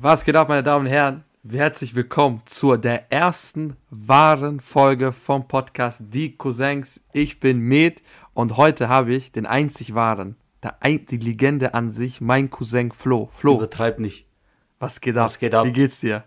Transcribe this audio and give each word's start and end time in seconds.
Was 0.00 0.24
geht 0.24 0.34
ab, 0.34 0.48
meine 0.48 0.64
Damen 0.64 0.86
und 0.86 0.90
Herren? 0.90 1.22
Herzlich 1.48 1.94
willkommen 1.94 2.42
zur 2.46 2.78
der 2.78 3.12
ersten 3.12 3.76
wahren 3.90 4.58
Folge 4.58 5.12
vom 5.12 5.46
Podcast 5.46 6.02
Die 6.08 6.36
Cousins. 6.36 7.00
Ich 7.12 7.38
bin 7.38 7.60
Med 7.60 8.02
und 8.32 8.56
heute 8.56 8.88
habe 8.88 9.14
ich 9.14 9.30
den 9.30 9.46
einzig 9.46 9.94
wahren, 9.94 10.34
der 10.64 10.82
ein, 10.82 11.06
die 11.06 11.18
Legende 11.18 11.74
an 11.74 11.92
sich, 11.92 12.20
mein 12.20 12.50
Cousin 12.50 12.90
Flo. 12.90 13.28
Flo, 13.32 13.54
Übertreib 13.54 14.00
nicht. 14.00 14.26
was 14.80 15.00
geht 15.00 15.16
ab? 15.16 15.26
Was 15.26 15.38
geht 15.38 15.54
ab? 15.54 15.64
Wie 15.64 15.72
geht's 15.72 16.00
dir? 16.00 16.24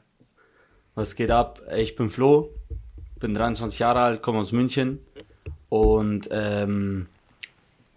Was 0.96 1.16
geht 1.16 1.32
ab? 1.32 1.62
Ich 1.76 1.98
bin 1.98 2.10
Flo, 2.10 2.50
bin 3.20 3.34
23 3.34 3.80
Jahre 3.80 4.00
alt, 4.00 4.22
komme 4.22 4.40
aus 4.40 4.54
München 4.54 5.00
und 5.68 6.30
ähm, 6.32 7.08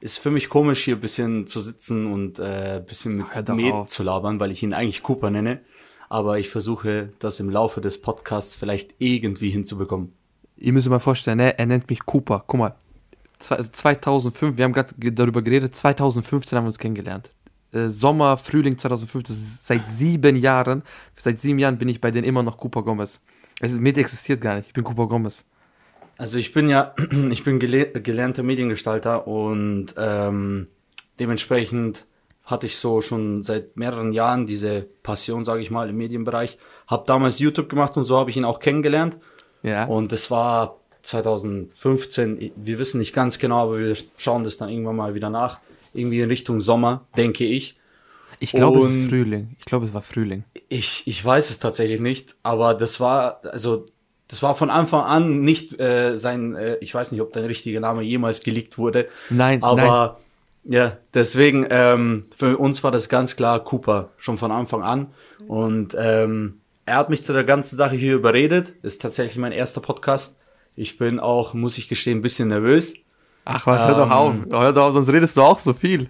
ist 0.01 0.19
für 0.19 0.31
mich 0.31 0.49
komisch 0.49 0.85
hier 0.85 0.97
ein 0.97 1.01
bisschen 1.01 1.47
zu 1.47 1.61
sitzen 1.61 2.07
und 2.07 2.39
äh, 2.39 2.79
ein 2.79 2.87
bisschen 2.87 3.17
mit 3.17 3.27
Med 3.57 3.89
zu 3.89 4.03
labern, 4.03 4.41
weil 4.41 4.51
ich 4.51 4.63
ihn 4.63 4.73
eigentlich 4.73 5.03
Cooper 5.03 5.31
nenne. 5.31 5.61
Aber 6.09 6.39
ich 6.39 6.49
versuche 6.49 7.11
das 7.19 7.39
im 7.41 7.51
Laufe 7.51 7.81
des 7.81 8.01
Podcasts 8.01 8.55
vielleicht 8.57 8.95
irgendwie 8.99 9.51
hinzubekommen. 9.51 10.13
Ihr 10.57 10.73
müsst 10.73 10.87
euch 10.87 10.91
mal 10.91 10.99
vorstellen, 10.99 11.39
ne? 11.39 11.59
er 11.59 11.67
nennt 11.67 11.89
mich 11.89 12.01
Cooper. 12.05 12.43
Guck 12.47 12.59
mal, 12.59 12.75
zwei- 13.39 13.57
also 13.57 13.71
2005, 13.71 14.57
wir 14.57 14.65
haben 14.65 14.73
gerade 14.73 14.95
ge- 14.99 15.13
darüber 15.13 15.41
geredet, 15.43 15.75
2015 15.75 16.57
haben 16.57 16.65
wir 16.65 16.69
uns 16.69 16.79
kennengelernt. 16.79 17.31
Äh, 17.73 17.89
Sommer, 17.89 18.37
Frühling 18.37 18.77
2015, 18.77 19.35
das 19.37 19.43
ist 19.43 19.67
seit 19.67 19.89
sieben 19.89 20.35
Jahren, 20.37 20.83
seit 21.17 21.39
sieben 21.39 21.59
Jahren 21.61 21.79
bin 21.79 21.89
ich 21.89 22.01
bei 22.01 22.11
denen 22.11 22.25
immer 22.27 22.43
noch 22.43 22.57
Cooper 22.59 22.83
Gomez. 22.83 23.21
Es 23.61 23.73
mit 23.75 23.97
existiert 23.97 24.41
gar 24.41 24.57
nicht, 24.57 24.67
ich 24.69 24.73
bin 24.73 24.83
Cooper 24.83 25.07
Gomez. 25.07 25.45
Also 26.21 26.37
ich 26.37 26.53
bin 26.53 26.69
ja, 26.69 26.95
ich 27.31 27.45
bin 27.45 27.59
gele 27.59 27.87
gelernter 27.93 28.43
Mediengestalter 28.43 29.27
und 29.27 29.95
ähm, 29.97 30.67
dementsprechend 31.19 32.05
hatte 32.45 32.67
ich 32.67 32.77
so 32.77 33.01
schon 33.01 33.43
seit 33.43 33.79
mehreren 33.79 34.13
Jahren 34.13 34.45
diese 34.45 34.87
Passion, 35.03 35.45
sage 35.45 35.63
ich 35.63 35.71
mal, 35.71 35.89
im 35.89 35.97
Medienbereich. 35.97 36.59
Hab 36.87 37.07
damals 37.07 37.39
YouTube 37.39 37.71
gemacht 37.71 37.97
und 37.97 38.05
so 38.05 38.19
habe 38.19 38.29
ich 38.29 38.37
ihn 38.37 38.45
auch 38.45 38.61
kennengelernt. 38.61 39.17
Ja. 39.63 39.87
Und 39.87 40.13
das 40.13 40.31
war 40.31 40.81
2015, 41.01 42.53
wir 42.55 42.79
wissen 42.79 42.99
nicht 42.99 43.15
ganz 43.15 43.39
genau, 43.39 43.63
aber 43.63 43.79
wir 43.79 43.97
schauen 44.19 44.45
das 44.45 44.59
dann 44.59 44.69
irgendwann 44.69 44.97
mal 44.97 45.15
wieder 45.15 45.31
nach. 45.31 45.61
Irgendwie 45.95 46.21
in 46.21 46.29
Richtung 46.29 46.61
Sommer, 46.61 47.07
denke 47.17 47.47
ich. 47.47 47.79
ich 48.41 48.53
glaube, 48.53 48.81
es 48.81 48.95
ist 48.95 49.09
Frühling. 49.09 49.57
Ich 49.59 49.65
glaube, 49.65 49.87
es 49.87 49.95
war 49.95 50.03
Frühling. 50.03 50.45
Ich, 50.69 51.07
ich 51.07 51.25
weiß 51.25 51.49
es 51.49 51.61
tatsächlich 51.61 52.01
nicht, 52.01 52.37
aber 52.43 52.75
das 52.75 53.01
war, 53.01 53.41
also, 53.45 53.87
das 54.31 54.43
war 54.43 54.55
von 54.55 54.71
Anfang 54.71 55.03
an 55.03 55.41
nicht 55.41 55.81
äh, 55.81 56.17
sein, 56.17 56.55
äh, 56.55 56.77
ich 56.81 56.95
weiß 56.95 57.11
nicht, 57.11 57.21
ob 57.21 57.33
dein 57.33 57.45
richtiger 57.45 57.81
Name 57.81 58.03
jemals 58.03 58.43
geleakt 58.43 58.79
wurde. 58.79 59.09
Nein, 59.29 59.63
aber 59.63 60.21
ja, 60.65 60.97
deswegen, 61.15 61.67
ähm, 61.71 62.27
für 62.37 62.57
uns 62.59 62.85
war 62.85 62.93
das 62.93 63.09
ganz 63.09 63.35
klar 63.35 63.59
Cooper, 63.65 64.11
schon 64.19 64.39
von 64.39 64.53
Anfang 64.53 64.83
an. 64.83 65.09
Und 65.49 65.97
ähm, 65.99 66.61
er 66.87 66.97
hat 66.99 67.11
mich 67.11 67.25
zu 67.25 67.33
der 67.33 67.45
ganzen 67.45 67.77
Sache 67.77 67.97
hier 67.97 68.15
überredet. 68.15 68.75
Ist 68.83 69.03
tatsächlich 69.03 69.37
mein 69.39 69.53
erster 69.53 69.81
Podcast. 69.81 70.37
Ich 70.77 70.97
bin 70.97 71.19
auch, 71.19 71.55
muss 71.55 71.77
ich 71.79 71.89
gestehen, 71.89 72.19
ein 72.19 72.23
bisschen 72.23 72.49
nervös. 72.49 72.95
Ach 73.45 73.67
was, 73.67 73.85
hör 73.87 73.95
doch 73.97 74.07
Ähm, 74.07 74.13
auf. 74.13 74.35
Hör 74.53 74.73
doch 74.73 74.85
auf, 74.85 74.93
sonst 74.93 75.09
redest 75.13 75.37
du 75.37 75.43
auch 75.43 75.59
so 75.59 75.73
viel. 75.73 76.09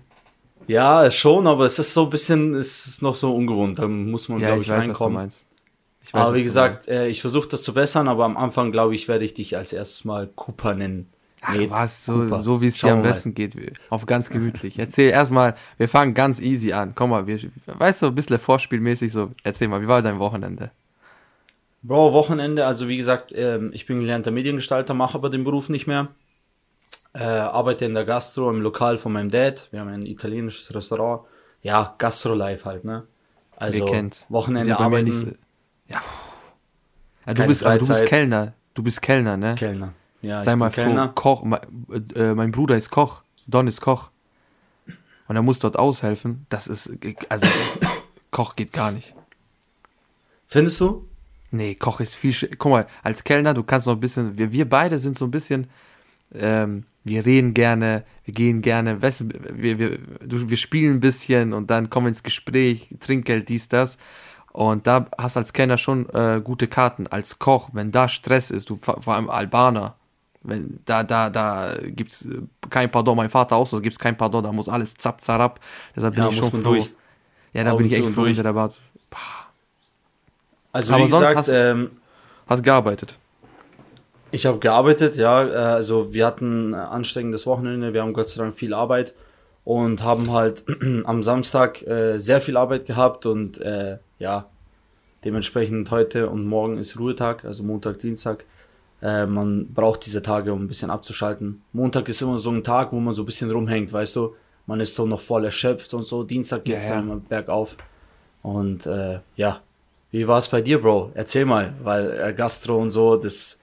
Ja, 0.66 1.10
schon, 1.10 1.46
aber 1.46 1.64
es 1.64 1.78
ist 1.78 1.94
so 1.94 2.05
ein 2.05 2.10
bisschen, 2.10 2.55
es 2.55 2.86
ist 2.86 3.02
noch 3.02 3.14
so 3.14 3.34
ungewohnt. 3.34 3.78
Da 3.78 3.88
muss 3.88 4.28
man, 4.28 4.40
Ja, 4.40 4.48
glaube 4.48 4.60
ich 4.62 4.66
ich, 4.68 4.72
weiß, 4.72 4.88
was 4.88 4.98
du 4.98 5.05
reinkommen. 5.05 5.32
Ich 6.11 6.14
weiß, 6.14 6.22
Aber 6.27 6.36
wie 6.36 6.42
gesagt, 6.42 6.89
äh, 6.89 7.06
ich 7.06 7.20
versuche 7.20 7.48
das 7.48 7.62
zu 7.62 7.72
bessern, 7.72 8.08
aber 8.08 8.25
am 8.25 8.36
Anfang, 8.36 8.72
glaube 8.72 8.97
ich, 8.97 9.06
werde 9.06 9.25
ich 9.25 9.33
dich 9.33 9.56
als 9.56 9.72
erstes 9.72 10.05
mal 10.05 10.27
Cooper 10.27 10.75
nennen. 10.75 11.08
Ach 11.41 11.56
was, 11.69 12.05
so, 12.05 12.14
Cooper. 12.14 12.41
so 12.41 12.61
wie 12.61 12.67
es 12.67 12.78
dir 12.78 12.92
am 12.92 13.02
besten 13.02 13.33
geht. 13.33 13.55
Auf 13.91 14.06
ganz 14.06 14.28
gemütlich. 14.28 14.80
Erzähl 14.80 15.11
erstmal, 15.11 15.55
wir 15.77 15.86
fangen 15.86 16.12
ganz 16.14 16.41
easy 16.41 16.72
an. 16.72 16.97
Komm 16.97 17.11
mal, 17.11 17.28
wir, 17.28 17.39
weißt 17.64 18.02
du, 18.02 18.06
ein 18.06 18.14
bisschen 18.17 18.41
vorspielmäßig 18.41 19.12
so. 19.12 19.30
Erzähl 19.44 19.69
mal, 19.69 19.80
wie 19.83 19.86
war 19.86 20.02
dein 20.02 20.19
Wochenende? 20.19 20.72
Bro, 21.84 22.12
Wochenende, 22.12 22.67
also 22.67 22.89
wie 22.89 22.97
gesagt, 22.97 23.33
ähm, 23.33 23.70
ich 23.72 23.86
bin 23.86 24.00
gelernter 24.00 24.33
Mediengestalter, 24.33 24.95
mache 24.95 25.14
aber 25.14 25.30
den 25.30 25.45
Beruf 25.45 25.69
nicht 25.69 25.86
mehr. 25.86 26.08
Äh, 27.12 27.22
arbeite 27.22 27.84
in 27.84 27.95
der 27.95 28.05
Gastro 28.05 28.51
im 28.51 28.63
Lokal 28.63 28.98
von 28.98 29.13
meinem 29.13 29.30
Dad. 29.30 29.68
Wir 29.70 29.79
haben 29.79 29.90
ein 29.90 30.07
italienisches 30.07 30.74
Restaurant. 30.74 31.23
Ja, 31.63 31.95
Gastro-Life 31.98 32.64
halt, 32.64 32.84
ne? 32.84 33.05
Also. 33.57 33.86
Wochenende 34.29 34.77
arbeiten, 34.77 35.36
Ja. 35.90 36.01
ja 37.27 37.34
du, 37.34 37.46
bist, 37.46 37.62
du 37.62 37.78
bist. 37.78 38.06
Kellner. 38.06 38.55
Du 38.74 38.83
bist 38.83 39.02
Kellner, 39.02 39.36
ne? 39.36 39.55
Kellner. 39.56 39.92
Ja, 40.23 40.42
Sei 40.42 40.56
mal 40.56 40.70
froh, 40.70 40.83
Kellner. 40.83 41.08
Koch. 41.08 41.42
Mein, 41.45 41.61
äh, 42.14 42.34
mein 42.34 42.52
Bruder 42.52 42.77
ist 42.77 42.90
Koch. 42.90 43.23
Don 43.46 43.67
ist 43.67 43.80
Koch. 43.80 44.11
Und 45.28 45.36
er 45.36 45.42
muss 45.42 45.58
dort 45.58 45.78
aushelfen. 45.78 46.46
Das 46.48 46.67
ist, 46.67 46.92
also, 47.28 47.46
Koch 48.30 48.56
geht 48.56 48.73
gar 48.73 48.92
nicht. 48.92 49.14
Findest 50.46 50.80
du? 50.80 51.06
Nee, 51.51 51.74
Koch 51.74 52.01
ist 52.01 52.14
viel. 52.14 52.34
Guck 52.58 52.70
mal, 52.70 52.86
als 53.02 53.24
Kellner, 53.24 53.55
du 53.55 53.62
kannst 53.62 53.86
noch 53.86 53.95
ein 53.95 54.01
bisschen. 54.01 54.39
Wir, 54.39 54.52
wir 54.52 54.68
beide 54.68 54.98
sind 54.98 55.18
so 55.18 55.24
ein 55.24 55.30
bisschen. 55.30 55.68
Ähm, 56.33 56.84
wir 57.02 57.24
reden 57.27 57.55
gerne, 57.55 58.05
wir 58.24 58.34
gehen 58.34 58.62
gerne, 58.62 59.01
weißt 59.01 59.24
wir, 59.55 59.78
wir, 59.78 59.98
wir 60.20 60.57
spielen 60.57 60.96
ein 60.96 61.01
bisschen 61.01 61.52
und 61.52 61.70
dann 61.70 61.90
kommen 61.90 62.07
wir 62.07 62.11
ins 62.11 62.22
Gespräch, 62.22 62.89
Trinkgeld, 63.01 63.48
dies, 63.48 63.68
das. 63.68 63.98
Und 64.52 64.86
da 64.86 65.06
hast 65.16 65.36
als 65.36 65.52
Kellner 65.52 65.78
schon 65.78 66.08
äh, 66.11 66.40
gute 66.42 66.66
Karten. 66.66 67.06
Als 67.06 67.38
Koch, 67.38 67.70
wenn 67.72 67.92
da 67.92 68.08
Stress 68.08 68.50
ist, 68.50 68.68
du 68.70 68.77
vor 68.77 69.14
allem 69.14 69.30
Albaner, 69.30 69.94
wenn 70.42 70.80
da, 70.86 71.02
da, 71.05 71.30
da 71.30 71.74
gibt's 71.84 72.24
äh, 72.24 72.42
kein 72.68 72.90
Pardon, 72.90 73.16
mein 73.16 73.28
Vater 73.28 73.56
auch 73.56 73.66
so, 73.66 73.77
da 73.77 73.83
gibt's 73.83 73.98
kein 73.98 74.16
Pardon, 74.16 74.42
da 74.42 74.52
muss 74.52 74.68
alles 74.68 74.94
zapp, 74.94 75.20
zarab. 75.20 75.60
Deshalb 75.94 76.14
bin 76.14 76.24
Ja, 76.24 76.30
ich 76.30 76.36
schon 76.36 76.50
froh. 76.50 76.58
durch. 76.62 76.92
Ja, 77.52 77.64
da 77.64 77.70
Augen 77.72 77.78
bin 77.84 77.86
ich 77.92 77.98
echt 77.98 78.10
froh, 78.14 78.24
der 78.24 78.52
Bart. 78.52 78.77
Also 80.72 80.94
Aber 80.94 81.05
wie 81.05 81.08
sonst 81.08 81.20
gesagt, 81.20 81.36
hast- 81.36 81.48
ähm, 81.48 81.90
Hast 82.48 82.62
gearbeitet. 82.64 83.16
Ich 84.33 84.46
habe 84.46 84.58
gearbeitet, 84.58 85.16
ja. 85.16 85.44
äh, 85.48 85.55
Also 85.55 86.12
wir 86.12 86.27
hatten 86.27 86.74
ein 86.74 86.74
anstrengendes 86.74 87.46
Wochenende, 87.46 87.92
wir 87.92 88.02
haben 88.02 88.12
Gott 88.12 88.28
sei 88.28 88.42
Dank 88.42 88.55
viel 88.55 88.74
Arbeit 88.74 89.14
und 89.64 90.02
haben 90.02 90.33
halt 90.33 90.64
am 91.05 91.22
Samstag 91.22 91.83
äh, 91.83 92.18
sehr 92.18 92.40
viel 92.40 92.56
Arbeit 92.56 92.86
gehabt 92.86 93.27
und 93.27 93.60
äh, 93.60 93.98
ja, 94.20 94.47
dementsprechend 95.25 95.91
heute 95.91 96.31
und 96.31 96.47
morgen 96.47 96.79
ist 96.79 96.98
Ruhetag, 96.98 97.45
also 97.45 97.63
Montag, 97.64 97.98
Dienstag. 97.98 98.45
Äh, 99.03 99.27
man 99.27 99.67
braucht 99.73 100.05
diese 100.07 100.23
Tage, 100.23 100.53
um 100.53 100.63
ein 100.64 100.69
bisschen 100.69 100.91
abzuschalten. 100.91 101.63
Montag 101.73 102.08
ist 102.08 102.23
immer 102.23 102.39
so 102.39 102.51
ein 102.51 102.63
Tag, 102.63 102.92
wo 102.92 103.01
man 103.01 103.14
so 103.14 103.23
ein 103.23 103.27
bisschen 103.27 103.51
rumhängt, 103.51 103.92
weißt 103.92 104.14
du. 104.17 104.35
Man 104.67 104.79
ist 104.81 104.95
so 104.95 105.07
noch 105.07 105.20
voll 105.20 105.45
erschöpft 105.47 105.92
und 105.95 106.05
so. 106.07 106.23
Dienstag 106.23 106.63
geht's 106.64 106.85
Ja, 106.85 106.91
ja. 106.91 106.97
dann 106.97 107.05
immer 107.11 107.17
bergauf. 107.17 107.77
Und 108.42 108.86
äh, 108.86 109.20
ja, 109.36 109.61
wie 110.13 110.29
war 110.29 110.39
es 110.39 110.48
bei 110.48 110.61
dir, 110.61 110.81
Bro? 110.81 111.13
Erzähl 111.14 111.45
mal, 111.45 111.75
weil 111.83 112.11
äh, 112.11 112.33
Gastro 112.35 112.77
und 112.79 112.91
so, 112.91 113.17
das 113.17 113.58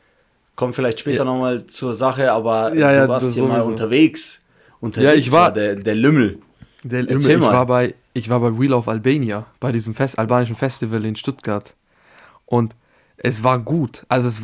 kommt 0.56 0.76
vielleicht 0.76 1.00
später 1.00 1.20
Ja. 1.20 1.26
nochmal 1.26 1.66
zur 1.68 1.94
Sache, 1.94 2.32
aber 2.32 2.74
Ja, 2.74 2.92
ja, 2.92 3.04
du 3.04 3.10
warst 3.10 3.34
hier 3.34 3.44
mal 3.44 3.58
sowieso. 3.58 3.70
unterwegs. 3.70 4.46
Unterwegs 4.82 5.06
Ja, 5.14 5.14
ich 5.20 5.32
war- 5.32 5.52
der, 5.54 5.76
der 5.76 5.96
Lümmel. 5.96 6.40
Der 6.84 7.08
Erzähl 7.10 7.36
ich 7.36 7.42
mal. 7.42 7.54
war 7.54 7.66
bei 7.66 7.96
ich 8.18 8.30
war 8.30 8.40
bei 8.40 8.58
Wheel 8.60 8.74
of 8.74 8.88
Albania 8.88 9.46
bei 9.60 9.72
diesem 9.72 9.94
Fest, 9.94 10.18
albanischen 10.18 10.56
Festival 10.56 11.06
in 11.06 11.16
Stuttgart 11.16 11.76
und 12.46 12.76
es 13.18 13.44
war 13.44 13.60
gut. 13.60 14.06
Also 14.10 14.28
es 14.28 14.44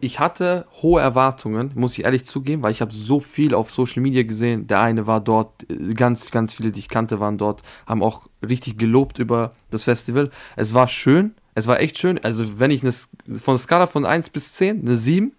ich 0.00 0.18
hatte 0.18 0.66
hohe 0.82 1.00
Erwartungen, 1.00 1.70
muss 1.76 1.96
ich 1.96 2.04
ehrlich 2.04 2.24
zugeben, 2.24 2.62
weil 2.62 2.72
ich 2.72 2.80
habe 2.80 2.92
so 2.92 3.20
viel 3.20 3.54
auf 3.54 3.70
Social 3.70 4.02
Media 4.02 4.24
gesehen. 4.24 4.66
Der 4.66 4.80
eine 4.80 5.06
war 5.06 5.20
dort, 5.20 5.64
ganz 5.94 6.32
ganz 6.32 6.54
viele, 6.54 6.72
die 6.72 6.80
ich 6.80 6.88
kannte, 6.88 7.20
waren 7.20 7.38
dort, 7.38 7.62
haben 7.86 8.02
auch 8.02 8.26
richtig 8.42 8.78
gelobt 8.78 9.20
über 9.20 9.52
das 9.70 9.84
Festival. 9.84 10.30
Es 10.56 10.74
war 10.74 10.88
schön, 10.88 11.36
es 11.54 11.68
war 11.68 11.78
echt 11.78 11.98
schön. 11.98 12.18
Also 12.24 12.58
wenn 12.58 12.72
ich 12.72 12.82
eine, 12.82 12.92
von 13.38 13.54
der 13.54 13.58
Skala 13.62 13.86
von 13.86 14.04
1 14.04 14.30
bis 14.30 14.54
10, 14.54 14.80
eine 14.80 14.96
7, 14.96 15.32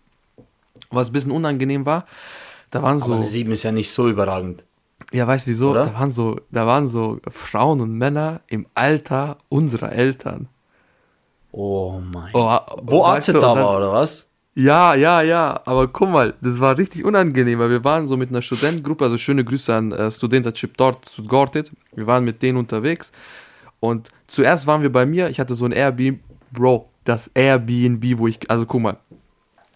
was 0.91 1.09
ein 1.09 1.13
bisschen 1.13 1.31
unangenehm 1.31 1.85
war, 1.85 2.05
da 2.71 2.81
waren 2.81 2.97
Aber 2.97 3.05
so 3.05 3.13
eine 3.13 3.25
7 3.25 3.51
ist 3.51 3.63
ja 3.63 3.73
nicht 3.73 3.91
so 3.91 4.07
überragend. 4.07 4.63
Ja, 5.13 5.25
weißt 5.27 5.47
wieso? 5.47 5.71
Oder? 5.71 5.85
Da 5.85 5.93
waren 5.93 6.09
so, 6.09 6.39
da 6.51 6.65
waren 6.67 6.87
so 6.87 7.19
Frauen 7.29 7.81
und 7.81 7.91
Männer 7.93 8.41
im 8.47 8.65
Alter 8.73 9.37
unserer 9.49 9.91
Eltern. 9.93 10.47
Oh 11.51 12.01
mein 12.11 12.31
Oh, 12.33 12.57
Wo 12.83 13.03
AZ 13.03 13.27
da 13.27 13.33
dann- 13.33 13.57
war, 13.57 13.77
oder 13.77 13.93
was? 13.93 14.29
Ja, 14.55 14.93
ja, 14.93 15.21
ja. 15.21 15.59
Aber 15.65 15.87
guck 15.87 16.09
mal, 16.09 16.35
das 16.41 16.59
war 16.59 16.77
richtig 16.77 17.03
unangenehm, 17.05 17.57
weil 17.59 17.71
wir 17.71 17.83
waren 17.83 18.05
so 18.05 18.17
mit 18.17 18.29
einer 18.29 18.41
Studentengruppe, 18.43 19.05
also 19.05 19.17
schöne 19.17 19.43
Grüße 19.43 19.73
an 19.73 19.91
äh, 19.91 20.11
Studentenchip 20.11 20.77
dort 20.77 21.05
zu 21.05 21.23
Gortit. 21.23 21.71
Wir 21.95 22.05
waren 22.05 22.23
mit 22.23 22.41
denen 22.43 22.57
unterwegs. 22.59 23.11
Und 23.79 24.09
zuerst 24.27 24.67
waren 24.67 24.81
wir 24.83 24.91
bei 24.91 25.05
mir, 25.07 25.29
ich 25.29 25.39
hatte 25.39 25.55
so 25.55 25.65
ein 25.65 25.71
Airbnb, 25.71 26.19
Bro, 26.51 26.87
das 27.03 27.29
Airbnb, 27.33 28.19
wo 28.19 28.27
ich, 28.27 28.39
also 28.49 28.65
guck 28.67 28.81
mal, 28.81 28.97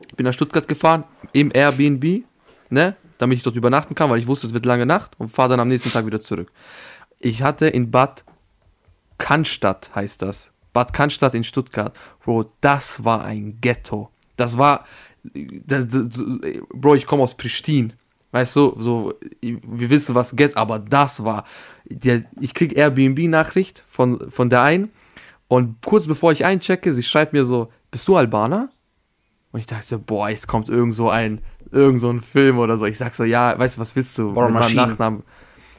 ich 0.08 0.16
bin 0.16 0.26
nach 0.26 0.34
Stuttgart 0.34 0.68
gefahren, 0.68 1.04
im 1.34 1.50
Airbnb, 1.54 2.24
ne, 2.70 2.96
damit 3.18 3.38
ich 3.38 3.44
dort 3.44 3.56
übernachten 3.56 3.96
kann, 3.96 4.10
weil 4.10 4.20
ich 4.20 4.28
wusste, 4.28 4.48
es 4.48 4.54
wird 4.54 4.66
lange 4.66 4.86
Nacht 4.86 5.12
und 5.20 5.30
fahre 5.30 5.50
dann 5.50 5.60
am 5.60 5.68
nächsten 5.68 5.92
Tag 5.92 6.06
wieder 6.06 6.22
zurück. 6.22 6.52
Ich 7.20 7.42
hatte 7.42 7.68
in 7.68 7.92
Bad 7.92 8.24
Cannstatt, 9.18 9.94
heißt 9.96 10.22
das. 10.22 10.52
Bad 10.74 10.94
Cannstatt 10.94 11.34
in 11.34 11.44
Stuttgart. 11.44 11.96
Bro, 12.24 12.52
das 12.62 13.04
war 13.04 13.24
ein 13.24 13.58
Ghetto. 13.62 14.10
Das 14.36 14.58
war, 14.58 14.86
das, 15.24 15.88
das, 15.88 16.08
Bro, 16.74 16.96
ich 16.96 17.08
komme 17.08 17.24
aus 17.24 17.36
Pristin. 17.36 17.94
Weißt 18.32 18.56
du, 18.56 18.76
so, 18.78 19.14
wir 19.42 19.90
wissen, 19.90 20.14
was 20.14 20.36
Ghetto, 20.36 20.60
aber 20.60 20.80
das 20.80 21.24
war, 21.24 21.46
der, 21.86 22.26
ich 22.40 22.54
krieg 22.54 22.78
Airbnb-Nachricht 22.78 23.84
von, 23.88 24.30
von 24.30 24.50
der 24.50 24.62
einen 24.62 24.92
Und 25.48 25.78
kurz 25.86 26.08
bevor 26.08 26.32
ich 26.32 26.46
einchecke, 26.46 26.94
sie 26.94 27.04
schreibt 27.04 27.34
mir 27.34 27.46
so, 27.46 27.72
bist 27.90 28.08
du 28.08 28.18
Albaner? 28.18 28.70
Und 29.52 29.62
ich 29.62 29.66
dachte 29.66 29.86
so, 29.86 30.00
boah, 30.00 30.30
jetzt 30.30 30.48
kommt 30.48 30.70
irgend 30.70 30.94
so 30.94 31.10
ein, 31.10 31.42
irgend 31.72 32.00
so 32.00 32.10
ein 32.10 32.22
Film 32.22 32.60
oder 32.60 32.78
so. 32.78 32.86
Ich 32.86 32.98
sag 32.98 33.16
so, 33.16 33.24
ja, 33.24 33.58
weißt 33.58 33.78
du, 33.78 33.82
was 33.82 33.96
willst 33.96 34.18
du? 34.18 34.34
Boah, 34.34 34.50
mit 34.50 34.60
meinem. 34.60 34.76
Nachnamen. 34.76 35.24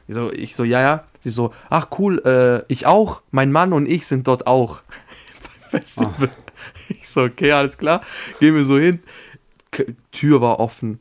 Ich 0.07 0.15
so, 0.15 0.31
ich 0.31 0.55
so, 0.55 0.63
ja, 0.63 0.81
ja. 0.81 1.03
Sie 1.19 1.29
so, 1.29 1.53
ach 1.69 1.87
cool, 1.99 2.19
äh, 2.25 2.71
ich 2.71 2.85
auch, 2.85 3.21
mein 3.31 3.51
Mann 3.51 3.73
und 3.73 3.87
ich 3.87 4.07
sind 4.07 4.27
dort 4.27 4.47
auch. 4.47 4.81
Beim 5.43 5.81
Festival. 5.81 6.29
Ich 6.89 7.07
so, 7.07 7.21
okay, 7.23 7.51
alles 7.51 7.77
klar. 7.77 8.01
Gehen 8.39 8.55
wir 8.55 8.63
so 8.63 8.77
hin. 8.79 9.01
K 9.71 9.85
Tür 10.11 10.41
war 10.41 10.59
offen. 10.59 10.99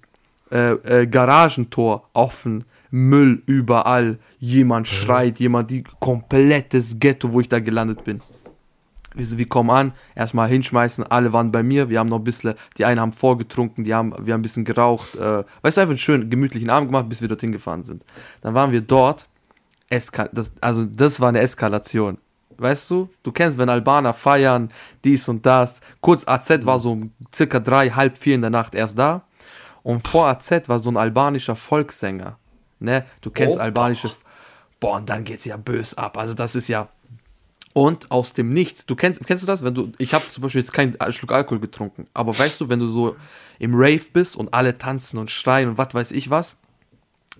Äh, 0.51 0.73
äh, 0.73 1.07
Garagentor 1.07 2.09
offen. 2.13 2.65
Müll 2.91 3.43
überall. 3.47 4.19
Jemand 4.39 4.89
schreit, 4.89 5.39
jemand, 5.39 5.71
die 5.71 5.85
komplettes 6.01 6.99
Ghetto, 6.99 7.33
wo 7.33 7.41
ich 7.41 7.49
da 7.49 7.61
gelandet 7.61 8.05
bin. 8.05 8.21
Wir, 9.19 9.27
so, 9.27 9.37
wir 9.37 9.49
kommen 9.49 9.71
an, 9.71 9.93
erstmal 10.15 10.49
hinschmeißen, 10.49 11.05
alle 11.05 11.33
waren 11.33 11.51
bei 11.53 11.63
mir, 11.63 11.91
wir 11.91 11.99
haben 11.99 12.07
noch 12.09 12.19
ein 12.19 12.25
bisschen, 12.25 12.55
die 12.77 12.85
einen 12.85 13.01
haben 13.01 13.13
vorgetrunken, 13.13 13.85
die 13.85 13.93
haben, 13.95 14.15
wir 14.23 14.33
haben 14.33 14.41
ein 14.41 14.43
bisschen 14.43 14.65
geraucht, 14.65 15.15
äh, 15.17 15.45
weißt 15.63 15.77
du, 15.77 15.81
einfach 15.81 15.91
einen 15.91 15.99
schönen, 15.99 16.31
gemütlichen 16.31 16.71
Abend 16.71 16.89
gemacht, 16.89 17.09
bis 17.09 17.21
wir 17.21 17.29
dorthin 17.29 17.53
gefahren 17.53 17.83
sind. 17.83 18.05
Dann 18.41 18.55
waren 18.55 18.71
wir 18.73 18.81
dort, 18.81 19.29
Eska 19.91 20.29
das, 20.33 20.53
also 20.61 20.85
das 20.85 21.21
war 21.21 21.31
eine 21.31 21.41
Eskalation. 21.41 22.19
Weißt 22.59 22.91
du, 22.91 23.09
du 23.23 23.31
kennst, 23.33 23.57
wenn 23.59 23.69
Albaner 23.69 24.13
feiern, 24.13 24.71
dies 25.05 25.29
und 25.29 25.47
das. 25.47 25.81
Kurz 26.01 26.27
AZ 26.27 26.65
war 26.67 26.79
so 26.79 26.93
um 26.93 27.13
circa 27.35 27.61
drei, 27.61 27.91
halb 27.91 28.19
vier 28.19 28.35
in 28.35 28.41
der 28.41 28.51
Nacht 28.51 28.75
erst 28.75 28.99
da. 28.99 29.23
Und 29.85 30.07
vor 30.07 30.27
AZ 30.27 30.69
war 30.69 30.79
so 30.81 30.91
ein 30.91 30.97
albanischer 30.97 31.55
Volkssänger. 31.57 32.37
Ne? 32.81 33.05
Du 33.23 33.31
kennst 33.31 33.57
Oh. 33.57 33.61
albanische. 33.61 34.11
Boah, 34.81 34.97
und 34.97 35.09
dann 35.09 35.25
geht's 35.25 35.45
ja 35.45 35.57
bös 35.57 35.95
ab. 35.95 36.19
Also 36.19 36.35
das 36.35 36.55
ist 36.57 36.69
ja. 36.69 36.89
Und 37.75 38.11
aus 38.11 38.33
dem 38.33 38.53
Nichts, 38.53 38.87
du 38.87 38.97
kennst, 38.97 39.25
kennst 39.27 39.43
du 39.43 39.47
das, 39.47 39.63
wenn 39.63 39.75
du, 39.75 39.93
ich 39.99 40.15
habe 40.15 40.27
zum 40.29 40.43
Beispiel 40.43 40.63
jetzt 40.63 40.73
keinen 40.73 40.97
Schluck 41.11 41.33
Alkohol 41.33 41.61
getrunken, 41.61 42.07
aber 42.15 42.37
weißt 42.37 42.61
du, 42.61 42.69
wenn 42.69 42.81
du 42.81 42.89
so 42.89 43.17
im 43.59 43.75
Rave 43.75 44.03
bist 44.13 44.37
und 44.37 44.53
alle 44.55 44.79
tanzen 44.79 45.19
und 45.19 45.31
schreien 45.31 45.69
und 45.69 45.79
was 45.79 45.95
weiß 45.95 46.13
ich 46.13 46.31
was, 46.31 46.57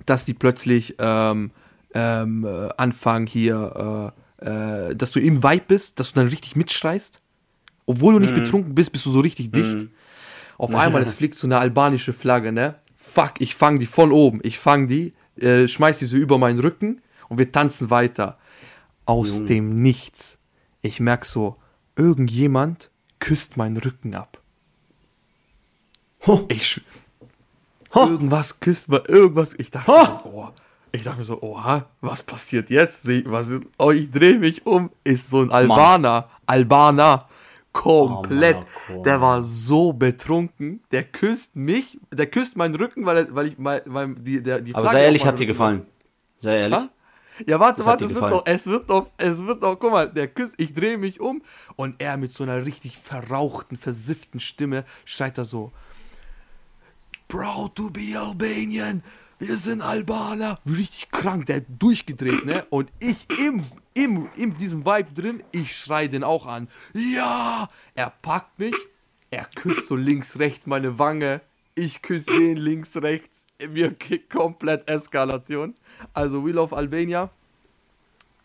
dass 0.07 0.25
die 0.25 0.35
plötzlich 0.35 0.95
ähm, 0.99 1.51
ähm, 1.95 2.45
äh, 2.45 2.69
anfangen 2.77 3.27
hier, 3.27 4.13
äh, 4.41 4.91
äh, 4.91 4.95
dass 4.95 5.11
du 5.11 5.21
im 5.21 5.43
Vibe 5.43 5.65
bist, 5.67 5.99
dass 5.99 6.13
du 6.13 6.21
dann 6.21 6.29
richtig 6.29 6.57
mitschreist, 6.57 7.21
obwohl 7.87 8.15
du 8.15 8.21
nicht 8.21 8.35
betrunken 8.35 8.75
bist, 8.75 8.93
bist 8.93 9.07
du 9.07 9.11
so 9.11 9.21
richtig 9.21 9.51
dicht. 9.51 9.87
Auf 10.59 10.75
einmal, 10.75 11.03
es 11.03 11.13
fliegt 11.13 11.37
so 11.37 11.47
eine 11.47 11.59
albanische 11.59 12.13
Flagge, 12.13 12.53
ne? 12.53 12.75
Fuck, 12.97 13.35
ich 13.39 13.55
fang 13.55 13.79
die 13.79 13.87
von 13.87 14.13
oben, 14.13 14.41
ich 14.43 14.59
fang 14.59 14.87
die, 14.87 15.15
äh, 15.37 15.67
schmeiß 15.67 15.99
die 15.99 16.05
so 16.05 16.17
über 16.17 16.37
meinen 16.37 16.59
Rücken 16.59 17.01
und 17.29 17.39
wir 17.39 17.51
tanzen 17.51 17.91
weiter. 17.91 18.39
Aus 19.09 19.45
dem 19.45 19.81
Nichts. 19.83 20.39
Ich 20.83 21.01
merk 21.01 21.25
so, 21.25 21.57
irgendjemand 21.97 22.91
küsst 23.19 23.57
meinen 23.57 23.77
Rücken 23.77 24.15
ab. 24.15 24.41
Ho. 26.27 26.45
Ich 26.49 26.81
Ha. 27.95 28.07
irgendwas 28.07 28.61
küsst 28.61 28.89
mal 28.89 29.03
irgendwas. 29.09 29.55
Ich 29.59 29.71
dachte, 29.71 29.91
so, 29.91 30.29
oh, 30.31 30.49
ich 30.93 31.05
dachte 31.05 31.19
mir 31.19 31.25
so, 31.25 31.41
oha, 31.43 31.87
was 32.03 32.23
passiert 32.23 32.69
jetzt? 32.71 33.03
Seh- 33.03 33.25
Was 33.27 33.49
ist, 33.49 33.63
oh, 33.79 33.91
ich 33.93 34.11
drehe 34.11 34.39
mich 34.39 34.67
um, 34.67 34.91
ist 35.05 35.31
so 35.31 35.41
ein 35.41 35.51
Albaner, 35.51 36.29
Albaner, 36.47 37.29
komplett. 37.73 38.57
Oh, 38.91 38.93
Mann, 38.93 39.03
der 39.05 39.21
war 39.23 39.43
so 39.43 39.93
betrunken, 39.95 40.81
der 40.93 41.05
küsst 41.05 41.57
mich, 41.57 41.99
der 42.13 42.27
küsst 42.27 42.57
meinen 42.57 42.75
Rücken, 42.75 43.07
weil, 43.07 43.35
weil 43.35 43.47
ich, 43.49 43.55
weil, 43.57 43.83
weil 43.87 44.15
die, 44.17 44.43
der, 44.43 44.61
die 44.61 44.75
Aber 44.75 44.89
sei 44.89 45.05
ehrlich, 45.05 45.25
hat 45.25 45.39
dir 45.39 45.47
gefallen. 45.47 45.87
Sei 46.37 46.59
ehrlich. 46.59 46.79
Ha? 46.79 46.89
Ja, 47.47 47.61
warte, 47.61 47.79
Das 47.79 47.87
warte, 47.87 48.05
es 48.07 48.15
wird, 48.15 48.31
noch, 48.31 48.47
es 48.47 48.67
wird 48.67 48.89
noch, 48.89 49.11
es 49.17 49.47
wird 49.47 49.63
noch, 49.63 49.77
guck 49.79 49.93
mal, 49.93 50.11
der 50.11 50.29
küsst, 50.29 50.55
ich 50.59 50.75
drehe 50.75 50.99
mich 50.99 51.21
um 51.21 51.43
und 51.77 51.97
er 51.99 52.17
mit 52.17 52.33
so 52.33 52.43
einer 52.43 52.65
richtig 52.67 52.99
verrauchten, 52.99 53.77
versifften 53.77 54.41
Stimme 54.41 54.85
schreit 55.05 55.39
da 55.39 55.45
so, 55.45 55.73
Proud 57.29 57.75
to 57.75 57.91
be 57.91 58.19
Albanian, 58.19 59.03
wir 59.39 59.57
sind 59.57 59.83
Albaner. 59.83 60.59
Richtig 60.67 61.11
krank, 61.11 61.47
der 61.47 61.57
hat 61.57 61.67
durchgedreht, 61.79 62.45
ne? 62.45 62.67
Und 62.71 62.91
ich 62.99 63.27
im, 63.39 63.63
im, 63.95 64.29
in 64.35 64.55
diesem 64.55 64.85
Vibe 64.85 65.13
drin, 65.15 65.43
ich 65.53 65.77
schrei 65.77 66.09
den 66.09 66.25
auch 66.25 66.47
an. 66.47 66.69
Ja! 66.95 67.69
Er 67.95 68.11
packt 68.23 68.59
mich, 68.59 68.75
er 69.31 69.45
küsst 69.45 69.89
so 69.89 69.95
links, 69.95 70.39
rechts 70.39 70.67
meine 70.67 70.99
Wange, 70.99 71.43
ich 71.75 72.03
küsse 72.03 72.31
den 72.31 72.57
links, 72.57 72.97
rechts. 72.97 73.45
Wir 73.67 73.93
kick 73.95 74.31
komplett 74.31 74.89
Eskalation. 74.89 75.75
Also 76.15 76.45
We 76.45 76.53
Love 76.53 76.77
Albania. 76.77 77.31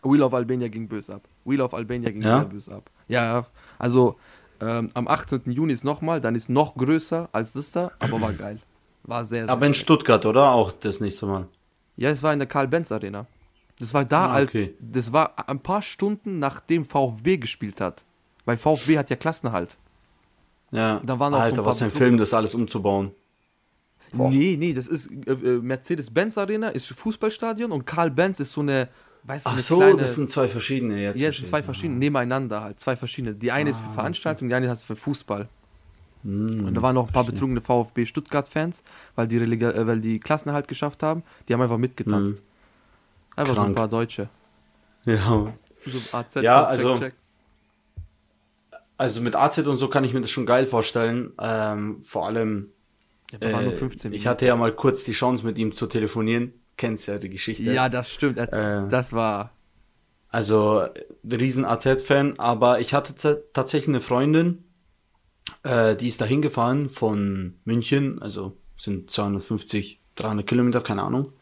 We 0.02 0.18
Love 0.18 0.36
Albania 0.36 0.68
ging 0.68 0.88
böse 0.88 1.16
ab. 1.16 1.22
We 1.46 1.56
Love 1.56 1.76
Albania 1.76 2.10
ging 2.10 2.22
Ja? 2.24 2.40
sehr 2.40 2.48
böse 2.50 2.76
ab. 2.76 2.90
Ja, 3.08 3.24
ja. 3.24 3.46
Also 3.78 4.18
ähm, 4.60 4.90
am 4.94 5.08
18. 5.08 5.44
Juni 5.52 5.74
ist 5.74 5.84
nochmal, 5.84 6.20
dann 6.20 6.36
ist 6.36 6.50
noch 6.50 6.76
größer 6.76 7.30
als 7.32 7.54
das 7.54 7.72
da, 7.72 7.92
aber 8.00 8.20
war 8.22 8.34
geil. 8.34 8.60
War 9.04 9.24
sehr, 9.26 9.46
sehr 9.46 9.54
Aber 9.54 9.66
in 9.66 9.74
geil. 9.74 9.82
Stuttgart, 9.82 10.26
oder? 10.26 10.52
Auch 10.52 10.72
das 10.72 11.00
nächste 11.00 11.26
Mal. 11.26 11.48
Ja, 11.96 12.10
es 12.10 12.24
war 12.24 12.34
in 12.34 12.40
der 12.40 12.48
Karl-Benz 12.48 12.92
Arena. 12.92 13.28
Das 13.80 13.94
war 13.94 14.06
da 14.06 14.28
Ah, 14.28 14.34
als, 14.34 14.50
okay. 14.50 14.76
das 14.80 15.12
war 15.14 15.48
ein 15.50 15.60
paar 15.60 15.82
Stunden 15.82 16.40
nachdem 16.40 16.86
VfB 16.86 17.38
gespielt 17.38 17.82
hat. 17.82 18.04
Weil 18.46 18.58
VfB 18.58 18.98
hat 18.98 19.10
ja 19.10 19.16
Klassenerhalt. 19.16 19.78
Ja. 20.72 21.02
Da 21.06 21.20
waren 21.20 21.34
auch 21.34 21.38
so 21.38 21.42
ein 21.44 21.50
Alter, 21.52 21.56
paar 21.64 21.66
was 21.72 21.82
ein 21.82 21.90
Betrug- 21.90 21.98
Film, 21.98 22.18
das 22.18 22.34
alles 22.34 22.56
umzubauen. 22.56 23.12
Boah. 24.14 24.30
Nee, 24.30 24.56
nee, 24.60 24.74
das 24.74 24.88
ist 24.88 25.10
äh, 25.26 25.32
äh, 25.32 25.60
Mercedes-Benz 25.60 26.38
Arena, 26.38 26.70
ist 26.70 26.88
Fußballstadion 26.94 27.72
und 27.72 27.86
Karl-Benz 27.86 28.40
ist 28.40 28.52
so 28.54 28.62
eine, 28.62 28.88
weißt 29.24 29.46
du, 29.46 29.50
Ach 29.50 29.58
so, 29.58 29.78
kleine, 29.78 29.98
das 29.98 30.16
sind 30.16 30.30
zwei 30.30 30.48
verschiedene 30.48 31.02
jetzt. 31.02 31.20
ja, 31.20 31.32
sind 31.32 31.48
zwei 31.48 31.64
verschiedene, 31.64 31.98
nebeneinander 32.00 32.62
halt, 32.62 32.80
zwei 32.80 32.96
verschiedene. 32.96 33.34
Die 33.36 33.52
eine 33.52 33.72
ist 33.72 33.78
Ah, 33.84 33.88
für 33.88 33.94
Veranstaltung, 33.96 34.48
die 34.50 34.54
eine 34.56 34.72
ist 34.72 34.84
für 34.84 34.96
Fußball. 34.96 35.50
Hm, 36.24 36.66
Und 36.68 36.74
da 36.76 36.82
waren 36.82 36.96
noch 36.96 37.08
ein 37.08 37.12
paar 37.14 37.24
betrunkene 37.26 37.60
VfB 37.62 38.06
Stuttgart-Fans, 38.06 38.84
weil 39.16 39.28
die, 39.28 39.38
äh, 39.38 39.88
weil 39.88 40.00
die 40.00 40.20
Klassenerhalt 40.20 40.68
geschafft 40.68 41.02
haben. 41.04 41.24
Die 41.50 41.54
haben 41.54 41.62
einfach 41.62 41.78
mitgetanzt. 41.80 42.42
Einfach 43.36 43.56
so 43.56 43.62
ein 43.62 43.66
Krank. 43.66 43.76
paar 43.78 43.88
Deutsche. 43.90 44.30
Ja. 45.06 45.54
So 45.86 46.18
AZ, 46.18 46.36
Ja, 46.36 46.62
check, 46.62 46.70
also- 46.70 46.98
check. 47.00 47.14
Also 48.96 49.22
mit 49.22 49.36
AZ 49.36 49.58
und 49.58 49.78
so 49.78 49.90
kann 49.90 50.04
ich 50.04 50.14
mir 50.14 50.22
das 50.22 50.30
schon 50.30 50.46
geil 50.46 50.66
vorstellen. 50.68 51.34
Ähm, 51.40 52.02
vor 52.04 52.28
allem, 52.28 52.70
Ja, 53.42 53.62
äh, 53.62 53.72
15 53.72 54.14
ich 54.14 54.28
hatte 54.28 54.46
ja 54.46 54.56
mal 54.56 54.72
kurz 54.72 55.04
die 55.04 55.14
Chance 55.14 55.46
mit 55.46 55.58
ihm 55.58 55.72
zu 55.72 55.88
telefonieren. 55.88 56.54
Kennst 56.78 57.08
ja 57.08 57.18
die 57.18 57.30
Geschichte. 57.30 57.72
Ja, 57.72 57.90
das 57.90 58.10
stimmt. 58.10 58.38
Das, 58.38 58.50
Äh, 58.50 58.88
das 58.90 59.14
war. 59.14 59.52
Also 60.30 60.84
riesen 61.24 61.64
AZ-Fan, 61.64 62.40
aber 62.40 62.80
ich 62.80 62.94
hatte 62.94 63.44
tatsächlich 63.54 63.90
eine 63.90 64.02
Freundin, 64.02 64.64
äh, 65.62 65.96
die 65.96 66.08
ist 66.08 66.22
da 66.22 66.26
hingefahren 66.26 66.90
von 66.90 67.60
München, 67.66 68.20
also 68.20 68.56
sind 68.76 69.12
250, 69.12 70.00
300 70.16 70.48
Kilometer, 70.48 70.82
keine 70.82 71.04
Ahnung. 71.04 71.34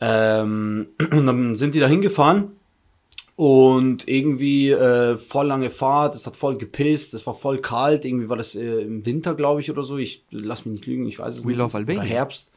Ähm, 0.00 0.88
und 1.12 1.26
dann 1.26 1.54
sind 1.54 1.76
die 1.76 1.80
da 1.80 1.86
hingefahren 1.86 2.52
und 3.40 4.06
irgendwie 4.06 4.70
äh, 4.70 5.16
voll 5.16 5.46
lange 5.46 5.70
Fahrt, 5.70 6.14
es 6.14 6.26
hat 6.26 6.36
voll 6.36 6.58
gepisst, 6.58 7.14
es 7.14 7.26
war 7.26 7.32
voll 7.32 7.62
kalt, 7.62 8.04
irgendwie 8.04 8.28
war 8.28 8.36
das 8.36 8.54
äh, 8.54 8.82
im 8.82 9.06
Winter, 9.06 9.34
glaube 9.34 9.62
ich, 9.62 9.70
oder 9.70 9.82
so. 9.82 9.96
Ich 9.96 10.26
lass 10.30 10.66
mich 10.66 10.72
nicht 10.72 10.86
lügen, 10.86 11.06
ich 11.06 11.18
weiß 11.18 11.38
es 11.38 11.44
We 11.44 11.48
nicht. 11.48 11.56
Love 11.56 11.70
Oder 11.70 11.78
Albania. 11.78 12.02
Herbst. 12.02 12.52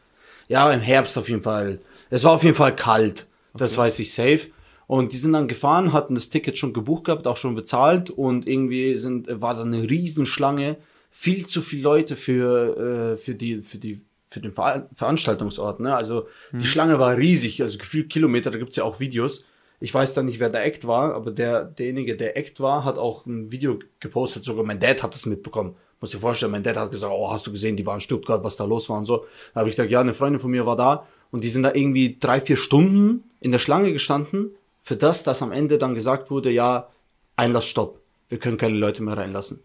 Ja, 0.49 0.69
im 0.73 0.81
Herbst 0.81 1.17
auf 1.17 1.29
jeden 1.29 1.41
Fall. 1.41 1.79
Es 2.09 2.25
war 2.25 2.33
auf 2.33 2.43
jeden 2.43 2.57
Fall 2.57 2.75
kalt. 2.75 3.27
Das 3.53 3.77
weiß 3.77 3.97
ich 3.99 4.11
safe. 4.11 4.49
Und 4.85 5.13
die 5.13 5.17
sind 5.17 5.31
dann 5.31 5.47
gefahren, 5.47 5.93
hatten 5.93 6.15
das 6.15 6.29
Ticket 6.29 6.57
schon 6.57 6.73
gebucht 6.73 7.05
gehabt, 7.05 7.27
auch 7.27 7.37
schon 7.37 7.55
bezahlt 7.55 8.09
und 8.09 8.45
irgendwie 8.45 8.95
sind, 8.95 9.27
war 9.39 9.55
da 9.55 9.61
eine 9.61 9.89
Riesenschlange, 9.89 10.75
viel 11.11 11.45
zu 11.45 11.61
viele 11.61 11.83
Leute 11.83 12.17
für, 12.17 13.13
äh, 13.13 13.17
für 13.17 13.35
die, 13.35 13.61
für 13.61 13.77
die, 13.77 14.01
für 14.27 14.41
den 14.41 14.51
Ver 14.51 14.89
Veranstaltungsort. 14.93 15.79
Ne? 15.79 15.95
Also 15.95 16.27
die 16.51 16.65
Schlange 16.65 16.99
war 16.99 17.15
riesig, 17.17 17.61
also 17.61 17.77
gefühlt 17.77 18.09
Kilometer, 18.09 18.51
da 18.51 18.59
gibt's 18.59 18.75
ja 18.75 18.83
auch 18.83 18.99
Videos. 18.99 19.45
Ich 19.79 19.93
weiß 19.93 20.13
dann 20.13 20.25
nicht, 20.25 20.39
wer 20.39 20.49
der 20.49 20.65
Act 20.65 20.87
war, 20.87 21.13
aber 21.13 21.31
der, 21.31 21.65
derjenige, 21.65 22.15
der 22.15 22.37
Act 22.37 22.59
war, 22.59 22.85
hat 22.85 22.97
auch 22.97 23.25
ein 23.25 23.51
Video 23.51 23.79
gepostet, 23.99 24.43
sogar 24.43 24.63
mein 24.63 24.79
Dad 24.79 25.03
hat 25.03 25.13
das 25.13 25.25
mitbekommen. 25.25 25.75
Muss 25.99 26.11
dir 26.11 26.19
vorstellen, 26.19 26.51
mein 26.51 26.63
Dad 26.63 26.77
hat 26.77 26.91
gesagt, 26.91 27.13
oh, 27.15 27.31
hast 27.31 27.47
du 27.47 27.51
gesehen, 27.51 27.77
die 27.77 27.85
waren 27.85 27.95
in 27.95 28.01
Stuttgart, 28.01 28.43
was 28.43 28.55
da 28.55 28.65
los 28.65 28.89
war 28.89 28.97
und 28.97 29.05
so. 29.05 29.25
Da 29.53 29.61
habe 29.61 29.69
ich 29.69 29.75
gesagt, 29.75 29.91
ja, 29.91 30.01
eine 30.01 30.13
Freundin 30.13 30.39
von 30.39 30.51
mir 30.51 30.65
war 30.65 30.75
da 30.75 31.07
und 31.31 31.43
die 31.43 31.49
sind 31.49 31.63
da 31.63 31.73
irgendwie 31.73 32.17
drei, 32.19 32.41
vier 32.41 32.57
Stunden 32.57 33.23
in 33.39 33.51
der 33.51 33.59
Schlange 33.59 33.91
gestanden 33.91 34.55
für 34.81 34.97
das, 34.97 35.23
dass 35.23 35.41
am 35.41 35.51
Ende 35.51 35.77
dann 35.77 35.95
gesagt 35.95 36.29
wurde, 36.29 36.51
ja, 36.51 36.89
Einlassstopp, 37.37 37.99
wir 38.29 38.37
können 38.37 38.57
keine 38.57 38.77
Leute 38.77 39.01
mehr 39.01 39.17
reinlassen. 39.17 39.61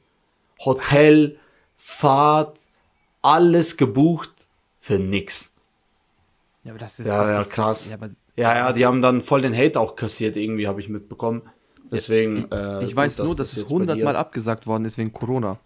Hotel, 0.65 1.39
Fahrt, 1.77 2.59
alles 3.21 3.77
gebucht 3.77 4.31
für 4.81 4.99
nix. 4.99 5.55
Ja, 6.65 6.73
aber 6.73 6.79
das 6.79 6.99
ist. 6.99 7.07
Ja, 7.07 7.23
das 7.25 7.33
ja, 7.33 7.41
ist, 7.41 7.51
krass. 7.51 7.89
Ja, 7.89 7.97
aber 7.97 8.11
Ja, 8.39 8.57
ja, 8.57 8.73
die 8.73 8.87
haben 8.87 9.03
dann 9.03 9.21
voll 9.21 9.43
den 9.43 9.55
Hate 9.57 9.79
auch 9.81 9.97
kassiert, 9.97 10.37
irgendwie 10.37 10.67
habe 10.69 10.81
ich 10.81 10.89
mitbekommen. 10.89 11.43
Deswegen. 11.91 12.51
äh, 12.53 12.81
ich 12.85 12.89
gut, 12.91 12.97
weiß 12.97 13.19
nur, 13.19 13.27
dass 13.29 13.37
das 13.37 13.51
es 13.53 13.57
jetzt 13.59 13.65
bei 13.69 13.75
100 13.75 13.97
dir- 13.99 14.05
Mal 14.05 14.17
abgesagt 14.17 14.67
worden 14.67 14.85
ist 14.85 14.97
wegen 14.99 15.13
Corona. 15.13 15.59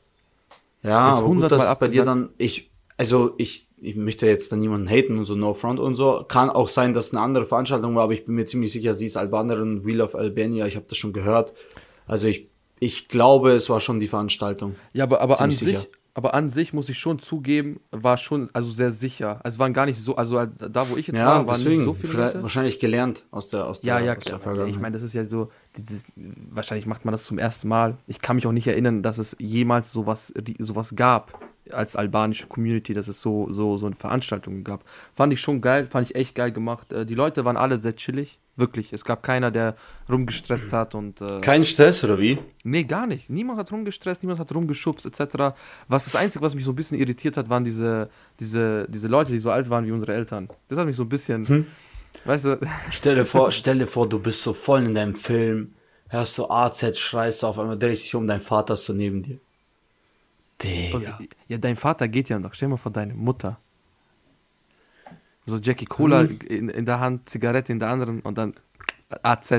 Ja, 0.83 1.11
ist 1.11 1.17
aber 1.17 1.27
gut, 1.27 1.31
100 1.35 1.53
dass 1.53 1.59
Mal 1.59 1.73
es 1.73 1.79
bei 1.79 1.89
dir 1.89 2.03
abgesagt. 2.03 2.07
dann. 2.09 2.29
Ich, 2.39 2.71
also 2.97 3.35
ich, 3.39 3.67
ich 3.81 3.97
möchte 3.97 4.27
jetzt 4.27 4.51
dann 4.53 4.61
niemanden 4.61 4.89
haten 4.89 5.19
und 5.19 5.25
so, 5.25 5.35
no 5.35 5.55
front 5.55 5.81
und 5.81 5.95
so. 5.97 6.25
Kann 6.29 6.51
auch 6.51 6.69
sein, 6.69 6.93
dass 6.95 7.07
es 7.07 7.13
eine 7.13 7.21
andere 7.21 7.47
Veranstaltung 7.47 7.95
war, 7.95 8.05
aber 8.05 8.15
ich 8.15 8.25
bin 8.25 8.35
mir 8.37 8.47
ziemlich 8.47 8.73
sicher, 8.73 8.95
sie 8.95 9.07
ist 9.07 9.17
Albanerin, 9.17 9.85
Wheel 9.85 10.01
of 10.01 10.15
Albania, 10.15 10.67
ich 10.67 10.77
habe 10.77 10.87
das 10.89 10.97
schon 10.99 11.13
gehört. 11.13 11.53
Also 12.07 12.29
ich 12.29 12.49
ich 12.81 13.09
glaube, 13.09 13.53
es 13.53 13.71
war 13.71 13.79
schon 13.79 14.01
die 14.01 14.09
Veranstaltung. 14.09 14.75
Ja, 14.93 15.05
aber, 15.05 15.21
aber 15.21 15.35
an 15.41 15.53
Ziemlich 15.53 15.59
sich, 15.59 15.69
sicher. 15.85 15.87
Aber 16.15 16.35
an 16.35 16.51
sich 16.51 16.73
muss 16.75 16.89
ich 16.89 16.99
schon 16.99 17.19
zugeben, 17.19 17.81
war 17.91 18.17
schon 18.17 18.51
also 18.53 18.71
sehr 18.71 18.93
sicher. 18.93 19.41
Also 19.43 19.57
es 19.57 19.59
waren 19.59 19.73
gar 19.73 19.87
nicht 19.87 19.99
so, 19.99 20.15
also 20.17 20.45
da 20.45 20.89
wo 20.91 20.97
ich 20.97 21.07
jetzt 21.07 21.19
Ja, 21.19 21.27
war, 21.27 21.47
waren 21.47 21.57
deswegen. 21.57 21.77
nicht 21.77 21.85
so 21.85 21.95
viele 21.95 22.13
Leute. 22.27 22.43
wahrscheinlich 22.43 22.79
gelernt 22.79 23.25
aus 23.31 23.49
der, 23.49 23.67
aus 23.67 23.83
Ja, 23.83 23.97
der, 23.97 24.07
ja, 24.07 24.17
aus 24.17 24.25
der 24.25 24.39
klar. 24.39 24.67
Ich 24.67 24.79
meine, 24.79 24.93
das 24.93 25.03
ist 25.03 25.15
ja 25.15 25.25
so, 25.25 25.51
dieses, 25.77 26.05
wahrscheinlich 26.51 26.87
macht 26.87 27.05
man 27.05 27.13
das 27.13 27.25
zum 27.25 27.39
ersten 27.39 27.69
Mal. 27.69 27.97
Ich 28.07 28.21
kann 28.21 28.37
mich 28.37 28.47
auch 28.47 28.53
nicht 28.53 28.67
erinnern, 28.67 29.03
dass 29.03 29.17
es 29.19 29.37
jemals 29.39 29.91
sowas, 29.93 30.33
die- 30.37 30.57
sowas 30.59 30.95
gab 30.97 31.39
als 31.75 31.97
albanische 31.97 32.47
Community, 32.47 32.95
dass 32.95 33.09
es 33.09 33.21
so, 33.21 33.51
so, 33.51 33.79
so 33.79 33.87
eine 33.87 33.95
Veranstaltung 33.95 34.65
gab. 34.65 34.85
Fand 35.15 35.33
ich 35.33 35.41
schon 35.41 35.61
geil, 35.61 35.87
fand 35.87 36.11
ich 36.11 36.17
echt 36.17 36.35
geil 36.35 36.53
gemacht. 36.53 36.93
Äh, 36.93 37.07
Die 37.07 37.15
Leute 37.15 37.45
waren 37.45 37.57
alle 37.57 37.77
sehr 37.77 37.97
chillig, 37.97 38.39
wirklich. 38.57 38.93
Es 38.93 39.05
gab 39.05 39.23
keiner, 39.23 39.51
der 39.51 39.75
rumgestresst 40.11 40.73
hat 40.73 40.95
und 40.95 41.21
äh, 41.21 41.41
Kein 41.41 41.65
Stress, 41.65 42.05
oder 42.05 42.19
wie? 42.19 42.39
Nee, 42.65 42.85
gar 42.85 43.07
nicht. 43.07 43.31
Niemand 43.31 43.59
hat 43.59 43.73
rumgestresst, 43.73 44.23
niemand 44.23 44.41
hat 44.41 44.55
rumgeschubst, 44.55 45.07
etc. 45.07 45.55
Was 45.89 46.05
das 46.05 46.17
Einzige, 46.17 46.45
was 46.45 46.55
mich 46.55 46.65
so 46.65 46.73
ein 46.73 46.77
bisschen 46.77 46.99
irritiert 46.99 47.37
hat, 47.37 47.49
waren 47.49 47.65
diese, 47.65 48.09
diese, 48.41 48.87
diese 48.89 49.09
Leute, 49.09 49.33
die 49.33 49.39
so 49.39 49.51
alt 49.51 49.71
waren 49.71 49.87
wie 49.87 49.93
unsere 49.93 50.15
Eltern. 50.15 50.49
Das 50.69 50.79
hat 50.79 50.87
mich 50.87 50.97
so 50.97 51.05
ein 51.05 51.09
bisschen, 51.09 51.67
weißt 52.25 52.45
du, 52.47 52.61
Stell 52.91 53.15
dir 53.17 53.25
vor, 53.25 53.51
stell 53.53 53.79
dir 53.79 53.87
vor, 53.87 54.09
du 54.09 54.19
bist 54.19 54.43
so 54.43 54.53
voll 54.53 54.85
in 54.85 54.95
deinem 54.95 55.15
Film, 55.15 55.75
hörst 56.09 56.35
so 56.35 56.51
AZ, 56.51 56.99
schreist 56.99 57.43
du 57.43 57.47
auf 57.47 57.59
einmal, 57.59 57.79
drehst 57.79 58.05
dich 58.05 58.15
um, 58.15 58.27
dein 58.27 58.41
Vater 58.41 58.75
ist 58.75 58.85
so 58.85 58.93
neben 58.93 59.23
dir. 59.23 59.39
Digga. 60.63 61.19
ja, 61.49 61.59
dein 61.59 61.77
Vater 61.77 62.09
geht 62.09 62.29
ja 62.29 62.39
noch. 62.39 62.55
Stell 62.55 62.69
mal 62.69 62.77
vor, 62.77 62.93
deine 62.93 63.15
Mutter. 63.15 63.59
So 65.47 65.57
Jackie 65.59 65.87
Cola 65.87 66.23
in, 66.23 66.69
in 66.69 66.87
der 66.87 67.01
Hand, 67.01 67.29
Zigarette 67.29 67.73
in 67.73 67.81
der 67.81 67.89
anderen 67.89 68.21
und 68.21 68.39
dann 68.39 68.55
AZ. 69.23 69.53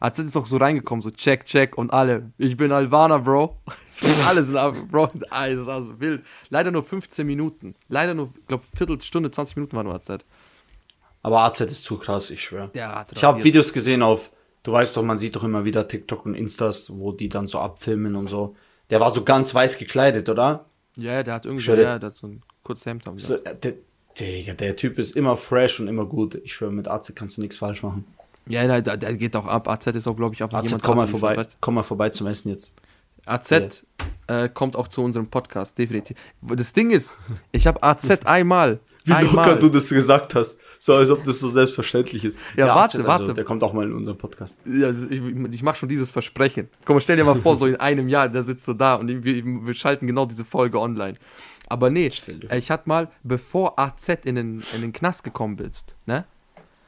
AZ 0.00 0.18
ist 0.18 0.36
doch 0.36 0.46
so 0.46 0.56
reingekommen, 0.56 1.02
so 1.02 1.10
check, 1.10 1.44
check 1.44 1.76
und 1.76 1.92
alle. 1.92 2.32
Ich 2.38 2.56
bin 2.56 2.72
Albaner, 2.72 3.18
Bro. 3.18 3.56
Alle 4.28 4.44
sind 4.44 4.56
ab, 4.56 4.74
Bro. 4.90 5.08
Das 5.30 5.48
ist 5.50 5.68
also 5.68 5.98
wild. 6.00 6.24
Leider 6.50 6.70
nur 6.70 6.82
15 6.82 7.26
Minuten. 7.26 7.74
Leider 7.88 8.12
nur, 8.14 8.30
ich 8.38 8.46
glaube, 8.46 8.64
Viertelstunde, 8.76 9.30
20 9.30 9.56
Minuten 9.56 9.76
war 9.76 9.84
nur 9.84 9.94
AZ. 9.94 10.18
Aber 11.22 11.40
AZ 11.40 11.60
ist 11.60 11.84
zu 11.84 11.98
krass, 11.98 12.30
ich 12.30 12.42
schwöre. 12.42 12.70
Ich 13.14 13.24
habe. 13.24 13.42
Videos 13.42 13.72
gesehen 13.72 14.02
auf, 14.02 14.30
du 14.62 14.72
weißt 14.72 14.96
doch, 14.96 15.02
man 15.02 15.18
sieht 15.18 15.34
doch 15.34 15.44
immer 15.44 15.64
wieder 15.64 15.88
TikTok 15.88 16.26
und 16.26 16.34
Instas, 16.34 16.92
wo 16.98 17.12
die 17.12 17.28
dann 17.28 17.46
so 17.46 17.58
abfilmen 17.58 18.16
und 18.16 18.28
so. 18.28 18.54
Der 18.90 19.00
war 19.00 19.10
so 19.10 19.24
ganz 19.24 19.54
weiß 19.54 19.78
gekleidet, 19.78 20.28
oder? 20.28 20.66
Ja, 20.96 21.12
ja, 21.14 21.22
der 21.22 21.34
hat 21.34 21.44
irgendwie, 21.44 21.64
schwör 21.64 21.78
ja, 21.78 21.98
der 21.98 22.10
hat 22.10 22.16
so 22.16 22.28
ein 22.28 22.42
kurzes 22.62 22.86
Hemd. 22.86 23.06
Haben 23.06 23.18
So, 23.18 23.34
äh, 23.34 23.54
der, 23.54 23.74
Digga, 24.18 24.54
der 24.54 24.76
Typ 24.76 24.98
ist 24.98 25.16
immer 25.16 25.36
fresh 25.36 25.80
und 25.80 25.88
immer 25.88 26.06
gut. 26.06 26.36
Ich 26.36 26.54
schwöre, 26.54 26.72
mit 26.72 26.88
AZ 26.88 27.12
kannst 27.14 27.36
du 27.36 27.42
nichts 27.42 27.58
falsch 27.58 27.82
machen. 27.82 28.04
Ja, 28.46 28.62
ja, 28.62 28.80
der, 28.80 28.96
der 28.96 29.16
geht 29.16 29.36
auch 29.36 29.46
ab. 29.46 29.68
AZ 29.68 29.86
ist 29.88 30.06
auch, 30.06 30.16
glaube 30.16 30.34
ich, 30.34 30.42
auf 30.42 30.54
AZ, 30.54 30.76
komm 30.82 30.96
mal 30.96 31.08
vorbei, 31.08 31.36
weißt 31.36 31.58
komm 31.60 31.74
mal 31.74 31.82
vorbei 31.82 32.10
zum 32.10 32.26
Essen 32.28 32.50
jetzt. 32.50 32.74
du? 33.26 33.32
AZ 33.32 33.84
äh, 34.28 34.48
kommt 34.48 34.76
auch 34.76 34.88
zu 34.88 35.02
unserem 35.02 35.26
Podcast, 35.26 35.76
definitiv. 35.78 36.16
Das 36.40 36.72
Ding 36.72 36.90
ist, 36.90 37.12
ich 37.52 37.66
habe 37.66 37.82
AZ 37.82 38.24
einmal. 38.24 38.80
einmal. 39.08 39.58
das 39.58 39.88
gesagt 39.88 40.34
hast. 40.34 40.58
So, 40.78 40.94
als 40.94 41.10
ob 41.10 41.24
das 41.24 41.40
so 41.40 41.48
selbstverständlich 41.48 42.24
ist. 42.24 42.38
Ja, 42.56 42.66
warte, 42.74 42.98
AZ, 43.00 43.06
warte. 43.06 43.34
Der 43.34 43.44
kommt 43.44 43.62
auch 43.62 43.72
mal 43.72 43.86
in 43.86 43.92
unseren 43.92 44.18
Podcast. 44.18 44.60
Ja, 44.66 44.90
ich, 44.90 45.22
ich 45.52 45.62
mache 45.62 45.76
schon 45.76 45.88
dieses 45.88 46.10
Versprechen. 46.10 46.68
Komm, 46.84 47.00
stell 47.00 47.16
dir 47.16 47.24
mal 47.24 47.34
vor, 47.34 47.56
so 47.56 47.66
in 47.66 47.76
einem 47.76 48.08
Jahr, 48.08 48.28
der 48.28 48.42
sitzt 48.42 48.64
so 48.66 48.74
da 48.74 48.94
und 48.96 49.24
wir, 49.24 49.44
wir 49.44 49.74
schalten 49.74 50.06
genau 50.06 50.26
diese 50.26 50.44
Folge 50.44 50.80
online. 50.80 51.14
Aber 51.68 51.90
nee, 51.90 52.10
ich 52.52 52.70
hatte 52.70 52.88
mal, 52.88 53.08
bevor 53.24 53.78
AZ 53.78 54.08
in 54.24 54.36
den, 54.36 54.62
in 54.74 54.82
den 54.82 54.92
Knast 54.92 55.24
gekommen 55.24 55.56
bist, 55.56 55.96
ne? 56.06 56.24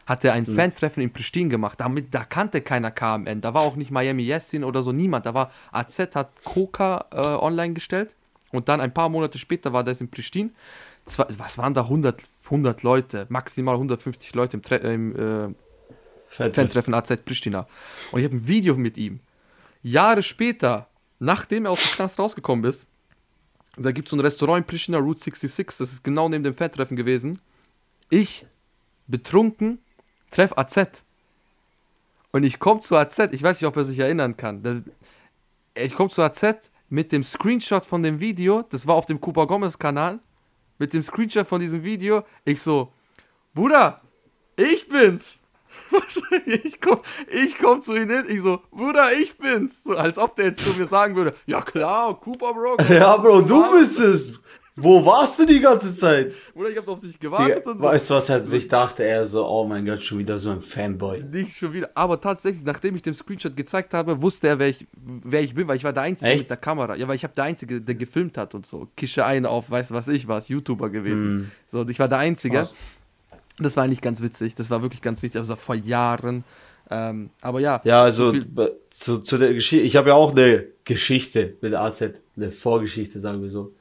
Hat 0.07 0.25
er 0.25 0.33
ein 0.33 0.45
Mhm. 0.49 0.55
Fantreffen 0.55 1.03
in 1.03 1.13
Pristin 1.13 1.51
gemacht. 1.51 1.79
Damit, 1.81 2.15
da 2.15 2.25
kannte 2.25 2.63
keiner 2.63 2.91
KMN. 2.91 3.43
Da 3.43 3.53
war 3.53 3.61
auch 3.61 3.77
nicht 3.77 3.91
Miami 3.91 4.23
Yassin 4.23 4.65
oder 4.65 4.83
so, 4.83 4.91
niemand. 4.91 5.27
Da 5.27 5.35
war 5.35 5.51
AZ 5.71 5.99
hat 6.15 6.31
Coca 6.45 7.05
äh, 7.13 7.19
online 7.19 7.75
gestellt. 7.75 8.15
Und 8.51 8.71
dann 8.71 8.81
ein 8.81 8.95
paar 8.95 9.11
Monate 9.11 9.37
später 9.37 9.75
war 9.75 9.85
das 9.85 10.01
in 10.01 10.11
Pristin. 10.11 10.53
Was 11.37 11.59
waren 11.59 11.75
da 11.75 11.83
100, 11.83 12.23
100 12.51 12.83
Leute, 12.83 13.27
maximal 13.29 13.75
150 13.75 14.35
Leute 14.35 14.57
im, 14.57 14.63
Tre 14.63 14.77
im 14.77 15.15
äh, 15.17 15.55
Fan-Treffen 16.29 16.95
AZ 16.95 17.17
Pristina. 17.25 17.67
Und 18.13 18.21
ich 18.21 18.25
habe 18.25 18.37
ein 18.37 18.47
Video 18.47 18.77
mit 18.77 18.97
ihm. 18.97 19.21
Jahre 19.83 20.23
später, 20.23 20.89
nachdem 21.19 21.67
er 21.67 21.73
aus 21.73 21.83
dem 21.83 21.97
Knast 21.97 22.19
rausgekommen 22.19 22.65
ist, 22.65 22.87
da 23.77 23.93
gibt 23.93 24.09
es 24.09 24.11
so 24.11 24.17
ein 24.17 24.21
Restaurant 24.21 24.59
in 24.59 24.65
Pristina, 24.65 24.99
Route 24.99 25.21
66, 25.21 25.79
das 25.79 25.93
ist 25.93 26.05
genau 26.05 26.29
neben 26.29 26.45
dem 26.45 26.55
Fan-Treffen 26.55 26.97
gewesen. 26.97 27.39
Ich, 28.11 28.47
betrunken, 29.07 29.79
treff 30.31 30.57
AZ. 30.57 31.05
Und 32.33 32.43
ich 32.43 32.59
komme 32.59 32.81
zu 32.81 32.97
AZ, 32.97 33.19
ich 33.33 33.43
weiß 33.43 33.61
nicht, 33.61 33.69
ob 33.69 33.77
er 33.77 33.85
sich 33.85 33.99
erinnern 33.99 34.37
kann. 34.37 34.63
Das, 34.63 34.83
ich 35.75 35.95
komme 35.95 36.11
zu 36.11 36.23
AZ 36.23 36.71
mit 36.89 37.13
dem 37.13 37.23
Screenshot 37.23 37.87
von 37.87 38.03
dem 38.03 38.21
Video, 38.21 38.63
das 38.63 38.87
war 38.87 38.95
auf 38.95 39.07
dem 39.07 39.21
Cooper 39.21 39.47
Gomez 39.47 39.79
Kanal, 39.79 40.21
mit 40.79 40.93
dem 40.93 41.03
Screenshot 41.03 41.47
von 41.47 41.61
diesem 41.61 41.83
Video, 41.85 42.25
ich 42.45 42.63
so, 42.63 42.93
Bruder, 43.55 44.01
ich 44.57 44.89
bin's. 44.89 45.43
Ich 46.47 46.81
komm, 46.81 47.01
ich 47.29 47.59
komm 47.59 47.83
zu 47.83 47.95
ihm 47.95 48.09
hin, 48.09 48.25
ich 48.29 48.41
so, 48.41 48.63
Bruder, 48.71 49.13
ich 49.13 49.37
bin's. 49.37 49.85
So, 49.85 49.97
als 49.97 50.19
ob 50.19 50.35
der 50.37 50.47
jetzt 50.47 50.65
zu 50.65 50.71
mir 50.71 50.87
sagen 50.87 51.15
würde, 51.15 51.35
ja 51.47 51.61
klar, 51.61 52.19
Cooper 52.21 52.55
Bro. 52.55 52.77
Ja, 52.89 53.17
Bro, 53.17 53.43
du 53.43 53.71
bist 53.73 53.99
es. 54.01 54.41
Wo 54.81 55.05
warst 55.05 55.39
du 55.39 55.47
die 55.47 55.61
ganze 55.61 55.95
Zeit? 55.95 56.33
Bruder, 56.55 56.71
ich 56.71 56.77
hab 56.77 56.89
auf 56.89 57.01
dich 57.01 57.19
gewartet 57.19 57.59
Digga, 57.59 57.71
und 57.71 57.79
so. 57.79 57.85
weißt 57.85 58.11
du, 58.11 58.15
was 58.15 58.29
er 58.29 58.45
sich 58.45 58.69
dachte? 58.69 59.05
Er 59.05 59.27
so, 59.27 59.47
oh 59.47 59.67
mein 59.67 59.85
Gott, 59.85 60.03
schon 60.03 60.19
wieder 60.19 60.39
so 60.39 60.51
ein 60.51 60.61
Fanboy. 60.61 61.23
Nicht 61.25 61.57
schon 61.57 61.73
wieder. 61.73 61.91
Aber 61.95 62.21
tatsächlich, 62.21 62.65
nachdem 62.65 62.97
ich 62.97 63.03
den 63.03 63.15
Screenshot 63.15 63.57
gezeigt 63.57 63.95
habe, 63.95 64.23
wusste 64.23 64.49
er, 64.49 64.59
wer 64.59 64.69
ich, 64.69 64.87
wer 64.93 65.43
ich 65.43 65.55
bin, 65.55 65.67
weil 65.69 65.77
ich 65.77 65.85
war 65.85 65.93
der 65.93 66.05
Einzige 66.05 66.31
Echt? 66.31 66.43
mit 66.43 66.51
der 66.51 66.57
Kamera. 66.57 66.97
Ja, 66.97 67.09
weil 67.09 67.17
ich 67.17 67.25
habe 67.25 67.35
der 67.35 67.45
Einzige, 67.45 67.81
der 67.81 67.95
gefilmt 67.95 68.39
hat 68.39 68.55
und 68.55 68.67
so. 68.67 68.89
Kische 68.97 69.25
ein 69.25 69.47
auf, 69.47 69.71
weißt 69.71 69.91
du 69.91 69.95
was 69.95 70.09
ich 70.09 70.29
war, 70.29 70.43
YouTuber 70.43 70.91
gewesen. 70.91 71.51
So, 71.67 71.81
und 71.81 71.91
ich 71.91 71.99
war 71.99 72.09
der 72.09 72.19
Einzige. 72.19 72.59
Krass. 72.59 72.75
Das 73.59 73.77
war 73.77 73.85
eigentlich 73.85 74.01
ganz 74.01 74.23
witzig. 74.23 74.55
Das 74.55 74.71
war 74.71 74.83
wirklich 74.83 75.03
ganz 75.03 75.23
wichtig. 75.23 75.39
Also 75.39 75.57
vor 75.57 75.75
Jahren. 75.75 76.45
Ähm, 76.91 77.31
aber 77.41 77.61
ja. 77.61 77.81
Ja, 77.85 78.03
also 78.03 78.33
so 78.33 78.69
zu, 78.91 79.19
zu 79.19 79.39
der 79.39 79.53
Geschichte, 79.53 79.85
ich 79.85 79.97
habe 79.97 80.11
ja 80.11 80.15
auch 80.15 80.33
eine 80.33 80.67
Geschichte 80.85 81.57
mit 81.61 81.75
AZ, 81.75 82.03
eine 82.37 82.53
Vorgeschichte, 82.53 83.21
sagen 83.21 83.43
wir 83.43 83.51
so. 83.51 83.75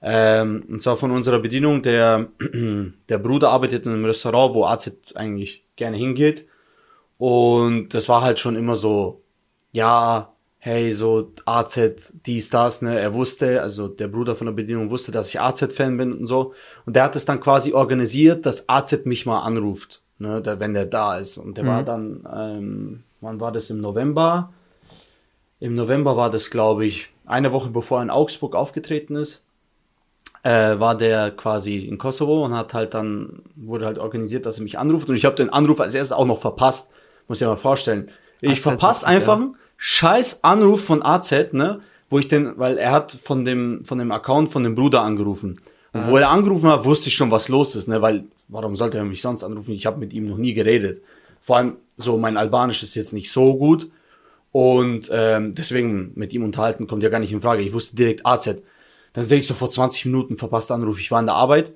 Ähm, 0.00 0.64
und 0.68 0.82
zwar 0.82 0.96
von 0.96 1.10
unserer 1.10 1.38
Bedienung, 1.38 1.82
der, 1.82 2.28
der 3.08 3.18
Bruder 3.18 3.50
arbeitet 3.50 3.86
in 3.86 3.92
einem 3.92 4.04
Restaurant, 4.04 4.54
wo 4.54 4.64
AZ 4.64 4.98
eigentlich 5.14 5.64
gerne 5.76 5.96
hingeht. 5.96 6.46
Und 7.18 7.94
das 7.94 8.08
war 8.08 8.22
halt 8.22 8.40
schon 8.40 8.56
immer 8.56 8.74
so, 8.76 9.22
ja, 9.72 10.32
hey, 10.58 10.92
so 10.92 11.32
AZ, 11.44 12.12
dies, 12.24 12.50
das, 12.50 12.82
ne, 12.82 12.98
er 12.98 13.14
wusste, 13.14 13.62
also 13.62 13.88
der 13.88 14.08
Bruder 14.08 14.36
von 14.36 14.46
der 14.46 14.54
Bedienung 14.54 14.90
wusste, 14.90 15.10
dass 15.10 15.28
ich 15.28 15.40
AZ-Fan 15.40 15.96
bin 15.96 16.12
und 16.12 16.26
so. 16.26 16.54
Und 16.86 16.94
der 16.94 17.02
hat 17.02 17.16
es 17.16 17.24
dann 17.24 17.40
quasi 17.40 17.72
organisiert, 17.72 18.46
dass 18.46 18.68
AZ 18.68 19.04
mich 19.04 19.26
mal 19.26 19.40
anruft, 19.40 20.02
ne, 20.18 20.40
der, 20.40 20.60
wenn 20.60 20.74
der 20.74 20.86
da 20.86 21.18
ist. 21.18 21.36
Und 21.36 21.58
der 21.58 21.66
war 21.66 21.82
dann, 21.82 22.26
ähm, 22.32 23.02
wann 23.20 23.40
war 23.40 23.50
das, 23.50 23.70
im 23.70 23.80
November? 23.80 24.52
Im 25.58 25.74
November 25.74 26.16
war 26.16 26.30
das, 26.30 26.50
glaube 26.50 26.86
ich, 26.86 27.08
eine 27.26 27.52
Woche 27.52 27.70
bevor 27.70 27.98
er 28.00 28.04
in 28.04 28.10
Augsburg 28.10 28.54
aufgetreten 28.54 29.16
ist, 29.16 29.44
äh, 30.42 30.78
war 30.78 30.96
der 30.96 31.30
quasi 31.30 31.78
in 31.78 31.98
Kosovo 31.98 32.44
und 32.44 32.54
hat 32.54 32.74
halt 32.74 32.94
dann, 32.94 33.42
wurde 33.54 33.86
halt 33.86 33.98
organisiert, 33.98 34.46
dass 34.46 34.58
er 34.58 34.64
mich 34.64 34.78
anruft. 34.78 35.08
Und 35.08 35.16
ich 35.16 35.24
habe 35.24 35.36
den 35.36 35.50
Anruf 35.50 35.80
als 35.80 35.94
erstes 35.94 36.16
auch 36.16 36.26
noch 36.26 36.38
verpasst. 36.38 36.90
Muss 37.28 37.40
ich 37.40 37.46
mir 37.46 37.52
mal 37.52 37.56
vorstellen. 37.56 38.10
Ich 38.40 38.60
verpasse 38.60 39.06
einfach 39.06 39.38
ja. 39.38 39.44
einen 39.44 39.56
scheiß 39.76 40.42
Anruf 40.42 40.84
von 40.84 41.04
AZ, 41.04 41.52
ne? 41.52 41.80
Wo 42.10 42.18
ich 42.18 42.28
den, 42.28 42.58
weil 42.58 42.76
er 42.76 42.90
hat 42.90 43.12
von 43.12 43.44
dem, 43.44 43.84
von 43.84 43.98
dem 43.98 44.10
Account 44.12 44.50
von 44.50 44.64
dem 44.64 44.74
Bruder 44.74 45.02
angerufen. 45.02 45.60
Und 45.94 46.06
wo 46.08 46.16
er 46.16 46.30
angerufen 46.30 46.68
hat, 46.70 46.84
wusste 46.84 47.08
ich 47.08 47.14
schon, 47.14 47.30
was 47.30 47.48
los 47.48 47.76
ist, 47.76 47.86
ne? 47.86 48.02
Weil, 48.02 48.24
warum 48.48 48.76
sollte 48.76 48.98
er 48.98 49.04
mich 49.04 49.22
sonst 49.22 49.44
anrufen? 49.44 49.72
Ich 49.72 49.86
habe 49.86 50.00
mit 50.00 50.12
ihm 50.12 50.26
noch 50.26 50.38
nie 50.38 50.54
geredet. 50.54 51.02
Vor 51.40 51.56
allem, 51.56 51.76
so 51.96 52.18
mein 52.18 52.36
Albanisch 52.36 52.82
ist 52.82 52.94
jetzt 52.94 53.12
nicht 53.12 53.30
so 53.30 53.56
gut. 53.56 53.90
Und 54.50 55.08
ähm, 55.12 55.54
deswegen 55.54 56.12
mit 56.14 56.34
ihm 56.34 56.44
unterhalten 56.44 56.86
kommt 56.86 57.02
ja 57.02 57.08
gar 57.08 57.20
nicht 57.20 57.32
in 57.32 57.40
Frage. 57.40 57.62
Ich 57.62 57.72
wusste 57.72 57.96
direkt 57.96 58.26
AZ. 58.26 58.62
Dann 59.12 59.24
sehe 59.24 59.38
ich 59.38 59.46
so 59.46 59.54
vor 59.54 59.70
20 59.70 60.06
Minuten 60.06 60.36
verpasster 60.36 60.74
Anruf. 60.74 60.98
Ich 60.98 61.10
war 61.10 61.20
in 61.20 61.26
der 61.26 61.34
Arbeit 61.34 61.72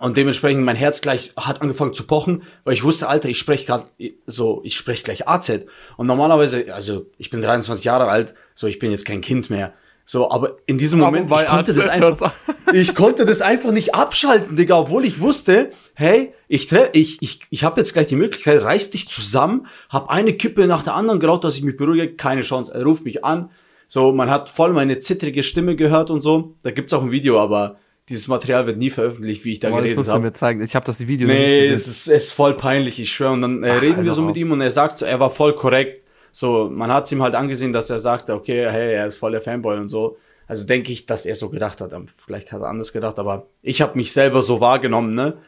und 0.00 0.16
dementsprechend 0.16 0.64
mein 0.64 0.76
Herz 0.76 1.02
gleich 1.02 1.32
hat 1.36 1.60
angefangen 1.60 1.92
zu 1.92 2.06
pochen, 2.06 2.42
weil 2.64 2.74
ich 2.74 2.82
wusste, 2.82 3.08
Alter, 3.08 3.28
ich 3.28 3.38
spreche 3.38 3.66
gerade 3.66 3.84
so, 4.26 4.62
ich 4.64 4.74
spreche 4.74 5.02
gleich 5.02 5.28
AZ. 5.28 5.66
Und 5.98 6.06
normalerweise, 6.06 6.74
also 6.74 7.06
ich 7.18 7.28
bin 7.28 7.42
23 7.42 7.84
Jahre 7.84 8.08
alt, 8.08 8.34
so 8.54 8.66
ich 8.66 8.78
bin 8.78 8.90
jetzt 8.90 9.04
kein 9.04 9.20
Kind 9.20 9.50
mehr. 9.50 9.74
So, 10.06 10.28
aber 10.30 10.56
in 10.66 10.76
diesem 10.76 10.98
Moment, 10.98 11.30
ich 11.30 11.46
konnte 11.46 11.72
das 11.72 11.86
einfach, 11.86 12.32
ich 12.72 12.96
konnte 12.96 13.24
das 13.24 13.42
einfach 13.42 13.70
nicht 13.70 13.94
abschalten, 13.94 14.56
Digga, 14.56 14.76
obwohl 14.76 15.04
ich 15.04 15.20
wusste, 15.20 15.70
hey, 15.94 16.34
ich 16.48 16.66
tre 16.66 16.88
ich, 16.94 17.22
ich, 17.22 17.40
ich 17.50 17.62
habe 17.62 17.78
jetzt 17.78 17.92
gleich 17.92 18.08
die 18.08 18.16
Möglichkeit, 18.16 18.60
reiß 18.60 18.90
dich 18.90 19.08
zusammen, 19.08 19.66
hab 19.88 20.10
eine 20.10 20.32
Kippe 20.32 20.66
nach 20.66 20.82
der 20.82 20.94
anderen 20.94 21.20
geraucht, 21.20 21.44
dass 21.44 21.56
ich 21.56 21.62
mich 21.62 21.76
beruhige, 21.76 22.16
keine 22.16 22.40
Chance, 22.40 22.74
er 22.74 22.82
ruft 22.82 23.04
mich 23.04 23.24
an, 23.24 23.50
so, 23.92 24.12
man 24.12 24.30
hat 24.30 24.48
voll 24.48 24.72
meine 24.72 25.00
zittrige 25.00 25.42
Stimme 25.42 25.74
gehört 25.74 26.10
und 26.10 26.20
so, 26.20 26.54
da 26.62 26.70
gibt's 26.70 26.92
auch 26.92 27.02
ein 27.02 27.10
Video, 27.10 27.40
aber 27.40 27.76
dieses 28.08 28.28
Material 28.28 28.64
wird 28.68 28.78
nie 28.78 28.88
veröffentlicht, 28.90 29.44
wie 29.44 29.50
ich 29.50 29.58
da 29.58 29.68
Boah, 29.70 29.78
das 29.78 29.82
geredet 29.82 29.96
musst 29.98 30.08
du 30.10 30.14
habe. 30.14 30.24
mir 30.26 30.32
zeigen. 30.32 30.62
Ich 30.62 30.76
habe 30.76 30.86
das 30.86 31.04
Video 31.08 31.26
Nee, 31.26 31.66
es 31.66 31.70
gesehen. 31.72 31.74
ist, 31.74 31.86
es 31.88 32.06
ist 32.24 32.32
voll 32.32 32.54
peinlich, 32.56 33.00
ich 33.00 33.10
schwöre. 33.12 33.32
Und 33.32 33.42
dann 33.42 33.64
äh, 33.64 33.72
reden 33.72 34.04
wir 34.04 34.12
so 34.12 34.22
mit 34.22 34.36
auch. 34.36 34.38
ihm 34.38 34.52
und 34.52 34.60
er 34.60 34.70
sagt 34.70 34.98
so, 34.98 35.04
er 35.06 35.18
war 35.18 35.30
voll 35.30 35.54
korrekt. 35.56 36.04
So, 36.30 36.70
man 36.72 36.92
hat 36.92 37.06
es 37.06 37.12
ihm 37.12 37.20
halt 37.20 37.34
angesehen, 37.34 37.72
dass 37.72 37.90
er 37.90 37.98
sagte, 37.98 38.34
okay, 38.34 38.68
hey, 38.70 38.94
er 38.94 39.08
ist 39.08 39.16
voll 39.16 39.32
der 39.32 39.40
Fanboy 39.40 39.76
und 39.78 39.88
so. 39.88 40.16
Also 40.46 40.66
denke 40.66 40.92
ich, 40.92 41.06
dass 41.06 41.26
er 41.26 41.34
so 41.34 41.50
gedacht 41.50 41.80
hat. 41.80 41.92
Vielleicht 42.24 42.52
hat 42.52 42.62
er 42.62 42.68
anders 42.68 42.92
gedacht, 42.92 43.18
aber 43.18 43.48
ich 43.60 43.82
habe 43.82 43.96
mich 43.98 44.12
selber 44.12 44.42
so 44.42 44.60
wahrgenommen, 44.60 45.14
ne? 45.14 45.38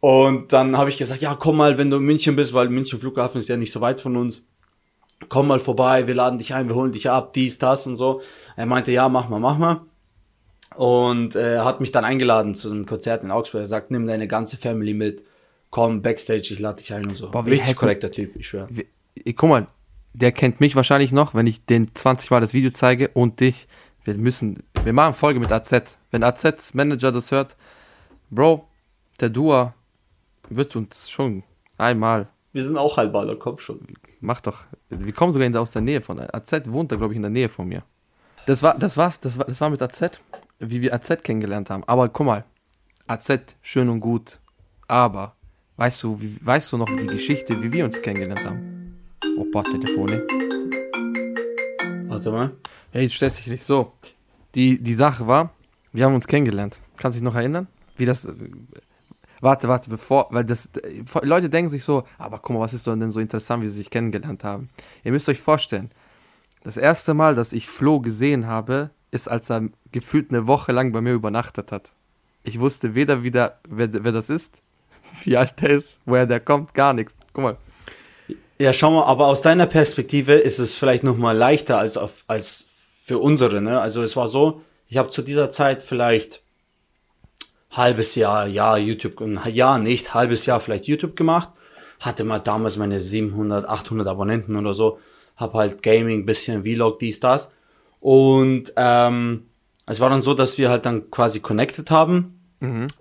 Und 0.00 0.52
dann 0.52 0.76
habe 0.76 0.90
ich 0.90 0.98
gesagt, 0.98 1.22
ja, 1.22 1.34
komm 1.34 1.56
mal, 1.56 1.78
wenn 1.78 1.90
du 1.90 1.96
in 1.96 2.02
München 2.02 2.36
bist, 2.36 2.52
weil 2.52 2.68
München 2.68 3.00
Flughafen 3.00 3.38
ist 3.38 3.48
ja 3.48 3.56
nicht 3.56 3.72
so 3.72 3.80
weit 3.80 4.00
von 4.00 4.16
uns. 4.16 4.46
Komm 5.28 5.46
mal 5.48 5.60
vorbei, 5.60 6.06
wir 6.06 6.14
laden 6.14 6.38
dich 6.38 6.54
ein, 6.54 6.68
wir 6.68 6.74
holen 6.74 6.92
dich 6.92 7.08
ab, 7.08 7.32
dies, 7.32 7.58
das 7.58 7.86
und 7.86 7.96
so. 7.96 8.20
Er 8.56 8.66
meinte, 8.66 8.92
ja, 8.92 9.08
mach 9.08 9.28
mal, 9.28 9.40
mach 9.40 9.58
mal. 9.58 9.80
Und 10.76 11.36
äh, 11.36 11.60
hat 11.60 11.80
mich 11.80 11.92
dann 11.92 12.04
eingeladen 12.04 12.54
zu 12.54 12.70
einem 12.70 12.84
Konzert 12.84 13.22
in 13.22 13.30
Augsburg. 13.30 13.60
Er 13.62 13.66
sagt, 13.66 13.90
nimm 13.90 14.06
deine 14.06 14.26
ganze 14.26 14.56
Family 14.56 14.92
mit, 14.92 15.22
komm 15.70 16.02
backstage, 16.02 16.48
ich 16.52 16.58
lade 16.58 16.76
dich 16.82 16.92
ein 16.92 17.06
und 17.06 17.14
so. 17.14 17.30
Boah, 17.30 17.44
Richtig 17.46 17.68
happy- 17.68 17.74
korrekter 17.78 18.10
Typ, 18.10 18.34
ich 18.36 18.48
schwöre. 18.48 18.68
Guck 19.36 19.48
mal, 19.48 19.66
der 20.12 20.32
kennt 20.32 20.60
mich 20.60 20.74
wahrscheinlich 20.76 21.12
noch, 21.12 21.34
wenn 21.34 21.46
ich 21.46 21.64
den 21.64 21.94
20 21.94 22.30
Mal 22.30 22.40
das 22.40 22.54
Video 22.54 22.70
zeige 22.70 23.08
und 23.08 23.40
dich. 23.40 23.68
Wir 24.04 24.14
müssen, 24.14 24.62
wir 24.82 24.92
machen 24.92 25.14
Folge 25.14 25.40
mit 25.40 25.50
AZ. 25.52 25.96
Wenn 26.10 26.22
AZ 26.24 26.74
Manager 26.74 27.10
das 27.12 27.30
hört, 27.30 27.56
Bro, 28.30 28.66
der 29.20 29.30
Dua 29.30 29.74
wird 30.50 30.76
uns 30.76 31.08
schon 31.08 31.44
einmal, 31.78 32.28
Wir 32.54 32.62
sind 32.62 32.78
auch 32.78 32.96
halbballer, 32.96 33.34
komm 33.34 33.58
schon. 33.58 33.80
mach 34.20 34.40
doch, 34.40 34.64
wir 34.88 35.12
kommen 35.12 35.32
sogar 35.32 35.50
der, 35.50 35.60
aus 35.60 35.72
der 35.72 35.82
Nähe 35.82 36.00
von, 36.00 36.20
AZ 36.20 36.52
wohnt 36.66 36.92
da, 36.92 36.96
glaube 36.96 37.12
ich, 37.12 37.16
in 37.16 37.22
der 37.22 37.30
Nähe 37.30 37.48
von 37.48 37.66
mir. 37.66 37.82
Das 38.46 38.62
war, 38.62 38.78
das 38.78 38.96
war's, 38.96 39.18
das 39.18 39.36
war, 39.36 39.46
das 39.46 39.60
war 39.60 39.70
mit 39.70 39.82
AZ, 39.82 40.20
wie 40.60 40.80
wir 40.80 40.94
AZ 40.94 41.24
kennengelernt 41.24 41.68
haben. 41.68 41.82
Aber 41.88 42.08
guck 42.08 42.26
mal, 42.26 42.44
AZ, 43.08 43.56
schön 43.60 43.88
und 43.88 43.98
gut, 43.98 44.38
aber, 44.86 45.34
weißt 45.78 46.04
du, 46.04 46.20
wie, 46.20 46.38
weißt 46.46 46.72
du 46.72 46.76
noch 46.76 46.86
die 46.86 47.08
Geschichte, 47.08 47.60
wie 47.60 47.72
wir 47.72 47.84
uns 47.84 48.00
kennengelernt 48.00 48.44
haben? 48.44 49.00
Opa, 49.36 49.64
Telefone. 49.64 50.24
Warte 52.06 52.30
mal. 52.30 52.52
Hey, 52.92 53.10
stress 53.10 53.34
dich 53.34 53.48
nicht 53.48 53.64
so. 53.64 53.94
Die, 54.54 54.80
die 54.80 54.94
Sache 54.94 55.26
war, 55.26 55.50
wir 55.92 56.04
haben 56.04 56.14
uns 56.14 56.28
kennengelernt. 56.28 56.80
Kannst 56.98 57.16
du 57.16 57.18
dich 57.18 57.24
noch 57.24 57.34
erinnern? 57.34 57.66
Wie 57.96 58.04
das. 58.04 58.28
Warte, 59.44 59.68
warte, 59.68 59.90
bevor, 59.90 60.28
weil 60.30 60.46
das. 60.46 60.70
äh, 60.82 61.02
Leute 61.22 61.50
denken 61.50 61.68
sich 61.68 61.84
so, 61.84 62.04
aber 62.16 62.38
guck 62.38 62.56
mal, 62.56 62.60
was 62.60 62.72
ist 62.72 62.86
denn 62.86 63.10
so 63.10 63.20
interessant, 63.20 63.62
wie 63.62 63.68
sie 63.68 63.76
sich 63.76 63.90
kennengelernt 63.90 64.42
haben? 64.42 64.70
Ihr 65.02 65.12
müsst 65.12 65.28
euch 65.28 65.38
vorstellen, 65.38 65.90
das 66.62 66.78
erste 66.78 67.12
Mal, 67.12 67.34
dass 67.34 67.52
ich 67.52 67.68
Flo 67.68 68.00
gesehen 68.00 68.46
habe, 68.46 68.88
ist, 69.10 69.30
als 69.30 69.50
er 69.50 69.68
gefühlt 69.92 70.30
eine 70.30 70.46
Woche 70.46 70.72
lang 70.72 70.92
bei 70.92 71.02
mir 71.02 71.12
übernachtet 71.12 71.72
hat. 71.72 71.92
Ich 72.42 72.58
wusste 72.58 72.94
weder 72.94 73.22
wieder, 73.22 73.58
wer, 73.68 73.90
wer 73.92 74.12
das 74.12 74.30
ist, 74.30 74.62
wie 75.24 75.36
alt 75.36 75.60
der 75.60 75.70
ist, 75.70 75.98
woher 76.06 76.24
der 76.24 76.40
kommt, 76.40 76.72
gar 76.72 76.94
nichts. 76.94 77.14
Guck 77.34 77.44
mal. 77.44 77.56
Ja, 78.58 78.72
schau 78.72 78.92
mal, 78.92 79.04
aber 79.04 79.26
aus 79.26 79.42
deiner 79.42 79.66
Perspektive 79.66 80.32
ist 80.32 80.58
es 80.58 80.74
vielleicht 80.74 81.04
noch 81.04 81.18
mal 81.18 81.36
leichter 81.36 81.76
als 81.76 81.98
auf, 81.98 82.24
als 82.28 82.64
für 83.04 83.18
unsere, 83.18 83.60
ne? 83.60 83.78
Also 83.78 84.02
es 84.02 84.16
war 84.16 84.26
so, 84.26 84.62
ich 84.88 84.96
habe 84.96 85.10
zu 85.10 85.20
dieser 85.20 85.50
Zeit 85.50 85.82
vielleicht 85.82 86.43
halbes 87.76 88.14
Jahr, 88.14 88.46
ja, 88.46 88.76
YouTube, 88.76 89.20
ein 89.20 89.40
Jahr 89.52 89.78
nicht, 89.78 90.14
halbes 90.14 90.46
Jahr 90.46 90.60
vielleicht 90.60 90.86
YouTube 90.86 91.16
gemacht, 91.16 91.50
hatte 92.00 92.24
mal 92.24 92.38
damals 92.38 92.76
meine 92.76 93.00
700, 93.00 93.68
800 93.68 94.06
Abonnenten 94.06 94.56
oder 94.56 94.74
so, 94.74 94.98
hab 95.36 95.54
halt 95.54 95.82
Gaming, 95.82 96.24
bisschen 96.26 96.62
Vlog, 96.62 96.98
dies, 96.98 97.20
das. 97.20 97.52
Und 98.00 98.72
ähm, 98.76 99.44
es 99.86 100.00
war 100.00 100.10
dann 100.10 100.22
so, 100.22 100.34
dass 100.34 100.58
wir 100.58 100.70
halt 100.70 100.86
dann 100.86 101.10
quasi 101.10 101.40
connected 101.40 101.90
haben, 101.90 102.40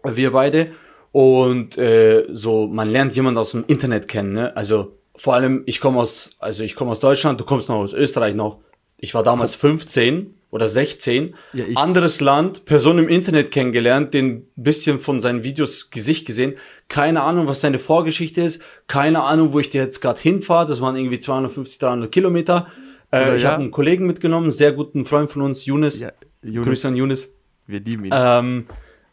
wir 0.03 0.31
beide. 0.31 0.71
Und 1.11 1.77
äh, 1.77 2.25
so 2.31 2.67
man 2.67 2.89
lernt 2.89 3.15
jemand 3.15 3.37
aus 3.37 3.51
dem 3.51 3.65
Internet 3.67 4.07
kennen, 4.07 4.33
ne? 4.33 4.57
Also 4.57 4.97
vor 5.15 5.35
allem 5.35 5.61
ich 5.67 5.79
komme 5.79 5.99
aus, 5.99 6.31
also 6.39 6.63
ich 6.63 6.75
komme 6.75 6.89
aus 6.91 6.99
Deutschland, 6.99 7.39
du 7.39 7.45
kommst 7.45 7.69
noch 7.69 7.75
aus 7.75 7.93
Österreich 7.93 8.33
noch. 8.33 8.59
Ich 8.97 9.13
war 9.13 9.21
damals 9.21 9.53
15 9.53 10.33
oder 10.53 10.67
16. 10.67 11.33
Ja, 11.53 11.65
Anderes 11.73 12.21
Land, 12.21 12.65
Person 12.65 12.99
im 12.99 13.09
Internet 13.09 13.49
kennengelernt, 13.49 14.13
den 14.13 14.45
bisschen 14.55 14.99
von 14.99 15.19
seinen 15.19 15.43
Videos 15.43 15.89
Gesicht 15.89 16.27
gesehen. 16.27 16.53
Keine 16.89 17.23
Ahnung, 17.23 17.47
was 17.47 17.61
seine 17.61 17.79
Vorgeschichte 17.79 18.41
ist. 18.41 18.61
Keine 18.85 19.23
Ahnung, 19.23 19.51
wo 19.53 19.59
ich 19.59 19.71
dir 19.71 19.81
jetzt 19.81 19.99
gerade 19.99 20.21
hinfahre. 20.21 20.67
Das 20.67 20.79
waren 20.79 20.95
irgendwie 20.95 21.17
250, 21.17 21.79
300 21.79 22.11
Kilometer. 22.11 22.67
Äh, 23.09 23.23
Oder 23.23 23.35
ich 23.35 23.41
ja. 23.41 23.49
habe 23.49 23.63
einen 23.63 23.71
Kollegen 23.71 24.05
mitgenommen, 24.05 24.51
sehr 24.51 24.73
guten 24.73 25.05
Freund 25.05 25.31
von 25.31 25.41
uns, 25.41 25.65
Younes. 25.65 26.01
Ja, 26.01 26.11
Younes. 26.43 26.67
Grüße 26.67 26.87
an 26.87 26.95
Younes 26.97 27.33
Wir 27.65 27.79
lieben 27.79 28.05
ihn. 28.05 28.11
ähm, 28.13 28.67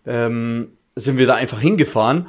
ähm, 0.05 0.73
sind 0.95 1.17
wir 1.17 1.27
da 1.27 1.37
einfach 1.37 1.61
hingefahren, 1.61 2.27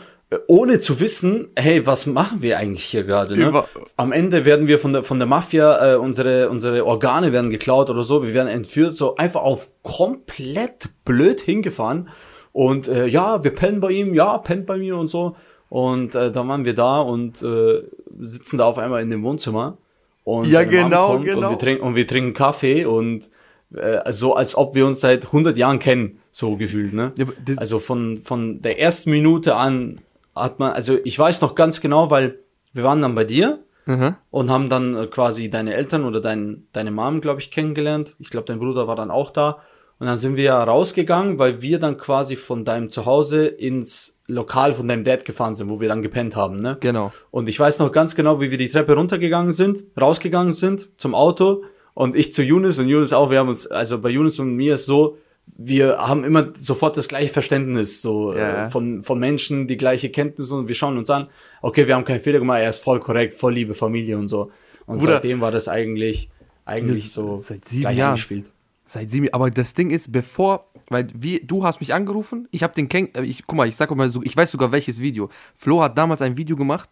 ohne 0.48 0.80
zu 0.80 1.00
wissen, 1.00 1.50
hey, 1.58 1.86
was 1.86 2.06
machen 2.06 2.42
wir 2.42 2.58
eigentlich 2.58 2.86
hier 2.86 3.04
gerade? 3.04 3.36
Ne? 3.36 3.64
Am 3.98 4.14
Ende 4.14 4.46
werden 4.46 4.68
wir 4.68 4.80
von 4.80 4.94
der, 4.94 5.04
von 5.04 5.18
der 5.18 5.28
Mafia, 5.28 5.94
äh, 5.94 5.98
unsere, 5.98 6.50
unsere 6.50 6.86
Organe 6.86 7.34
werden 7.34 7.50
geklaut 7.50 7.90
oder 7.90 8.04
so, 8.04 8.24
wir 8.24 8.34
werden 8.34 8.48
entführt, 8.48 8.96
so 8.96 9.18
einfach 9.18 9.42
auf 9.42 9.70
komplett 9.84 10.90
blöd 11.04 11.42
hingefahren. 11.42 12.10
Und 12.54 12.88
äh, 12.88 13.08
ja, 13.08 13.44
wir 13.44 13.52
pennen 13.52 13.82
bei 13.82 13.92
ihm, 13.92 14.14
ja, 14.14 14.38
pennt 14.38 14.66
bei 14.66 14.78
mir 14.78 14.98
und 14.98 15.10
so. 15.10 15.36
Und 15.70 16.16
äh, 16.16 16.32
dann 16.32 16.48
waren 16.48 16.66
wir 16.66 16.76
da 16.76 17.02
und 17.02 17.42
äh, 17.42 17.84
sitzen 18.20 18.58
da 18.58 18.66
auf 18.66 18.78
einmal 18.78 19.02
in 19.02 19.10
dem 19.10 19.24
Wohnzimmer. 19.24 19.78
Und 20.24 20.48
Ja, 20.48 20.64
genau, 20.64 21.20
genau. 21.20 21.48
Und 21.48 21.52
wir, 21.52 21.58
trinken, 21.58 21.84
und 21.84 21.96
wir 21.96 22.08
trinken 22.08 22.34
Kaffee 22.34 22.86
und 22.86 23.30
äh, 23.76 24.12
so, 24.12 24.36
als 24.36 24.56
ob 24.56 24.76
wir 24.76 24.86
uns 24.86 25.02
seit 25.02 25.28
100 25.28 25.58
Jahren 25.58 25.80
kennen, 25.80 26.20
so 26.32 26.56
gefühlt, 26.56 26.94
ne? 26.94 27.12
Ja, 27.18 27.26
also 27.58 27.80
von, 27.80 28.18
von 28.18 28.62
der 28.62 28.80
ersten 28.80 29.12
Minute 29.12 29.56
an 29.56 30.00
hat 30.36 30.60
man, 30.60 30.74
also 30.74 30.98
ich 31.04 31.18
weiß 31.18 31.42
noch 31.42 31.56
ganz 31.56 31.82
genau, 31.82 32.10
weil 32.10 32.40
wir 32.74 32.84
waren 32.84 33.02
dann 33.02 33.16
bei 33.16 33.24
dir 33.26 33.60
Mhm. 33.88 34.16
und 34.30 34.52
haben 34.52 34.70
dann 34.70 34.96
äh, 34.96 35.08
quasi 35.08 35.50
deine 35.50 35.74
Eltern 35.74 36.06
oder 36.06 36.22
dein, 36.22 36.68
deine 36.72 36.92
Mom, 36.92 37.20
glaube 37.20 37.42
ich, 37.42 37.50
kennengelernt. 37.50 38.16
Ich 38.20 38.30
glaube, 38.30 38.46
dein 38.46 38.60
Bruder 38.60 38.88
war 38.88 38.96
dann 38.96 39.10
auch 39.10 39.32
da. 39.32 39.58
Und 39.98 40.06
dann 40.08 40.20
sind 40.20 40.36
wir 40.36 40.44
ja 40.44 40.64
rausgegangen, 40.64 41.40
weil 41.40 41.62
wir 41.64 41.80
dann 41.80 41.98
quasi 41.98 42.36
von 42.36 42.64
deinem 42.64 42.90
Zuhause 42.92 43.48
ins 43.48 44.22
Lokal 44.28 44.74
von 44.74 44.88
deinem 44.88 45.04
Dad 45.04 45.26
gefahren 45.26 45.56
sind, 45.56 45.70
wo 45.70 45.82
wir 45.82 45.90
dann 45.90 46.04
gepennt 46.04 46.36
haben, 46.36 46.60
ne? 46.60 46.78
Genau. 46.80 47.12
Und 47.32 47.50
ich 47.50 47.60
weiß 47.60 47.80
noch 47.80 47.92
ganz 47.92 48.16
genau, 48.16 48.40
wie 48.40 48.52
wir 48.52 48.58
die 48.60 48.70
Treppe 48.70 48.94
runtergegangen 48.96 49.52
sind, 49.52 49.84
rausgegangen 50.00 50.54
sind 50.54 50.90
zum 50.98 51.14
Auto 51.16 51.64
und 51.96 52.16
ich 52.16 52.34
zu 52.34 52.44
Younes 52.44 52.80
und 52.80 52.88
Younes 52.88 53.14
auch. 53.14 53.32
Wir 53.32 53.40
haben 53.40 53.50
uns, 53.50 53.66
also 53.66 54.00
bei 54.00 54.10
Younes 54.10 54.40
und 54.40 54.56
mir 54.56 54.76
ist 54.76 54.86
so, 54.86 55.18
wir 55.58 55.98
haben 55.98 56.24
immer 56.24 56.50
sofort 56.56 56.98
das 56.98 57.08
gleiche 57.08 57.32
Verständnis 57.32 58.02
so 58.02 58.34
Ja. 58.36 58.66
äh, 58.66 58.70
von, 58.70 59.04
von 59.04 59.20
Menschen, 59.20 59.68
die 59.68 59.78
gleiche 59.78 60.10
Kenntnisse 60.10 60.56
und 60.56 60.68
wir 60.68 60.76
schauen 60.76 60.98
uns 60.98 61.10
an, 61.10 61.28
okay, 61.62 61.88
wir 61.88 61.96
haben 61.96 62.06
keinen 62.06 62.22
Fehler 62.22 62.40
gemacht, 62.40 62.60
er 62.62 62.70
ist 62.70 62.80
voll 62.84 63.00
korrekt, 63.00 63.34
voll 63.34 63.54
liebe 63.54 63.74
Familie 63.74 64.18
und 64.18 64.28
so. 64.28 64.52
Und 64.86 65.00
Bruder, 65.00 65.14
seitdem 65.14 65.42
war 65.42 65.52
das 65.52 65.68
eigentlich, 65.68 66.30
eigentlich 66.66 67.04
das- 67.04 67.14
so 67.14 67.38
seit 67.38 67.66
sieben 67.68 67.92
Jahren. 67.92 68.12
eingespielt. 68.12 68.46
Seit 68.86 69.10
sieben 69.10 69.26
Jahren. 69.26 69.36
Aber 69.36 69.52
das 69.52 69.74
Ding 69.74 69.90
ist, 69.90 70.12
bevor, 70.12 70.68
weil 70.90 71.08
wie, 71.14 71.40
du 71.40 71.64
hast 71.64 71.80
mich 71.80 71.94
angerufen, 71.94 72.48
ich 72.52 72.64
habe 72.64 72.74
den 72.74 72.90
kenn, 72.90 73.14
äh, 73.16 73.24
ich, 73.24 73.46
guck 73.48 73.58
mal, 73.58 73.68
ich 73.68 73.76
sag 73.76 73.90
mal 73.96 74.10
so, 74.10 74.22
ich 74.24 74.36
weiß 74.36 74.52
sogar 74.52 74.72
welches 74.72 75.00
Video. 75.02 75.30
Flo 75.56 75.82
hat 75.82 75.98
damals 75.98 76.22
ein 76.22 76.38
Video 76.38 76.56
gemacht 76.56 76.90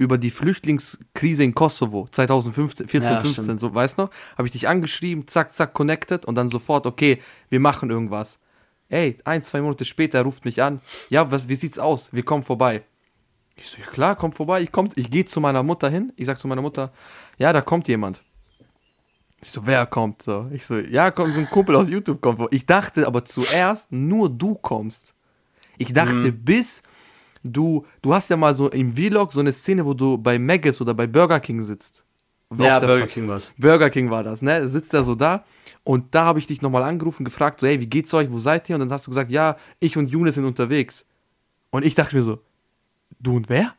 über 0.00 0.16
die 0.16 0.30
Flüchtlingskrise 0.30 1.44
in 1.44 1.54
Kosovo 1.54 2.08
2015, 2.10 2.88
14, 2.88 3.10
Ja, 3.10 3.20
15, 3.20 3.44
stimmt. 3.44 3.60
so, 3.60 3.74
weißt 3.74 3.98
du 3.98 4.02
noch? 4.04 4.10
Habe 4.38 4.48
ich 4.48 4.52
dich 4.52 4.66
angeschrieben, 4.66 5.26
zack, 5.28 5.52
zack, 5.52 5.74
connected 5.74 6.24
und 6.24 6.36
dann 6.36 6.48
sofort, 6.48 6.86
okay, 6.86 7.20
wir 7.50 7.60
machen 7.60 7.90
irgendwas. 7.90 8.38
Ey, 8.88 9.18
ein, 9.24 9.42
zwei 9.42 9.60
Monate 9.60 9.84
später 9.84 10.16
er 10.18 10.24
ruft 10.24 10.46
mich 10.46 10.62
an, 10.62 10.80
ja, 11.10 11.30
was, 11.30 11.48
wie 11.50 11.54
sieht's 11.54 11.78
aus? 11.78 12.14
Wir 12.14 12.22
kommen 12.22 12.42
vorbei. 12.42 12.82
Ich 13.56 13.68
so, 13.68 13.76
ja 13.78 13.86
klar, 13.88 14.16
komm 14.16 14.32
vorbei. 14.32 14.62
Ich, 14.62 14.72
komm, 14.72 14.88
ich 14.96 15.10
gehe 15.10 15.26
zu 15.26 15.38
meiner 15.38 15.62
Mutter 15.62 15.90
hin. 15.90 16.14
Ich 16.16 16.24
sag 16.24 16.38
zu 16.38 16.48
meiner 16.48 16.62
Mutter, 16.62 16.92
ja, 17.36 17.52
da 17.52 17.60
kommt 17.60 17.86
jemand. 17.86 18.22
Ich 19.42 19.50
so, 19.50 19.66
wer 19.66 19.84
kommt? 19.84 20.22
So, 20.22 20.48
ich 20.50 20.64
so, 20.64 20.78
ja, 20.78 21.10
kommt 21.10 21.34
so 21.34 21.40
ein 21.40 21.50
Kumpel 21.50 21.76
aus 21.76 21.90
YouTube 21.90 22.22
kommt. 22.22 22.40
Ich 22.54 22.64
dachte 22.64 23.06
aber 23.06 23.26
zuerst, 23.26 23.92
nur 23.92 24.30
du 24.30 24.54
kommst. 24.54 25.12
Ich 25.76 25.92
dachte, 25.92 26.32
bis 26.32 26.82
du, 27.42 27.84
du 28.02 28.14
hast 28.14 28.30
ja 28.30 28.36
mal 28.36 28.54
so 28.54 28.68
im 28.70 28.94
Vlog 28.96 29.32
so 29.32 29.40
eine 29.40 29.52
Szene, 29.52 29.84
wo 29.86 29.94
du 29.94 30.18
bei 30.18 30.38
Maggis 30.38 30.80
oder 30.80 30.94
bei 30.94 31.06
Burger 31.06 31.40
King 31.40 31.62
sitzt. 31.62 32.04
Ja, 32.58 32.80
Burger 32.80 33.06
Fa- 33.06 33.06
King 33.06 33.28
war's. 33.28 33.52
Burger 33.58 33.90
King 33.90 34.10
war 34.10 34.24
das, 34.24 34.42
ne? 34.42 34.66
Sitzt 34.66 34.92
er 34.92 35.04
so 35.04 35.14
da 35.14 35.44
und 35.84 36.14
da 36.14 36.24
habe 36.24 36.38
ich 36.40 36.46
dich 36.48 36.62
nochmal 36.62 36.82
angerufen, 36.82 37.24
gefragt, 37.24 37.60
so, 37.60 37.66
hey, 37.66 37.80
wie 37.80 37.86
geht's 37.86 38.12
euch, 38.12 38.30
wo 38.30 38.38
seid 38.38 38.68
ihr? 38.68 38.74
Und 38.74 38.80
dann 38.80 38.90
hast 38.90 39.06
du 39.06 39.10
gesagt, 39.10 39.30
ja, 39.30 39.56
ich 39.78 39.96
und 39.96 40.10
Younes 40.10 40.34
sind 40.34 40.44
unterwegs. 40.44 41.06
Und 41.70 41.84
ich 41.84 41.94
dachte 41.94 42.16
mir 42.16 42.22
so, 42.22 42.40
du 43.20 43.36
und 43.36 43.48
wer? 43.48 43.74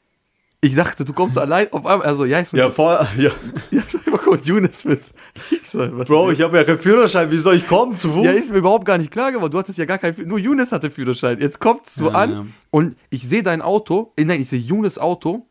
Ich 0.63 0.75
dachte, 0.75 1.03
du 1.03 1.13
kommst 1.13 1.39
allein 1.39 1.73
auf 1.73 1.87
einmal, 1.87 2.05
also, 2.05 2.23
ja, 2.23 2.39
ich 2.39 2.47
so, 2.47 2.55
Ja, 2.55 2.69
voll, 2.69 2.99
ja. 3.17 3.31
ja, 3.71 3.81
sag 3.87 4.05
mal 4.05 4.19
kurz, 4.19 4.45
Younes 4.45 4.85
mit. 4.85 5.01
Ich 5.49 5.67
so, 5.67 5.79
Bro, 5.89 6.31
ich 6.31 6.41
habe 6.41 6.55
ja 6.57 6.63
keinen 6.63 6.77
Führerschein, 6.77 7.31
wie 7.31 7.37
soll 7.37 7.55
ich 7.55 7.67
kommen 7.67 7.97
zu 7.97 8.11
Fuß? 8.11 8.23
ja, 8.25 8.31
ist 8.31 8.51
mir 8.51 8.59
überhaupt 8.59 8.85
gar 8.85 8.99
nicht 8.99 9.09
klar 9.09 9.31
geworden. 9.31 9.51
Du 9.51 9.57
hattest 9.57 9.79
ja 9.79 9.85
gar 9.85 9.97
keinen, 9.97 10.27
nur 10.27 10.37
Younes 10.37 10.71
hatte 10.71 10.91
Führerschein. 10.91 11.39
Jetzt 11.39 11.59
kommt's 11.59 11.95
so 11.95 12.09
Ja, 12.09 12.15
an 12.15 12.31
ja. 12.31 12.45
und 12.69 12.95
ich 13.09 13.27
sehe 13.27 13.41
dein 13.41 13.63
Auto, 13.63 14.13
äh, 14.17 14.23
nein, 14.23 14.39
ich 14.41 14.49
sehe 14.49 14.59
Younes 14.59 14.99
Auto 14.99 15.47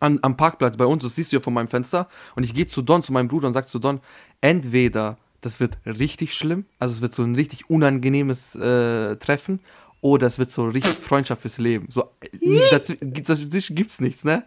an, 0.00 0.18
am 0.20 0.36
Parkplatz 0.36 0.76
bei 0.76 0.84
uns, 0.84 1.02
das 1.02 1.14
siehst 1.14 1.32
du 1.32 1.36
ja 1.36 1.40
von 1.40 1.54
meinem 1.54 1.68
Fenster 1.68 2.06
und 2.36 2.44
ich 2.44 2.52
gehe 2.52 2.66
zu 2.66 2.82
Don, 2.82 3.02
zu 3.02 3.14
meinem 3.14 3.28
Bruder 3.28 3.46
und 3.48 3.54
sag 3.54 3.66
zu 3.66 3.78
Don, 3.78 4.00
entweder 4.42 5.16
das 5.40 5.58
wird 5.58 5.78
richtig 5.86 6.34
schlimm, 6.34 6.66
also 6.78 6.92
es 6.94 7.00
wird 7.00 7.14
so 7.14 7.22
ein 7.22 7.34
richtig 7.34 7.70
unangenehmes 7.70 8.54
äh, 8.56 9.16
Treffen 9.16 9.60
oder 10.00 10.26
es 10.26 10.38
wird 10.38 10.50
so 10.50 10.66
richtig 10.66 10.92
Freundschaft 11.08 11.42
fürs 11.42 11.58
Leben. 11.58 11.86
So, 11.90 12.04
äh, 12.20 12.60
das, 12.70 12.92
das, 13.00 13.48
das 13.48 13.66
gibt's 13.70 14.00
nichts, 14.00 14.24
ne? 14.24 14.44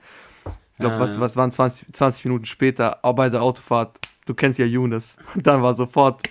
glaube, 0.77 0.95
Ja, 0.95 0.99
was, 0.99 1.19
was 1.19 1.35
waren 1.35 1.51
20, 1.51 1.93
20 1.93 2.25
Minuten 2.25 2.45
später, 2.45 2.99
auch 3.03 3.13
bei 3.13 3.29
der 3.29 3.41
Autofahrt, 3.43 3.97
du 4.25 4.33
kennst 4.33 4.59
ja 4.59 4.65
Younes. 4.65 5.15
Und 5.35 5.45
dann 5.47 5.61
war 5.61 5.75
sofort, 5.75 6.21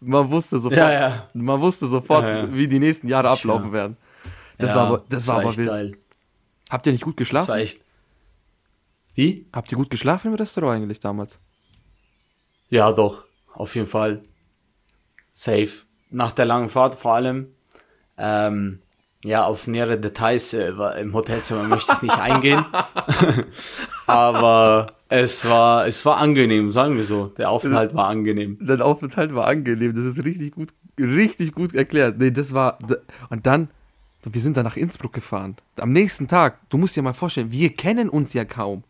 man 0.00 0.30
wusste 0.30 0.58
sofort, 0.58 0.76
Ja, 0.78 0.92
ja. 0.92 1.30
man 1.34 1.60
wusste 1.60 1.86
sofort, 1.86 2.24
Ja, 2.24 2.52
wie 2.54 2.68
die 2.68 2.78
nächsten 2.78 3.08
Jahre 3.08 3.30
ablaufen 3.30 3.72
werden. 3.72 3.96
Das 4.58 4.74
war 4.74 4.86
aber, 4.88 5.04
das 5.08 5.26
war 5.26 5.40
aber 5.40 5.56
wild. 5.56 5.68
geil. 5.68 5.96
Habt 6.70 6.86
ihr 6.86 6.92
nicht 6.92 7.02
gut 7.04 7.14
Das 7.14 7.18
geschlafen? 7.18 7.48
war 7.48 7.58
echt. 7.58 7.84
Wie? 9.14 9.46
Habt 9.52 9.70
ihr 9.72 9.78
gut 9.78 9.90
geschlafen 9.90 10.28
im 10.28 10.34
Restaurant 10.34 10.76
eigentlich 10.82 11.00
damals? 11.00 11.38
Ja, 12.68 12.92
doch. 12.92 13.24
Auf 13.52 13.74
jeden 13.76 13.86
Fall. 13.86 14.24
Safe. 15.30 15.70
Nach 16.10 16.32
der 16.32 16.44
langen 16.46 16.68
Fahrt 16.68 16.94
vor 16.94 17.14
allem. 17.14 17.53
Ähm, 18.18 18.80
ja, 19.24 19.44
auf 19.44 19.66
nähere 19.66 19.98
Details 19.98 20.52
äh, 20.52 20.70
im 21.00 21.14
Hotelzimmer 21.14 21.64
möchte 21.64 21.92
ich 21.94 22.02
nicht 22.02 22.18
eingehen. 22.18 22.64
Aber 24.06 24.92
es 25.08 25.48
war, 25.48 25.86
es 25.86 26.04
war 26.04 26.18
angenehm, 26.18 26.70
sagen 26.70 26.96
wir 26.96 27.04
so. 27.04 27.28
Der 27.38 27.50
Aufenthalt 27.50 27.94
war 27.94 28.08
angenehm. 28.08 28.58
Dein 28.60 28.82
Aufenthalt 28.82 29.34
war 29.34 29.46
angenehm, 29.46 29.94
das 29.94 30.04
ist 30.04 30.24
richtig 30.24 30.54
gut, 30.54 30.68
richtig 30.98 31.52
gut 31.52 31.74
erklärt. 31.74 32.18
Nee, 32.18 32.32
das 32.32 32.52
war, 32.52 32.78
und 33.30 33.46
dann, 33.46 33.68
wir 34.24 34.40
sind 34.40 34.58
dann 34.58 34.64
nach 34.64 34.76
Innsbruck 34.76 35.14
gefahren. 35.14 35.56
Am 35.80 35.92
nächsten 35.92 36.28
Tag, 36.28 36.58
du 36.68 36.76
musst 36.76 36.94
dir 36.94 37.02
mal 37.02 37.14
vorstellen, 37.14 37.50
wir 37.50 37.74
kennen 37.74 38.10
uns 38.10 38.34
ja 38.34 38.44
kaum. 38.44 38.84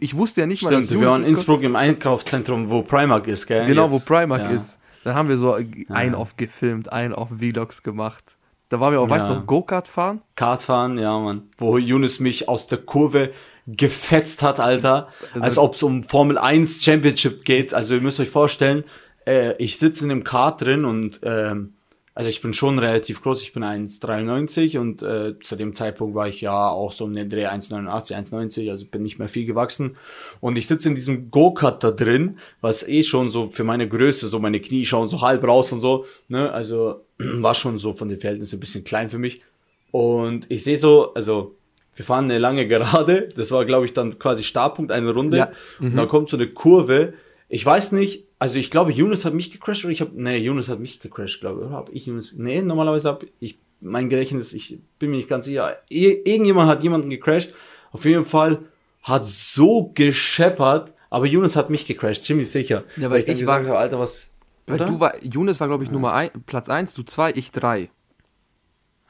Ich 0.00 0.14
wusste 0.14 0.42
ja 0.42 0.46
nicht 0.46 0.62
mal, 0.62 0.82
Stimmt, 0.82 1.00
wir 1.00 1.08
waren 1.08 1.22
in. 1.22 1.30
Innsbruck 1.30 1.62
im 1.62 1.76
Einkaufszentrum, 1.76 2.70
wo 2.70 2.82
Primark 2.82 3.26
ist, 3.26 3.46
gell? 3.46 3.66
Genau, 3.66 3.90
Jetzt. 3.90 4.08
wo 4.08 4.14
Primark 4.14 4.42
ja. 4.42 4.50
ist. 4.50 4.78
Dann 5.04 5.14
haben 5.14 5.28
wir 5.28 5.36
so 5.36 5.58
ein 5.88 6.14
auf 6.14 6.36
gefilmt, 6.36 6.90
ein 6.90 7.12
auf 7.12 7.28
Vlogs 7.38 7.82
gemacht. 7.82 8.33
Da 8.68 8.80
waren 8.80 8.92
wir 8.92 9.00
auch, 9.00 9.08
weißt 9.10 9.28
du 9.28 9.34
Ja. 9.34 9.38
noch, 9.40 9.46
Go-Kart 9.46 9.86
fahren? 9.88 10.22
Kartfahren, 10.36 10.96
ja, 10.98 11.18
Mann. 11.18 11.48
Wo 11.58 11.76
Yunus 11.78 12.18
mich 12.20 12.48
aus 12.48 12.66
der 12.66 12.78
Kurve 12.78 13.32
gefetzt 13.66 14.42
hat, 14.42 14.60
Alter. 14.60 15.08
Als 15.40 15.58
ob 15.58 15.74
es 15.74 15.82
um 15.82 16.02
Formel 16.02 16.38
1 16.38 16.82
Championship 16.84 17.44
geht. 17.44 17.72
Also 17.74 17.94
ihr 17.94 18.00
müsst 18.00 18.20
euch 18.20 18.30
vorstellen, 18.30 18.84
äh, 19.26 19.54
ich 19.62 19.78
sitze 19.78 20.02
in 20.04 20.08
dem 20.10 20.24
Kart 20.24 20.60
drin 20.62 20.84
und 20.84 21.20
ähm, 21.22 21.74
also 22.16 22.30
ich 22.30 22.40
bin 22.40 22.52
schon 22.52 22.78
relativ 22.78 23.22
groß, 23.22 23.42
ich 23.42 23.52
bin 23.52 23.64
1,93 23.64 24.78
und 24.78 25.02
äh, 25.02 25.36
zu 25.40 25.56
dem 25.56 25.74
Zeitpunkt 25.74 26.14
war 26.14 26.28
ich 26.28 26.40
ja 26.40 26.68
auch 26.68 26.92
so 26.92 27.06
um 27.06 27.14
den 27.14 27.28
Dreh 27.28 27.46
1,89, 27.46 28.14
1,90, 28.14 28.70
also 28.70 28.86
bin 28.86 29.02
nicht 29.02 29.18
mehr 29.18 29.28
viel 29.28 29.46
gewachsen. 29.46 29.96
Und 30.40 30.56
ich 30.56 30.68
sitze 30.68 30.88
in 30.88 30.94
diesem 30.94 31.32
Go-Kart 31.32 31.82
da 31.82 31.90
drin, 31.90 32.38
was 32.60 32.86
eh 32.86 33.02
schon 33.02 33.30
so 33.30 33.50
für 33.50 33.64
meine 33.64 33.88
Größe, 33.88 34.28
so 34.28 34.38
meine 34.38 34.60
Knie 34.60 34.86
schauen 34.86 35.08
so 35.08 35.22
halb 35.22 35.42
raus 35.42 35.72
und 35.72 35.80
so, 35.80 36.06
ne, 36.28 36.52
also 36.52 37.00
war 37.18 37.54
schon 37.56 37.78
so 37.78 37.92
von 37.92 38.08
den 38.08 38.18
Verhältnissen 38.18 38.58
ein 38.58 38.60
bisschen 38.60 38.84
klein 38.84 39.10
für 39.10 39.18
mich. 39.18 39.42
Und 39.90 40.46
ich 40.50 40.62
sehe 40.62 40.78
so, 40.78 41.14
also 41.14 41.56
wir 41.96 42.04
fahren 42.04 42.26
eine 42.26 42.38
lange 42.38 42.68
Gerade, 42.68 43.28
das 43.36 43.50
war 43.50 43.64
glaube 43.64 43.86
ich 43.86 43.92
dann 43.92 44.16
quasi 44.20 44.44
Startpunkt, 44.44 44.92
eine 44.92 45.12
Runde. 45.12 45.36
Ja. 45.36 45.52
Und 45.80 45.96
dann 45.96 46.08
kommt 46.08 46.28
so 46.28 46.36
eine 46.36 46.46
Kurve. 46.46 47.14
Ich 47.48 47.66
weiß 47.66 47.90
nicht, 47.92 48.24
also 48.44 48.58
ich 48.58 48.70
glaube, 48.70 48.92
Yunus 48.92 49.24
hat 49.24 49.32
mich 49.32 49.50
gecrashed 49.50 49.84
oder 49.86 49.92
ich 49.92 50.02
habe, 50.02 50.10
nee, 50.14 50.36
Yunus 50.36 50.68
hat 50.68 50.78
mich 50.78 51.00
gecrashed, 51.00 51.40
glaube 51.40 51.64
ich. 51.64 51.70
Habe 51.70 51.90
ich 51.92 52.04
Yunus? 52.04 52.34
Nee, 52.36 52.60
normalerweise 52.60 53.08
habe 53.08 53.26
ich, 53.40 53.58
mein 53.80 54.10
Gedächtnis, 54.10 54.52
ich 54.52 54.80
bin 54.98 55.10
mir 55.10 55.16
nicht 55.16 55.30
ganz 55.30 55.46
sicher. 55.46 55.78
Ir- 55.88 56.26
Irgendjemand 56.26 56.68
hat 56.68 56.82
jemanden 56.82 57.08
gecrashed. 57.08 57.54
Auf 57.90 58.04
jeden 58.04 58.26
Fall 58.26 58.58
hat 59.02 59.24
so 59.24 59.90
gescheppert, 59.94 60.92
aber 61.08 61.24
Yunus 61.24 61.56
hat 61.56 61.70
mich 61.70 61.86
gecrashed, 61.86 62.22
ziemlich 62.24 62.50
sicher. 62.50 62.84
Ja, 62.98 63.08
weil 63.10 63.20
ich 63.20 63.24
dann 63.24 63.34
ich 63.34 63.40
gesagt 63.40 63.64
war- 63.64 63.70
habe, 63.70 63.78
Alter, 63.78 63.98
was, 63.98 64.34
Weil 64.66 64.74
oder? 64.76 64.86
du 64.86 65.00
war, 65.00 65.24
Younes 65.24 65.58
war, 65.60 65.68
glaube 65.68 65.84
ich, 65.84 65.90
Nummer 65.90 66.12
ein, 66.12 66.28
Platz 66.44 66.68
1, 66.68 66.92
du 66.92 67.02
2, 67.02 67.32
ich 67.36 67.50
3. 67.50 67.88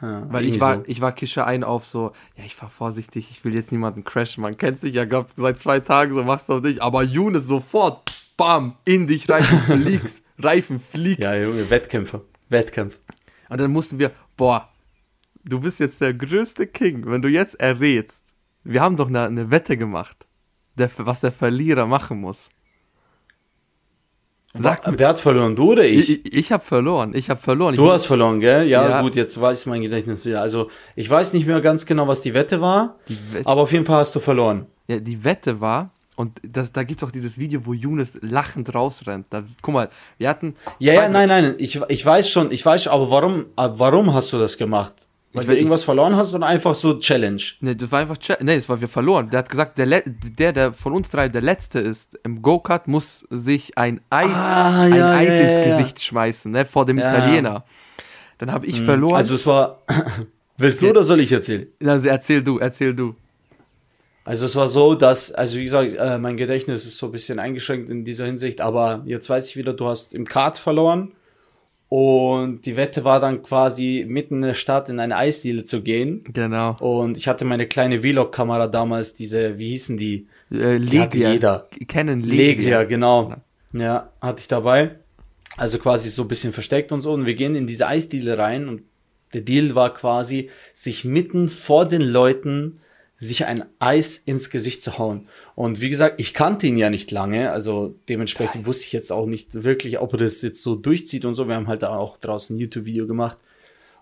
Ja, 0.01 0.27
Weil 0.31 0.45
ich 0.45 0.61
war, 0.61 0.77
so. 0.77 0.83
ich 0.87 1.01
war 1.01 1.13
Kische 1.13 1.45
ein 1.45 1.65
auf 1.65 1.85
so, 1.85 2.13
ja, 2.37 2.45
ich 2.45 2.55
fahr 2.55 2.69
vorsichtig, 2.71 3.31
ich 3.33 3.45
will 3.45 3.55
jetzt 3.55 3.73
niemanden 3.73 4.05
crashen. 4.05 4.43
Man 4.43 4.57
kennt 4.57 4.79
sich 4.79 4.95
ja, 4.95 5.05
glaub, 5.05 5.29
seit 5.37 5.59
zwei 5.59 5.81
Tagen, 5.81 6.13
so 6.15 6.23
machst 6.25 6.49
du 6.49 6.55
auf 6.55 6.63
dich. 6.63 6.83
Aber 6.83 7.03
Younes 7.03 7.47
sofort, 7.47 8.03
bam, 8.37 8.77
in 8.85 9.07
dich 9.07 9.29
rein, 9.29 9.45
du 9.49 9.57
fliegst, 9.83 10.23
Reifen 10.39 10.81
fliegt. 10.81 11.21
Ja, 11.23 11.35
Junge, 11.37 11.69
Wettkämpfer. 11.71 12.23
Wettkampf. 12.49 12.99
Und 13.49 13.61
dann 13.61 13.71
mussten 13.73 13.99
wir, 13.99 14.11
boah, 14.37 14.69
du 15.45 15.61
bist 15.61 15.81
jetzt 15.81 16.01
der 16.01 16.15
größte 16.15 16.67
King, 16.67 17.05
wenn 17.07 17.23
du 17.23 17.29
jetzt 17.29 17.55
errätst. 17.61 18.23
Wir 18.65 18.81
haben 18.81 18.97
doch 18.97 19.09
eine, 19.09 19.23
eine 19.23 19.51
Wette 19.51 19.77
gemacht, 19.77 20.27
der, 20.75 20.91
was 20.99 21.21
der 21.21 21.33
Verlierer 21.33 21.87
machen 21.87 22.21
muss. 22.21 22.49
Sag 24.57 24.83
Wer 24.99 25.09
hat 25.09 25.19
verloren? 25.19 25.57
Du 25.57 25.73
oder 25.73 25.85
ich? 25.85 26.09
ich, 26.11 26.27
ich, 26.27 26.33
ich 26.33 26.53
habe 26.53 26.63
verloren, 26.65 27.13
ich 27.17 27.29
habe 27.29 27.41
verloren. 27.41 27.75
Du 27.75 27.85
ich, 27.87 27.91
hast 27.91 28.07
verloren, 28.07 28.39
gell? 28.39 28.69
Ja, 28.69 28.89
Ja. 28.89 29.03
gut, 29.03 29.17
jetzt 29.17 29.41
weiß 29.41 29.67
mein 29.67 29.83
Gedächtnis 29.83 30.25
wieder. 30.25 30.41
Also, 30.41 30.71
ich 30.95 31.11
weiß 31.11 31.33
nicht 31.33 31.45
mehr 31.47 31.61
ganz 31.61 31.85
genau, 31.87 32.07
was 32.07 32.21
die 32.21 32.35
Wette 32.35 32.61
war, 32.61 32.97
die, 33.09 33.19
Wette, 33.33 33.49
aber 33.49 33.63
auf 33.63 33.73
jeden 33.73 33.85
Fall 33.85 33.97
hast 33.99 34.15
du 34.15 34.21
verloren. 34.21 34.67
ja, 34.87 35.01
die 35.01 35.25
Wette 35.25 35.61
war, 35.61 35.91
und 36.17 36.41
das, 36.43 36.73
da 36.73 36.83
gibt 36.85 37.03
es 37.03 37.09
auch 37.09 37.13
dieses 37.13 37.39
Video, 37.39 37.67
wo 37.67 37.73
Younes 37.73 38.19
lachend 38.23 38.75
rausrennt. 38.75 39.27
Da, 39.31 39.43
guck 39.63 39.75
mal, 39.75 39.89
wir 40.19 40.29
hatten. 40.29 40.55
Ja, 40.79 40.93
ja, 40.95 41.09
nein, 41.09 41.29
nein, 41.29 41.55
ich, 41.59 41.81
ich 41.89 42.05
weiß 42.07 42.31
schon, 42.31 42.51
ich 42.53 42.65
weiß, 42.65 42.89
aber 42.89 43.11
warum, 43.11 43.47
aber 43.57 43.79
warum 43.79 44.15
hast 44.15 44.33
du 44.33 44.39
das 44.39 44.57
gemacht? 44.57 44.93
Weil 45.33 45.43
Ich 45.43 45.49
du 45.49 45.57
irgendwas 45.57 45.83
verloren 45.83 46.15
hast 46.15 46.33
oder 46.33 46.47
einfach 46.47 46.77
so 46.77 46.97
Challenge? 47.01 47.43
Nee, 47.59 47.75
das 47.75 47.91
war 47.91 47.99
einfach, 47.99 48.17
Cha- 48.19 48.39
nee, 48.41 48.55
das 48.55 48.69
war 48.69 48.81
wir 48.81 48.87
verloren. 48.87 49.31
Der 49.31 49.41
hat 49.41 49.51
gesagt, 49.51 49.79
der, 49.79 49.87
Le- 49.87 50.05
der, 50.07 50.53
der 50.53 50.73
von 50.73 50.93
uns 50.93 51.11
drei 51.11 51.29
der 51.29 51.43
Letzte 51.43 51.81
ist 51.81 52.17
im 52.23 52.41
Go-Kart, 52.41 52.87
muss 52.87 53.27
sich 53.31 53.77
ein 53.77 54.01
Eis, 54.11 54.31
Ah, 54.33 54.83
ein 54.83 54.95
ja, 54.95 55.11
Eis 55.11 55.37
ja, 55.41 55.45
ins 55.47 55.57
ja. 55.57 55.65
Gesicht 55.65 56.01
schmeißen, 56.01 56.53
ne, 56.53 56.65
vor 56.65 56.87
dem. 56.87 56.99
Italiener. 56.99 57.65
Dann 58.39 58.53
habe 58.53 58.67
ich 58.67 58.81
verloren. 58.81 59.17
Also, 59.17 59.35
es 59.35 59.45
war, 59.45 59.83
willst 60.57 60.81
du 60.83 60.91
oder 60.91 61.03
soll 61.03 61.19
ich 61.19 61.33
erzählen? 61.33 61.67
also 61.85 62.07
erzähl 62.07 62.41
du, 62.41 62.59
erzähl 62.59 62.95
du. 62.95 63.17
Also 64.25 64.47
es 64.47 64.57
war 64.57 64.69
so, 64.69 64.95
dass, 64.95 65.33
also 65.33 65.59
wie 65.59 65.65
gesagt, 65.65 65.95
äh, 65.99 66.19
mein 66.19 66.37
Gedächtnis 66.39 66.87
ist 66.87 66.97
so 66.97 67.07
ein 67.07 67.13
bisschen 67.13 67.39
eingeschränkt 67.39 67.91
in 67.91 68.05
dieser 68.05 68.25
Hinsicht, 68.25 68.61
aber 68.63 69.03
jetzt 69.05 69.29
weiß 69.29 69.51
ich 69.51 69.57
wieder, 69.57 69.75
du 69.75 69.87
hast 69.87 70.15
im 70.15 70.25
Kart 70.25 70.57
verloren 70.57 71.13
und 71.91 72.63
die 72.65 72.77
Wette 72.77 73.05
war 73.05 73.21
dann 73.21 73.43
quasi 73.43 74.05
mitten 74.09 74.37
in 74.37 74.43
der 74.43 74.55
Stadt 74.55 74.89
in 74.89 74.99
eine 74.99 75.17
Eisdiele 75.17 75.63
zu 75.65 75.83
gehen 75.83 76.25
Genau. 76.33 76.75
und 76.81 77.17
ich 77.19 77.29
hatte 77.29 77.45
meine 77.45 77.67
kleine 77.67 78.01
Vlog-Kamera 78.01 78.67
damals, 78.69 79.15
diese, 79.15 79.59
wie 79.59 79.69
hießen 79.69 79.97
die? 79.99 80.27
Äh, 80.51 80.79
Legria. 80.79 81.33
jeder. 81.33 81.69
Kennen 81.87 82.23
Legria, 82.23 82.81
Legria. 82.81 82.85
genau. 82.85 83.35
Ja, 83.73 84.11
hatte 84.21 84.41
ich 84.41 84.49
dabei. 84.49 84.97
Also 85.57 85.79
quasi 85.79 86.09
so 86.11 86.23
ein 86.23 86.29
bisschen 86.29 86.53
versteckt 86.53 86.91
und 86.93 87.01
so 87.03 87.13
und 87.13 87.27
wir 87.27 87.35
gehen 87.35 87.55
in 87.55 87.67
diese 87.67 87.87
Eisdiele 87.87 88.39
rein 88.39 88.69
und 88.69 88.83
der 89.35 89.43
Deal 89.43 89.75
war 89.75 89.93
quasi, 89.95 90.49
sich 90.73 91.05
mitten 91.05 91.49
vor 91.49 91.87
den 91.87 92.01
Leuten 92.03 92.81
sich 93.17 93.47
ein 93.47 93.65
Eis 93.79 94.19
ins 94.19 94.51
Gesicht 94.51 94.83
zu 94.83 94.99
hauen. 94.99 95.29
Und 95.55 95.81
wie 95.81 95.91
gesagt, 95.91 96.21
ich 96.21 96.35
kannte 96.35 96.67
ihn 96.67 96.77
ja 96.77 96.91
nicht 96.91 97.11
lange, 97.11 97.51
also 97.51 97.95
dementsprechend 98.09 98.67
wusste 98.67 98.87
ich 98.87 98.93
jetzt 98.93 99.13
auch 99.13 99.27
nicht 99.27 99.65
wirklich, 99.65 100.01
ob 100.01 100.13
er 100.15 100.19
das 100.19 100.43
jetzt 100.43 100.63
so 100.63 100.75
durchzieht 100.75 101.25
und 101.25 101.35
so. 101.35 101.49
Wir 101.49 101.55
haben 101.55 101.69
halt 101.69 101.83
da 101.83 101.97
auch 101.97 102.19
draußen 102.19 102.57
ein 102.57 102.61
YouTube-Video 102.61 103.07
gemacht. 103.07 103.39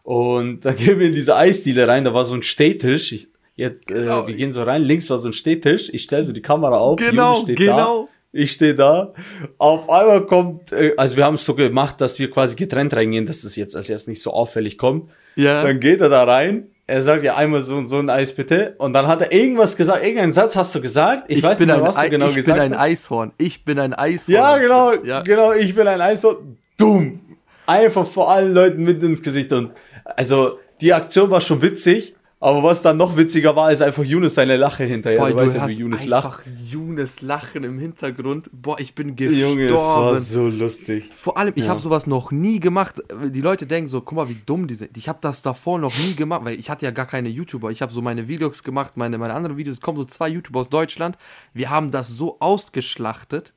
Und 0.02 0.60
dann 0.64 0.76
gehen 0.76 0.98
wir 0.98 1.06
in 1.06 1.14
diese 1.14 1.36
Eisdiele 1.36 1.86
rein, 1.86 2.04
da 2.04 2.14
war 2.14 2.24
so 2.24 2.34
ein 2.34 2.42
Stehtisch. 2.42 3.12
Ich, 3.12 3.28
jetzt, 3.54 3.86
Genau. 3.86 4.24
äh, 4.24 4.28
wir 4.28 4.34
gehen 4.34 4.50
so 4.52 4.62
rein, 4.62 4.82
links 4.82 5.08
war 5.10 5.18
so 5.18 5.28
ein 5.28 5.34
Stehtisch. 5.34 5.90
Ich 5.92 6.02
stelle 6.04 6.24
so 6.24 6.32
die 6.32 6.42
Kamera 6.42 6.78
auf. 6.78 6.96
Genau, 6.98 7.44
genau. 7.44 8.08
Da. 8.10 8.18
Ich 8.34 8.52
stehe 8.52 8.74
da. 8.74 9.12
Auf 9.58 9.90
einmal 9.90 10.24
kommt, 10.24 10.72
äh, 10.72 10.94
also 10.96 11.16
wir 11.18 11.26
haben 11.26 11.34
es 11.34 11.44
so 11.44 11.54
gemacht, 11.54 12.00
dass 12.00 12.18
wir 12.18 12.30
quasi 12.30 12.56
getrennt 12.56 12.94
reingehen, 12.94 13.26
dass 13.26 13.44
es 13.44 13.56
jetzt 13.56 13.76
als 13.76 13.90
erst 13.90 14.08
nicht 14.08 14.22
so 14.22 14.32
auffällig 14.32 14.78
kommt. 14.78 15.10
Ja. 15.36 15.62
Dann 15.62 15.80
geht 15.80 16.00
er 16.00 16.08
da 16.08 16.24
rein. 16.24 16.68
Er 16.92 17.00
sagt 17.00 17.24
ja 17.24 17.36
einmal 17.36 17.62
so 17.62 17.76
und 17.76 17.86
so 17.86 17.96
ein 17.98 18.10
Eis 18.10 18.34
bitte. 18.34 18.74
Und 18.76 18.92
dann 18.92 19.06
hat 19.06 19.22
er 19.22 19.32
irgendwas 19.32 19.78
gesagt. 19.78 20.04
Irgendeinen 20.04 20.32
Satz 20.32 20.54
hast 20.56 20.74
du 20.74 20.82
gesagt. 20.82 21.30
Ich, 21.30 21.42
weiß 21.42 21.58
bin 21.58 21.68
nicht 21.68 21.76
mehr, 21.78 21.84
ein, 21.84 21.88
was 21.88 21.96
du 21.96 22.10
genau 22.10 22.26
ich 22.28 22.34
gesagt 22.34 22.58
bin 22.58 22.62
ein 22.66 22.74
hast. 22.74 22.80
Eishorn. 22.82 23.32
Ich 23.38 23.64
bin 23.64 23.78
ein 23.78 23.94
Eishorn. 23.94 24.34
Ja, 24.34 24.58
genau, 24.58 24.92
Ja. 25.02 25.22
genau, 25.22 25.52
ich 25.54 25.74
bin 25.74 25.88
ein 25.88 26.02
Eis 26.02 26.20
so 26.20 26.42
dumm. 26.76 27.20
Einfach 27.64 28.06
vor 28.06 28.30
allen 28.30 28.52
Leuten 28.52 28.84
mitten 28.84 29.06
ins 29.06 29.22
Gesicht 29.22 29.50
und 29.54 29.70
also 30.04 30.58
die 30.82 30.92
Aktion 30.92 31.30
war 31.30 31.40
schon 31.40 31.62
witzig, 31.62 32.14
aber 32.42 32.62
was 32.64 32.82
dann 32.82 32.96
noch 32.96 33.16
witziger 33.16 33.54
war, 33.54 33.70
ist 33.70 33.80
einfach 33.82 34.02
Younes 34.02 34.34
seine 34.34 34.56
Lache 34.56 34.82
hinterher. 34.84 35.20
Boah, 35.20 35.30
du 35.30 35.36
weißt 35.36 35.54
ja, 35.54 35.68
wie 35.68 35.74
Younes 35.74 36.04
lacht. 36.06 36.24
einfach 36.26 36.42
Younes 36.68 37.20
Lachen 37.22 37.62
im 37.62 37.78
Hintergrund. 37.78 38.50
Boah, 38.52 38.80
ich 38.80 38.94
bin 38.94 39.14
gestorben. 39.14 39.40
Junge, 39.60 39.66
es 39.66 39.72
war 39.74 40.16
so 40.16 40.48
lustig. 40.48 41.10
Vor 41.14 41.38
allem, 41.38 41.52
ich 41.56 41.64
Ja. 41.64 41.70
habe 41.70 41.80
sowas 41.80 42.06
noch 42.08 42.32
nie 42.32 42.58
gemacht. 42.58 43.00
Die 43.32 43.40
Leute 43.40 43.66
denken 43.66 43.88
so, 43.88 44.00
guck 44.00 44.16
mal, 44.16 44.28
wie 44.28 44.38
dumm 44.44 44.66
die 44.66 44.74
sind. 44.74 44.96
Ich 44.96 45.08
habe 45.08 45.18
das 45.22 45.40
davor 45.42 45.78
noch 45.78 45.96
nie 45.98 46.14
gemacht, 46.16 46.44
weil 46.44 46.58
ich 46.58 46.68
hatte 46.68 46.84
ja 46.84 46.90
gar 46.90 47.06
keine 47.06 47.28
YouTuber. 47.28 47.70
Ich 47.70 47.80
habe 47.80 47.92
so 47.92 48.02
meine 48.02 48.26
Vlogs 48.26 48.64
gemacht, 48.64 48.96
meine, 48.96 49.18
meine 49.18 49.34
anderen 49.34 49.56
Videos. 49.56 49.76
Es 49.76 49.80
kommen 49.80 49.98
so 49.98 50.04
zwei 50.04 50.28
YouTuber 50.28 50.60
aus 50.60 50.68
Deutschland. 50.68 51.16
Wir 51.54 51.70
haben 51.70 51.90
das 51.92 52.08
so 52.08 52.38
ausgeschlachtet. 52.40 53.52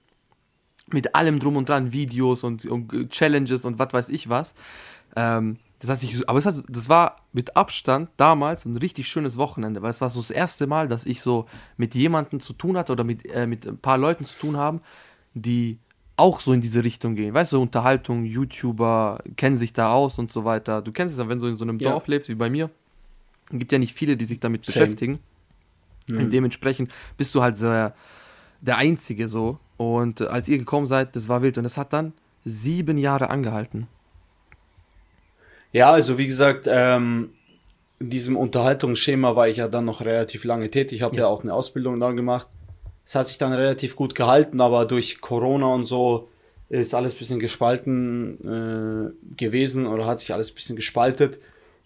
Mit 0.91 1.15
allem 1.15 1.39
drum 1.39 1.58
und 1.58 1.67
dran, 1.67 1.91
Videos 1.91 2.43
und, 2.43 2.63
und 2.67 3.10
Challenges 3.10 3.65
und 3.65 3.80
was 3.80 3.91
weiß 3.91 4.10
ich 4.10 4.30
was. 4.30 4.54
Ähm, 5.15 5.58
das 5.86 5.98
heißt, 6.02 6.04
ich, 6.04 6.30
aber 6.30 6.39
es 6.39 6.45
hat, 6.45 6.56
das 6.69 6.89
war 6.89 7.17
mit 7.34 7.56
Abstand 7.56 8.10
damals 8.17 8.65
ein 8.65 8.78
richtig 8.78 9.08
schönes 9.08 9.38
Wochenende, 9.38 9.82
weil 9.82 9.89
es 9.89 10.02
war 10.02 10.10
so 10.10 10.19
das 10.19 10.32
erste 10.32 10.67
Mal, 10.67 10.88
dass 10.88 11.06
ich 11.06 11.21
so 11.21 11.45
mit 11.78 11.95
jemandem 11.95 12.39
zu 12.39 12.54
tun 12.54 12.78
hatte 12.78 12.91
oder 12.91 13.04
mit, 13.04 13.26
äh, 13.32 13.48
mit 13.48 13.67
ein 13.67 13.78
paar 13.78 13.98
Leuten 13.98 14.26
zu 14.26 14.38
tun 14.38 14.58
haben, 14.58 14.82
die 15.34 15.78
auch 16.17 16.39
so 16.39 16.54
in 16.54 16.62
diese 16.62 16.84
Richtung 16.84 17.15
gehen. 17.15 17.34
Weißt 17.34 17.54
du, 17.54 17.62
Unterhaltung, 17.62 18.24
YouTuber 18.24 19.21
kennen 19.36 19.58
sich 19.58 19.74
da 19.74 19.91
aus 19.91 20.17
und 20.17 20.32
so 20.32 20.45
weiter. 20.45 20.82
Du 20.82 20.91
kennst 20.91 21.13
es 21.13 21.19
ja, 21.19 21.28
wenn 21.28 21.39
du 21.39 21.48
in 21.48 21.58
so 21.58 21.63
einem 21.65 21.78
Ja. 21.80 21.91
Dorf 21.91 22.08
lebst 22.08 22.30
wie 22.30 22.36
bei 22.36 22.50
mir. 22.50 22.69
Gibt 23.52 23.71
ja 23.71 23.80
nicht 23.80 23.93
viele, 23.93 24.17
die 24.17 24.26
sich 24.26 24.39
damit 24.39 24.65
Same. 24.65 24.86
beschäftigen. 24.86 25.19
Mhm. 26.08 26.17
Und 26.17 26.34
dementsprechend 26.34 26.91
bist 27.17 27.36
du 27.36 27.41
halt 27.41 27.58
sehr, 27.58 27.93
der 28.62 28.78
Einzige 28.78 29.28
so. 29.28 29.60
Und 29.78 30.21
als 30.21 30.48
ihr 30.48 30.58
gekommen 30.58 30.88
seid, 30.88 31.15
das 31.15 31.28
war 31.28 31.41
wild. 31.41 31.58
Und 31.58 31.65
es 31.65 31.78
hat 31.78 31.91
dann 31.91 32.13
sieben 32.45 32.98
Jahre 32.98 33.30
angehalten. 33.30 33.88
Ja, 35.76 35.92
also 35.92 36.18
wie 36.18 36.26
gesagt, 36.26 36.70
ähm, 36.72 37.32
in 38.00 38.10
diesem 38.10 38.38
Unterhaltungsschema 38.38 39.36
war 39.36 39.50
ich 39.50 39.58
ja 39.58 39.68
dann 39.68 39.84
noch 39.84 40.00
relativ 40.00 40.46
lange 40.46 40.72
tätig. 40.72 41.00
Ich 41.00 41.02
habe 41.02 41.18
ja. 41.18 41.24
ja 41.24 41.28
auch 41.28 41.44
eine 41.44 41.54
Ausbildung 41.54 42.00
da 42.00 42.12
gemacht. 42.12 42.48
Es 43.06 43.14
hat 43.14 43.28
sich 43.28 43.38
dann 43.38 43.52
relativ 43.52 43.98
gut 43.98 44.16
gehalten, 44.16 44.62
aber 44.62 44.86
durch 44.86 45.20
Corona 45.20 45.68
und 45.68 45.84
so 45.84 46.30
ist 46.70 46.96
alles 46.96 47.16
ein 47.16 47.20
bisschen 47.20 47.40
gespalten 47.42 48.38
äh, 49.20 49.36
gewesen 49.36 49.86
oder 49.86 50.06
hat 50.06 50.22
sich 50.22 50.34
alles 50.34 50.50
ein 50.52 50.56
bisschen 50.56 50.78
gespaltet 50.78 51.40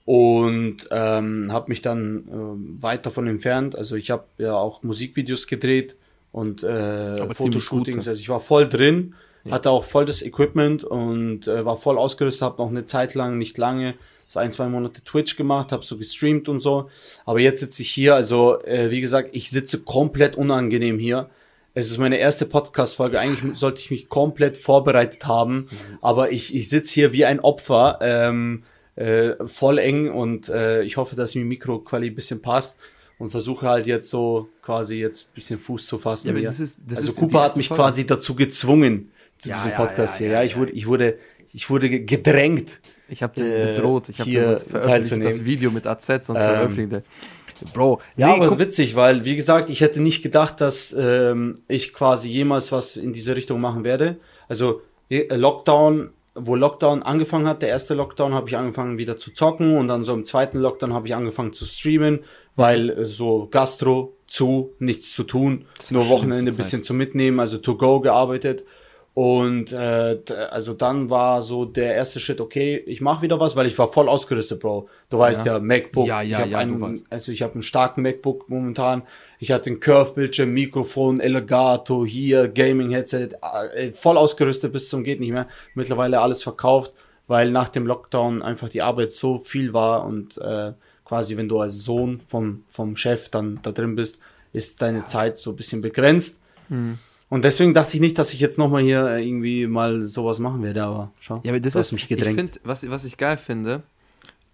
und 0.05 0.87
ähm, 0.91 1.51
habe 1.51 1.69
mich 1.69 1.81
dann 1.81 2.25
äh, 2.27 2.83
weit 2.83 3.07
davon 3.07 3.25
entfernt. 3.25 3.75
Also 3.75 3.95
ich 3.95 4.11
habe 4.11 4.25
ja 4.37 4.53
auch 4.53 4.83
Musikvideos 4.83 5.47
gedreht 5.47 5.95
und 6.31 6.63
äh, 6.63 7.33
Fotoshootings. 7.33 8.07
Also 8.07 8.21
ich 8.21 8.29
war 8.29 8.39
voll 8.39 8.69
drin, 8.69 9.15
ja. 9.43 9.51
hatte 9.53 9.69
auch 9.71 9.83
voll 9.83 10.05
das 10.05 10.21
Equipment 10.21 10.83
und 10.83 11.47
äh, 11.47 11.65
war 11.65 11.77
voll 11.77 11.97
ausgerüstet, 11.97 12.41
habe 12.41 12.61
noch 12.61 12.69
eine 12.69 12.85
Zeit 12.85 13.15
lang, 13.15 13.37
nicht 13.37 13.57
lange, 13.57 13.95
so 14.27 14.39
ein, 14.39 14.51
zwei 14.51 14.67
Monate 14.67 15.03
Twitch 15.03 15.35
gemacht, 15.35 15.71
habe 15.71 15.83
so 15.83 15.97
gestreamt 15.97 16.49
und 16.49 16.59
so. 16.59 16.89
Aber 17.25 17.39
jetzt 17.39 17.61
sitze 17.61 17.81
ich 17.81 17.89
hier, 17.89 18.15
also 18.15 18.61
äh, 18.61 18.91
wie 18.91 19.01
gesagt, 19.01 19.29
ich 19.33 19.49
sitze 19.49 19.83
komplett 19.83 20.35
unangenehm 20.35 20.99
hier. 20.99 21.29
Es 21.73 21.91
ist 21.91 21.97
meine 21.97 22.17
erste 22.17 22.45
Podcast-Folge. 22.45 23.19
Eigentlich 23.19 23.57
sollte 23.57 23.81
ich 23.81 23.91
mich 23.91 24.09
komplett 24.09 24.57
vorbereitet 24.57 25.25
haben, 25.25 25.55
mhm. 25.55 25.97
aber 26.01 26.31
ich, 26.31 26.53
ich 26.53 26.69
sitze 26.69 26.93
hier 26.93 27.13
wie 27.13 27.25
ein 27.25 27.39
Opfer, 27.39 27.99
ähm, 28.01 28.63
äh, 28.95 29.35
voll 29.47 29.77
eng 29.77 30.11
und 30.11 30.49
äh, 30.49 30.83
ich 30.83 30.97
hoffe, 30.97 31.15
dass 31.15 31.33
mir 31.33 31.45
Mikroquali 31.45 32.07
ein 32.07 32.15
bisschen 32.15 32.41
passt 32.41 32.77
und 33.17 33.29
versuche 33.29 33.67
halt 33.67 33.87
jetzt 33.87 34.09
so 34.09 34.49
quasi 34.61 34.97
jetzt 34.97 35.27
ein 35.27 35.35
bisschen 35.35 35.59
Fuß 35.59 35.87
zu 35.87 35.97
fassen. 35.97 36.35
Ja, 36.35 36.43
das 36.43 36.59
ist, 36.59 36.81
das 36.85 36.99
also 36.99 37.13
Cooper 37.13 37.43
hat 37.43 37.57
mich 37.57 37.69
Folge. 37.69 37.81
quasi 37.81 38.05
dazu 38.05 38.35
gezwungen 38.35 39.11
zu 39.39 39.49
ja, 39.49 39.55
diesem 39.55 39.71
Podcast 39.71 40.19
ja, 40.19 40.25
ja, 40.25 40.29
hier. 40.29 40.39
Ja, 40.39 40.43
ich 40.43 40.57
wurde, 40.57 40.71
ich 40.71 40.87
wurde, 40.87 41.17
ich 41.51 41.69
wurde 41.69 41.89
gedrängt. 41.89 42.81
Ich 43.07 43.23
habe 43.23 43.33
den 43.35 43.51
äh, 43.51 43.73
bedroht. 43.75 44.09
Ich 44.09 44.19
habe 44.19 44.31
das 44.31 45.45
Video 45.45 45.71
mit 45.71 45.87
AZ, 45.87 46.05
sonst 46.05 46.29
ähm, 46.29 46.35
veröffentlicht 46.35 47.03
Bro. 47.73 47.99
Ja, 48.15 48.27
nee, 48.27 48.33
aber 48.33 48.45
es 48.45 48.51
ist 48.53 48.59
witzig, 48.59 48.95
weil, 48.95 49.25
wie 49.25 49.35
gesagt, 49.35 49.69
ich 49.69 49.81
hätte 49.81 50.01
nicht 50.01 50.21
gedacht, 50.21 50.61
dass 50.61 50.95
ähm, 50.97 51.55
ich 51.67 51.93
quasi 51.93 52.29
jemals 52.29 52.71
was 52.71 52.95
in 52.95 53.11
diese 53.11 53.35
Richtung 53.35 53.59
machen 53.59 53.83
werde. 53.83 54.17
Also 54.47 54.81
Lockdown, 55.09 56.11
wo 56.35 56.55
Lockdown 56.55 57.03
angefangen 57.03 57.47
hat, 57.47 57.61
der 57.61 57.69
erste 57.69 57.95
Lockdown, 57.95 58.33
habe 58.33 58.47
ich 58.47 58.57
angefangen 58.57 58.97
wieder 58.97 59.17
zu 59.17 59.33
zocken 59.33 59.75
und 59.75 59.89
dann 59.89 60.05
so 60.05 60.13
im 60.13 60.23
zweiten 60.23 60.59
Lockdown 60.59 60.93
habe 60.93 61.07
ich 61.07 61.15
angefangen 61.15 61.51
zu 61.51 61.65
streamen, 61.65 62.19
weil 62.55 62.91
äh, 62.91 63.05
so 63.05 63.49
Gastro 63.51 64.13
zu, 64.25 64.73
nichts 64.79 65.13
zu 65.13 65.23
tun, 65.23 65.65
nur 65.89 66.07
Wochenende 66.07 66.51
ein 66.51 66.57
bisschen 66.57 66.83
zu 66.83 66.93
mitnehmen, 66.93 67.39
also 67.39 67.57
to 67.57 67.75
go 67.75 67.99
gearbeitet 67.99 68.63
und 69.19 69.73
äh, 69.73 70.17
also 70.49 70.73
dann 70.73 71.09
war 71.09 71.41
so 71.41 71.65
der 71.65 71.93
erste 71.93 72.21
Schritt, 72.21 72.39
okay, 72.39 72.77
ich 72.85 73.01
mache 73.01 73.21
wieder 73.21 73.37
was, 73.37 73.57
weil 73.57 73.65
ich 73.65 73.77
war 73.77 73.89
voll 73.89 74.07
ausgerüstet, 74.07 74.61
Bro. 74.61 74.87
Du 75.09 75.19
weißt 75.19 75.45
ja, 75.45 75.55
ja 75.55 75.59
MacBook. 75.59 76.07
Ja, 76.07 76.21
ja, 76.21 76.45
ich 76.45 76.51
ja, 76.51 76.57
einen, 76.57 77.05
also 77.09 77.33
ich 77.33 77.41
habe 77.41 77.55
einen 77.55 77.63
starken 77.63 78.01
MacBook 78.01 78.49
momentan. 78.49 79.03
Ich 79.37 79.51
hatte 79.51 79.71
einen 79.71 79.81
Curve-Bildschirm, 79.81 80.51
Mikrofon, 80.51 81.19
Elgato, 81.19 82.05
hier, 82.05 82.47
Gaming-Headset, 82.47 83.31
äh, 83.75 83.91
voll 83.91 84.17
ausgerüstet 84.17 84.71
bis 84.71 84.87
zum 84.87 85.03
geht 85.03 85.19
nicht 85.19 85.33
mehr. 85.33 85.49
Mittlerweile 85.73 86.21
alles 86.21 86.41
verkauft, 86.41 86.93
weil 87.27 87.51
nach 87.51 87.67
dem 87.67 87.85
Lockdown 87.87 88.41
einfach 88.41 88.69
die 88.69 88.83
Arbeit 88.83 89.11
so 89.11 89.37
viel 89.37 89.73
war 89.73 90.05
und 90.05 90.37
äh, 90.37 90.71
quasi, 91.03 91.35
wenn 91.35 91.49
du 91.49 91.59
als 91.59 91.83
Sohn 91.83 92.21
vom, 92.25 92.63
vom 92.69 92.95
Chef 92.95 93.27
dann 93.27 93.59
da 93.63 93.73
drin 93.73 93.97
bist, 93.97 94.19
ist 94.53 94.81
deine 94.81 95.03
Zeit 95.03 95.35
so 95.35 95.49
ein 95.49 95.57
bisschen 95.57 95.81
begrenzt. 95.81 96.39
Hm. 96.69 96.99
Und 97.29 97.43
deswegen 97.43 97.75
dachte 97.75 97.95
ich 97.95 98.01
nicht, 98.01 98.17
dass 98.17 98.33
ich 98.33 98.39
jetzt 98.39 98.57
nochmal 98.57 98.81
hier 98.81 99.17
irgendwie 99.17 99.67
mal 99.67 100.03
sowas 100.03 100.39
machen 100.39 100.63
werde, 100.63 100.83
aber 100.83 101.11
schau. 101.19 101.41
Ja, 101.43 101.51
aber 101.51 101.59
das 101.59 101.75
ist, 101.75 101.91
mich 101.91 102.07
gedrängt. 102.07 102.39
Ich 102.39 102.53
find, 102.53 102.61
was, 102.63 102.89
was 102.89 103.05
ich 103.05 103.17
geil 103.17 103.37
finde, 103.37 103.83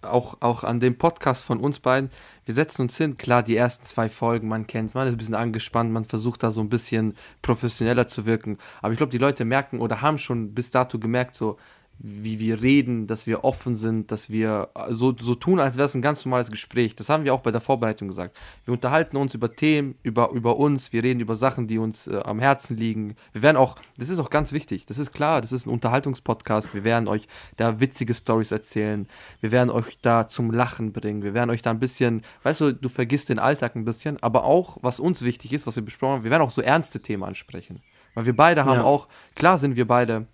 auch, 0.02 0.38
auch 0.42 0.64
an 0.64 0.80
dem 0.80 0.98
Podcast 0.98 1.44
von 1.46 1.60
uns 1.60 1.80
beiden, 1.80 2.10
wir 2.44 2.54
setzen 2.54 2.84
uns 2.84 2.98
hin, 2.98 3.18
klar, 3.18 3.44
die 3.44 3.56
ersten 3.56 3.86
zwei 3.86 4.10
Folgen, 4.10 4.48
man 4.48 4.68
kennt 4.68 4.90
es, 4.90 4.94
man 4.94 5.08
ist 5.08 5.14
ein 5.14 5.18
bisschen 5.18 5.36
angespannt, 5.36 5.92
man 5.92 6.06
versucht 6.06 6.44
da 6.44 6.52
so 6.52 6.62
ein 6.62 6.70
bisschen 6.70 7.16
professioneller 7.42 8.08
zu 8.08 8.26
wirken. 8.26 8.58
Aber 8.82 8.92
ich 8.92 8.98
glaube, 8.98 9.12
die 9.12 9.18
Leute 9.18 9.46
merken 9.46 9.80
oder 9.80 10.02
haben 10.02 10.18
schon 10.18 10.54
bis 10.54 10.70
dato 10.70 11.00
gemerkt, 11.00 11.34
so, 11.34 11.58
wie 11.98 12.40
wir 12.40 12.62
reden, 12.62 13.08
dass 13.08 13.26
wir 13.26 13.44
offen 13.44 13.76
sind, 13.76 14.12
dass 14.12 14.30
wir 14.30 14.70
so, 14.90 15.16
so 15.18 15.34
tun, 15.34 15.60
als 15.60 15.78
wäre 15.78 15.86
es 15.86 15.96
ein 15.96 16.02
ganz 16.02 16.26
normales 16.26 16.52
Gespräch. 16.52 16.96
Das 16.96 17.10
haben 17.10 17.24
wir 17.24 17.34
auch 17.34 17.40
bei 17.40 17.52
der 17.52 17.62
Vorbereitung 17.62 18.08
gesagt. 18.08 18.38
Wir 18.66 18.74
unterhalten 18.74 19.18
uns 19.18 19.34
über 19.34 19.56
Themen, 19.56 19.96
über, 20.04 20.32
über 20.32 20.58
uns, 20.58 20.92
wir 20.92 21.04
reden 21.04 21.20
über 21.20 21.36
Sachen, 21.36 21.68
die 21.68 21.78
uns 21.78 22.08
äh, 22.08 22.20
am 22.24 22.40
Herzen 22.40 22.78
liegen. 22.78 23.16
Wir 23.32 23.42
werden 23.42 23.58
auch, 23.58 23.78
das 23.98 24.10
ist 24.10 24.20
auch 24.20 24.30
ganz 24.30 24.52
wichtig, 24.52 24.86
das 24.86 24.98
ist 24.98 25.14
klar, 25.14 25.42
das 25.42 25.52
ist 25.52 25.66
ein 25.66 25.70
Unterhaltungspodcast. 25.70 26.74
Wir 26.74 26.84
werden 26.84 27.08
euch 27.08 27.28
da 27.58 27.80
witzige 27.80 28.14
Stories 28.14 28.52
erzählen. 28.52 29.08
Wir 29.42 29.52
werden 29.52 29.70
euch 29.70 29.98
da 30.02 30.28
zum 30.28 30.52
Lachen 30.52 30.92
bringen. 30.92 31.24
Wir 31.24 31.34
werden 31.34 31.50
euch 31.50 31.62
da 31.62 31.72
ein 31.72 31.80
bisschen, 31.80 32.22
weißt 32.44 32.62
du, 32.62 32.74
du 32.74 32.90
vergisst 32.90 33.30
den 33.30 33.40
Alltag 33.40 33.76
ein 33.76 33.86
bisschen, 33.86 34.22
aber 34.22 34.44
auch, 34.44 34.78
was 34.82 35.00
uns 35.00 35.22
wichtig 35.24 35.54
ist, 35.54 35.66
was 35.66 35.76
wir 35.76 35.84
besprochen 35.84 36.16
haben, 36.16 36.24
wir 36.24 36.32
werden 36.32 36.44
auch 36.44 36.52
so 36.52 36.62
ernste 36.62 37.02
Themen 37.02 37.24
ansprechen. 37.24 37.82
Weil 38.14 38.26
wir 38.26 38.36
beide 38.36 38.66
haben 38.66 38.80
ja. 38.80 38.84
auch, 38.84 39.08
klar 39.36 39.58
sind 39.58 39.76
wir 39.76 39.88
beide 39.88 40.28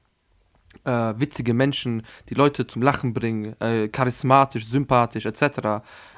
äh, 0.85 1.13
witzige 1.17 1.53
Menschen, 1.53 2.03
die 2.29 2.33
Leute 2.33 2.67
zum 2.67 2.81
Lachen 2.81 3.13
bringen, 3.13 3.59
äh, 3.61 3.87
charismatisch, 3.87 4.67
sympathisch 4.67 5.25
etc., 5.25 5.43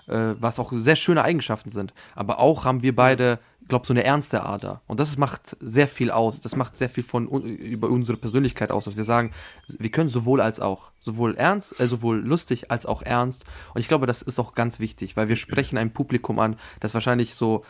äh, 0.08 0.36
was 0.40 0.60
auch 0.60 0.72
sehr 0.74 0.96
schöne 0.96 1.24
Eigenschaften 1.24 1.70
sind. 1.70 1.94
Aber 2.16 2.40
auch 2.40 2.66
haben 2.66 2.82
wir 2.84 2.96
beide, 2.96 3.40
glaube 3.68 3.86
so 3.86 3.94
eine 3.94 4.04
ernste 4.04 4.44
Ader. 4.44 4.82
Und 4.88 5.00
das 5.00 5.18
macht 5.18 5.56
sehr 5.60 5.88
viel 5.88 6.12
aus. 6.12 6.42
Das 6.42 6.56
macht 6.56 6.76
sehr 6.76 6.90
viel 6.90 7.04
von 7.04 7.28
über 7.28 7.90
unsere 7.90 8.18
Persönlichkeit 8.18 8.72
aus, 8.72 8.86
dass 8.86 8.98
wir 8.98 9.04
sagen, 9.04 9.32
wir 9.68 9.92
können 9.92 10.10
sowohl 10.10 10.42
als 10.42 10.60
auch, 10.60 10.92
sowohl 11.00 11.36
ernst, 11.36 11.80
äh, 11.80 11.88
sowohl 11.88 12.20
lustig 12.20 12.72
als 12.72 12.86
auch 12.86 13.02
ernst. 13.02 13.46
Und 13.74 13.82
ich 13.82 13.88
glaube, 13.88 14.06
das 14.06 14.22
ist 14.22 14.40
auch 14.40 14.54
ganz 14.54 14.80
wichtig, 14.80 15.16
weil 15.16 15.30
wir 15.30 15.36
sprechen 15.36 15.78
ein 15.78 15.92
Publikum 15.92 16.40
an, 16.40 16.58
das 16.80 16.94
wahrscheinlich 16.94 17.36
so, 17.36 17.64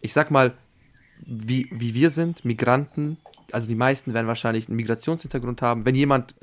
ich 0.00 0.12
sag 0.12 0.30
mal, 0.30 0.54
wie, 1.26 1.68
wie 1.70 1.94
wir 1.94 2.10
sind, 2.10 2.44
Migranten, 2.44 3.18
also 3.54 3.68
die 3.68 3.74
meisten 3.74 4.12
werden 4.14 4.26
wahrscheinlich 4.26 4.68
einen 4.68 4.76
Migrationshintergrund 4.76 5.62
haben. 5.62 5.86
Wenn 5.86 5.94
jemand 5.94 6.34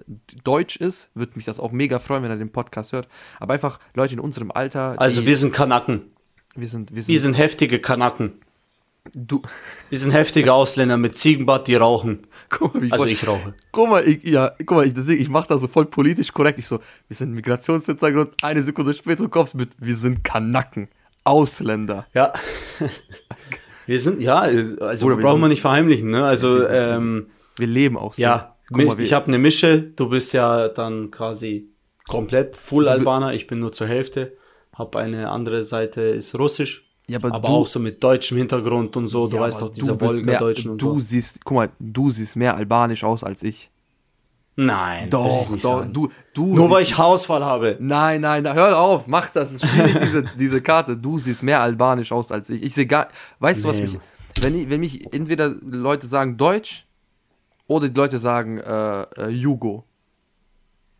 deutsch 0.44 0.78
ist, 0.78 1.10
würde 1.14 1.34
mich 1.36 1.46
das 1.46 1.60
auch 1.60 1.72
mega 1.72 2.00
freuen, 2.00 2.24
wenn 2.24 2.32
er 2.32 2.38
den 2.38 2.52
Podcast 2.52 2.94
hört. 2.94 3.08
Aber 3.40 3.54
einfach 3.54 3.80
Leute 3.94 4.14
in 4.14 4.20
unserem 4.20 4.50
Alter. 4.52 4.96
Also 4.98 5.26
wir 5.26 5.36
sind 5.36 5.54
Kanaken. 5.54 6.04
Wir 6.56 6.68
sind, 6.68 6.96
wir 6.96 7.04
sind, 7.04 7.14
wir 7.14 7.22
sind 7.22 7.34
heftige 7.38 7.80
Kanaken. 7.80 8.34
Du. 9.14 9.42
Wir 9.90 10.00
sind 10.00 10.12
heftige 10.12 10.54
Ausländer 10.54 10.98
mit 10.98 11.18
Ziegenbart, 11.18 11.68
die 11.68 11.76
rauchen. 11.76 12.28
Guck 12.50 12.76
mal, 12.76 12.84
also 12.84 12.98
voll, 12.98 13.10
ich 13.10 13.28
rauche. 13.28 13.54
Guck 13.72 13.90
mal, 13.90 14.08
ich, 14.08 14.24
ja, 14.24 14.52
guck 14.60 14.72
mal, 14.72 14.88
ich, 14.88 14.96
ich 14.96 15.30
mache 15.30 15.48
das 15.48 15.62
so 15.62 15.68
voll 15.68 15.86
politisch 15.86 16.32
korrekt. 16.32 16.60
Ich 16.60 16.68
so, 16.68 16.80
wir 17.08 17.18
sind 17.18 17.34
Migrationshintergrund. 17.34 18.44
Eine 18.44 18.62
Sekunde 18.62 18.94
später 18.94 19.28
kommst 19.28 19.56
du 19.56 19.58
mit, 19.58 19.72
wir 19.80 19.96
sind 19.96 20.24
Kanaken. 20.24 20.88
Ausländer. 21.24 22.08
Ja. 22.14 22.32
Wir 23.88 24.00
sind, 24.00 24.22
ja, 24.22 24.40
also 24.40 25.08
Oder 25.08 25.18
brauchen 25.18 25.42
wir 25.42 25.48
nicht 25.48 25.62
verheimlichen, 25.62 26.10
ne? 26.10 26.24
Also, 26.24 26.60
wir, 26.60 26.70
ähm, 26.70 27.28
wir 27.58 27.68
leben 27.68 27.98
auch 27.98 28.14
so. 28.14 28.22
Ja, 28.22 28.56
mal, 28.70 29.00
ich 29.00 29.14
habe 29.14 29.28
eine 29.28 29.38
Mische, 29.38 29.82
du 29.82 30.10
bist 30.10 30.34
ja 30.34 30.68
dann 30.70 31.12
quasi 31.12 31.70
komplett 32.08 32.56
Full 32.56 32.88
Albaner, 32.88 33.34
ich 33.34 33.48
bin 33.48 33.60
nur 33.60 33.72
zur 33.72 33.88
Hälfte, 33.88 34.38
habe 34.74 35.00
eine 35.00 35.30
andere 35.30 35.64
Seite, 35.64 36.02
ist 36.02 36.38
Russisch. 36.38 36.88
Ja, 37.08 37.18
aber, 37.18 37.34
aber 37.34 37.48
du, 37.48 37.54
auch 37.54 37.68
so 37.68 37.80
mit 37.80 38.02
deutschem 38.04 38.38
Hintergrund 38.38 38.96
und 38.96 39.08
so, 39.08 39.28
du 39.28 39.36
ja, 39.36 39.42
weißt 39.42 39.62
doch, 39.62 39.70
dieser 39.70 40.00
Wolga-Deutschen 40.00 40.72
und 40.72 40.82
du 40.82 40.88
so. 40.88 40.94
Du 40.94 41.00
siehst, 41.00 41.44
guck 41.44 41.56
mal, 41.56 41.70
du 41.80 42.10
siehst 42.10 42.36
mehr 42.38 42.56
albanisch 42.56 43.04
aus 43.04 43.24
als 43.24 43.44
ich. 43.44 43.70
Nein, 44.64 45.10
doch, 45.10 45.50
doch, 45.60 45.86
du, 45.86 46.12
du. 46.36 46.54
Nur 46.54 46.70
weil 46.70 46.84
ich 46.84 46.96
Hausfall 46.96 47.44
habe. 47.44 47.78
Nein, 47.80 48.22
nein, 48.22 48.54
hör 48.54 48.80
auf, 48.80 49.08
mach 49.08 49.32
das. 49.32 49.50
Spiel 49.50 50.00
diese, 50.00 50.24
diese 50.38 50.62
Karte. 50.62 50.96
Du 50.96 51.18
siehst 51.18 51.42
mehr 51.42 51.62
albanisch 51.62 52.12
aus 52.12 52.32
als 52.32 52.52
ich. 52.52 52.62
Ich 52.62 52.76
sehe 52.76 52.86
gar, 52.86 53.08
weißt 53.40 53.60
nee. 53.60 53.64
du, 53.64 53.70
was 53.70 53.82
mich, 53.82 54.00
wenn, 54.42 54.56
ich, 54.56 54.70
wenn 54.70 54.80
mich 54.80 55.12
entweder 55.14 55.50
Leute 55.50 56.06
sagen 56.06 56.38
Deutsch 56.38 56.86
oder 57.66 57.90
die 57.90 57.96
Leute 57.96 58.20
sagen 58.20 58.60
äh, 58.60 59.02
äh, 59.18 59.30
Jugo. 59.30 59.84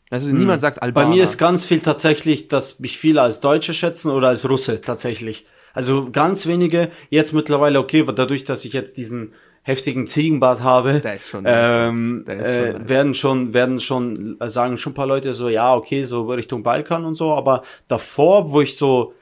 Also 0.10 0.30
hm. 0.30 0.40
niemand 0.40 0.60
sagt 0.60 0.82
Albaner. 0.82 1.10
Bei 1.10 1.16
mir 1.16 1.24
ist 1.24 1.38
ganz 1.38 1.66
viel 1.66 1.82
tatsächlich, 1.82 2.48
dass 2.48 2.80
mich 2.80 2.98
viele 2.98 3.22
als 3.22 3.42
Deutsche 3.42 3.76
schätzen 3.76 4.10
oder 4.10 4.30
als 4.30 4.50
Russe 4.50 4.82
tatsächlich. 4.82 5.46
Also 5.74 6.10
ganz 6.12 6.48
wenige, 6.48 6.90
jetzt 7.12 7.34
mittlerweile, 7.34 7.80
okay, 7.80 8.04
dadurch, 8.16 8.44
dass 8.44 8.66
ich 8.66 8.74
jetzt 8.74 8.98
diesen 8.98 9.34
heftigen 9.64 10.08
Ziegenbart 10.08 10.64
habe, 10.64 11.00
der 11.02 11.16
ist 11.16 11.30
schon, 11.30 11.44
ähm, 11.46 12.24
der 12.26 12.36
ist 12.36 12.46
schon 12.46 12.86
äh, 12.86 12.90
werden 12.90 13.14
schon, 13.14 13.54
werden 13.54 13.80
schon, 13.80 14.40
äh, 14.40 14.50
sagen 14.50 14.78
schon 14.78 14.94
ein 14.94 14.96
paar 14.96 15.08
Leute 15.08 15.34
so, 15.34 15.50
ja, 15.50 15.76
okay, 15.76 16.04
so 16.04 16.24
Richtung 16.32 16.64
Balkan 16.64 17.06
und 17.06 17.16
so, 17.16 17.34
aber 17.34 17.64
davor, 17.88 18.52
wo 18.52 18.62
ich 18.62 18.76
so 18.76 19.14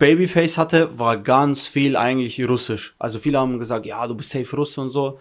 Babyface 0.00 0.58
hatte, 0.58 0.98
war 0.98 1.18
ganz 1.18 1.68
viel 1.68 1.96
eigentlich 1.96 2.42
russisch. 2.48 2.96
Also 2.98 3.18
viele 3.18 3.38
haben 3.38 3.58
gesagt, 3.58 3.86
ja, 3.86 4.08
du 4.08 4.14
bist 4.16 4.30
safe 4.30 4.56
Russe 4.56 4.80
und 4.80 4.90
so, 4.90 5.20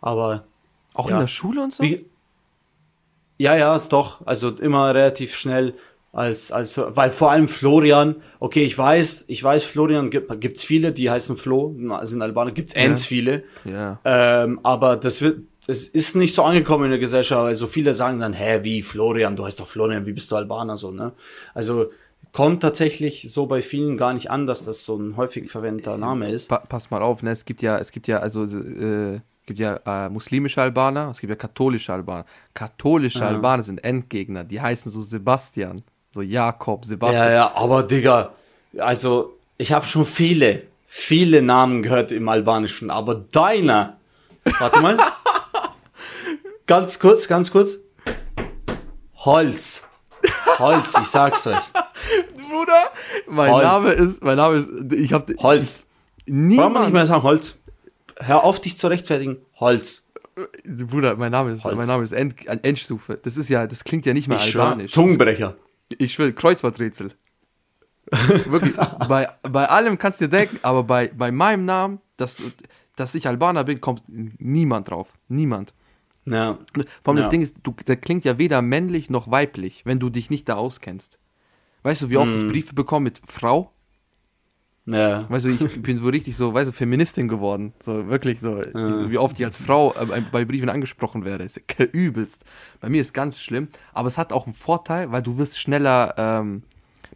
aber. 0.00 0.44
Auch 0.94 1.10
ja. 1.10 1.16
in 1.16 1.20
der 1.20 1.28
Schule 1.28 1.62
und 1.62 1.74
so? 1.74 1.82
Wie, 1.82 2.06
ja, 3.38 3.54
ja, 3.54 3.78
doch, 3.78 4.26
also 4.26 4.48
immer 4.50 4.94
relativ 4.94 5.36
schnell 5.36 5.74
als, 6.16 6.50
als, 6.50 6.78
weil 6.78 7.10
vor 7.10 7.30
allem 7.30 7.46
Florian, 7.46 8.16
okay, 8.40 8.64
ich 8.64 8.76
weiß, 8.76 9.26
ich 9.28 9.44
weiß, 9.44 9.64
Florian 9.64 10.08
gibt, 10.08 10.40
gibt's 10.40 10.64
viele, 10.64 10.92
die 10.92 11.10
heißen 11.10 11.36
Flo, 11.36 11.76
sind 12.04 12.22
Albaner, 12.22 12.52
gibt's 12.52 12.72
ja. 12.72 12.80
ends 12.80 13.04
viele. 13.04 13.44
Ja. 13.66 14.00
Ähm, 14.02 14.58
aber 14.62 14.96
das 14.96 15.20
wird, 15.20 15.40
es 15.66 15.86
ist 15.86 16.16
nicht 16.16 16.34
so 16.34 16.42
angekommen 16.42 16.84
in 16.84 16.90
der 16.90 16.98
Gesellschaft, 16.98 17.46
also 17.46 17.66
viele 17.66 17.92
sagen 17.92 18.20
dann, 18.20 18.32
hä, 18.32 18.60
wie 18.62 18.80
Florian, 18.80 19.36
du 19.36 19.44
heißt 19.44 19.60
doch 19.60 19.68
Florian, 19.68 20.06
wie 20.06 20.14
bist 20.14 20.30
du 20.30 20.36
Albaner, 20.36 20.78
so, 20.78 20.90
ne? 20.90 21.12
Also, 21.52 21.90
kommt 22.32 22.62
tatsächlich 22.62 23.30
so 23.30 23.44
bei 23.46 23.60
vielen 23.60 23.98
gar 23.98 24.14
nicht 24.14 24.30
an, 24.30 24.46
dass 24.46 24.64
das 24.64 24.86
so 24.86 24.96
ein 24.96 25.18
häufig 25.18 25.50
verwendeter 25.50 25.98
Name 25.98 26.30
ist. 26.30 26.48
Pa 26.48 26.60
pass 26.60 26.90
mal 26.90 27.02
auf, 27.02 27.22
ne? 27.22 27.30
Es 27.30 27.44
gibt 27.44 27.60
ja, 27.60 27.76
es 27.78 27.92
gibt 27.92 28.08
ja, 28.08 28.20
also, 28.20 28.44
äh, 28.44 29.20
gibt 29.44 29.58
ja 29.58 29.80
äh, 29.84 30.08
muslimische 30.08 30.62
Albaner, 30.62 31.10
es 31.10 31.20
gibt 31.20 31.30
ja 31.30 31.36
katholische 31.36 31.92
Albaner. 31.92 32.24
Katholische 32.54 33.18
ja. 33.18 33.28
Albaner 33.28 33.62
sind 33.62 33.84
Endgegner, 33.84 34.44
die 34.44 34.62
heißen 34.62 34.90
so 34.90 35.02
Sebastian. 35.02 35.82
So 36.16 36.22
Jakob, 36.22 36.86
Sebastian. 36.86 37.26
Ja, 37.26 37.30
ja, 37.30 37.52
aber 37.56 37.82
Digga, 37.82 38.32
also 38.78 39.36
ich 39.58 39.70
habe 39.72 39.84
schon 39.84 40.06
viele, 40.06 40.62
viele 40.86 41.42
Namen 41.42 41.82
gehört 41.82 42.10
im 42.10 42.26
Albanischen, 42.30 42.90
aber 42.90 43.16
deiner, 43.16 43.98
warte 44.58 44.80
mal, 44.80 44.96
ganz 46.66 46.98
kurz, 47.00 47.28
ganz 47.28 47.50
kurz, 47.50 47.80
Holz, 49.14 49.84
Holz, 50.58 50.96
ich 51.02 51.06
sag's 51.06 51.46
euch. 51.48 51.58
Bruder, 52.48 52.90
mein 53.28 53.52
Holz. 53.52 53.64
Name 53.64 53.90
ist, 53.90 54.24
mein 54.24 54.38
Name 54.38 54.56
ist, 54.56 54.70
ich 54.94 55.12
hab 55.12 55.30
Holz. 55.36 55.84
Niemand. 56.24 56.72
Braucht 56.72 56.84
nicht 56.86 56.94
mehr 56.94 57.06
sagen 57.06 57.24
Holz. 57.24 57.58
Hör 58.20 58.42
auf, 58.42 58.58
dich 58.58 58.78
zu 58.78 58.86
rechtfertigen. 58.86 59.36
Holz. 59.60 60.08
Bruder, 60.64 61.14
mein 61.16 61.32
Name 61.32 61.52
ist, 61.52 61.62
Holz. 61.62 61.76
mein 61.76 61.86
Name 61.86 62.04
ist 62.04 62.12
End, 62.12 62.36
Endstufe. 62.46 63.18
Das 63.22 63.36
ist 63.36 63.50
ja, 63.50 63.66
das 63.66 63.84
klingt 63.84 64.06
ja 64.06 64.14
nicht 64.14 64.28
mehr 64.28 64.38
ich 64.38 64.56
albanisch. 64.58 64.92
Zungenbrecher. 64.92 65.56
Ich 65.98 66.18
will 66.18 66.32
Kreuzworträtsel. 66.32 67.12
Wirklich, 68.46 68.74
bei, 69.08 69.28
bei 69.42 69.68
allem 69.68 69.98
kannst 69.98 70.20
du 70.20 70.26
dir 70.26 70.30
denken, 70.30 70.58
aber 70.62 70.84
bei, 70.84 71.08
bei 71.08 71.32
meinem 71.32 71.64
Namen, 71.64 72.00
dass, 72.16 72.36
dass 72.94 73.14
ich 73.14 73.26
Albaner 73.26 73.64
bin, 73.64 73.80
kommt 73.80 74.04
niemand 74.06 74.90
drauf. 74.90 75.12
Niemand. 75.28 75.74
Ja. 76.24 76.58
Vor 76.74 77.12
allem 77.12 77.16
ja. 77.18 77.22
das 77.22 77.30
Ding 77.30 77.40
ist, 77.40 77.56
du, 77.62 77.72
der 77.86 77.96
klingt 77.96 78.24
ja 78.24 78.38
weder 78.38 78.62
männlich 78.62 79.10
noch 79.10 79.30
weiblich, 79.30 79.82
wenn 79.84 79.98
du 79.98 80.10
dich 80.10 80.30
nicht 80.30 80.48
da 80.48 80.54
auskennst. 80.54 81.18
Weißt 81.82 82.02
du, 82.02 82.10
wie 82.10 82.16
oft 82.16 82.30
mm. 82.30 82.46
ich 82.46 82.52
Briefe 82.52 82.74
bekomme 82.74 83.04
mit 83.04 83.22
Frau? 83.26 83.72
Ja. 84.86 85.28
Weißt 85.28 85.46
du, 85.46 85.50
ich 85.50 85.82
bin 85.82 85.96
so 85.96 86.08
richtig 86.08 86.36
so, 86.36 86.54
weißt 86.54 86.68
du, 86.68 86.72
Feministin 86.72 87.28
geworden. 87.28 87.72
So 87.80 88.08
wirklich 88.08 88.40
so, 88.40 88.62
ja. 88.62 89.10
wie 89.10 89.18
oft 89.18 89.38
ich 89.38 89.44
als 89.44 89.58
Frau 89.58 89.92
äh, 89.94 90.22
bei 90.30 90.44
Briefen 90.44 90.68
angesprochen 90.68 91.24
werde. 91.24 91.44
Ist 91.44 91.60
übelst. 91.92 92.44
Bei 92.80 92.88
mir 92.88 93.00
ist 93.00 93.12
ganz 93.12 93.40
schlimm. 93.40 93.68
Aber 93.92 94.08
es 94.08 94.16
hat 94.16 94.32
auch 94.32 94.46
einen 94.46 94.54
Vorteil, 94.54 95.10
weil 95.10 95.22
du 95.22 95.38
wirst 95.38 95.58
schneller, 95.58 96.14
ähm, 96.16 96.62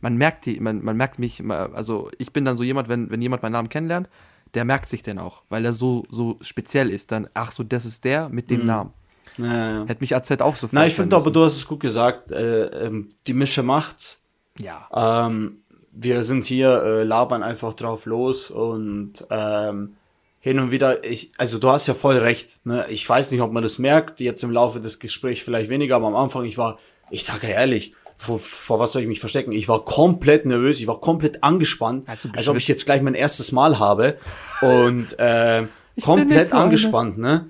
man 0.00 0.16
merkt 0.16 0.46
die, 0.46 0.58
man, 0.58 0.82
man 0.82 0.96
merkt 0.96 1.18
mich, 1.18 1.42
also 1.48 2.10
ich 2.18 2.32
bin 2.32 2.44
dann 2.44 2.56
so 2.56 2.64
jemand, 2.64 2.88
wenn, 2.88 3.10
wenn 3.10 3.22
jemand 3.22 3.42
meinen 3.42 3.52
Namen 3.52 3.68
kennenlernt, 3.68 4.08
der 4.54 4.64
merkt 4.64 4.88
sich 4.88 5.02
den 5.02 5.18
auch, 5.18 5.42
weil 5.48 5.64
er 5.64 5.72
so, 5.72 6.04
so 6.10 6.38
speziell 6.40 6.90
ist. 6.90 7.12
Dann, 7.12 7.28
ach 7.34 7.52
so, 7.52 7.62
das 7.62 7.84
ist 7.84 8.04
der 8.04 8.28
mit 8.30 8.50
dem 8.50 8.60
mhm. 8.60 8.66
Namen. 8.66 8.90
Ja, 9.36 9.70
ja. 9.70 9.86
Hätte 9.86 10.00
mich 10.00 10.14
AZ 10.16 10.30
auch 10.40 10.56
so 10.56 10.68
Nein, 10.72 10.88
ich 10.88 10.94
finde 10.94 11.14
aber, 11.14 11.30
du 11.30 11.44
hast 11.44 11.54
es 11.54 11.66
gut 11.66 11.80
gesagt. 11.80 12.32
Äh, 12.32 12.64
ähm, 12.86 13.10
die 13.26 13.32
Mische 13.32 13.62
macht's. 13.62 14.26
Ja. 14.58 14.88
Ähm, 15.28 15.62
wir 15.92 16.22
sind 16.22 16.44
hier, 16.44 16.82
äh, 16.82 17.02
labern 17.02 17.42
einfach 17.42 17.74
drauf 17.74 18.06
los 18.06 18.50
und 18.50 19.26
ähm, 19.30 19.96
hin 20.40 20.58
und 20.58 20.70
wieder, 20.70 21.04
ich, 21.04 21.32
also 21.36 21.58
du 21.58 21.68
hast 21.68 21.86
ja 21.86 21.94
voll 21.94 22.16
recht, 22.16 22.64
ne? 22.64 22.86
Ich 22.88 23.06
weiß 23.06 23.30
nicht, 23.30 23.42
ob 23.42 23.52
man 23.52 23.62
das 23.62 23.78
merkt, 23.78 24.20
jetzt 24.20 24.42
im 24.42 24.50
Laufe 24.50 24.80
des 24.80 24.98
Gesprächs 24.98 25.42
vielleicht 25.42 25.68
weniger, 25.68 25.96
aber 25.96 26.06
am 26.06 26.16
Anfang, 26.16 26.44
ich 26.44 26.56
war, 26.56 26.78
ich 27.10 27.24
sage 27.24 27.48
ja 27.48 27.54
ehrlich, 27.54 27.94
vor, 28.16 28.38
vor 28.38 28.78
was 28.78 28.92
soll 28.92 29.02
ich 29.02 29.08
mich 29.08 29.20
verstecken? 29.20 29.52
Ich 29.52 29.68
war 29.68 29.84
komplett 29.84 30.46
nervös, 30.46 30.80
ich 30.80 30.86
war 30.86 31.00
komplett 31.00 31.42
angespannt, 31.42 32.08
als 32.08 32.48
ob 32.48 32.56
ich 32.56 32.68
jetzt 32.68 32.86
gleich 32.86 33.02
mein 33.02 33.14
erstes 33.14 33.52
Mal 33.52 33.78
habe 33.78 34.16
und 34.62 35.18
äh, 35.18 35.66
komplett 36.02 36.52
angespannt, 36.52 37.18
ne? 37.18 37.46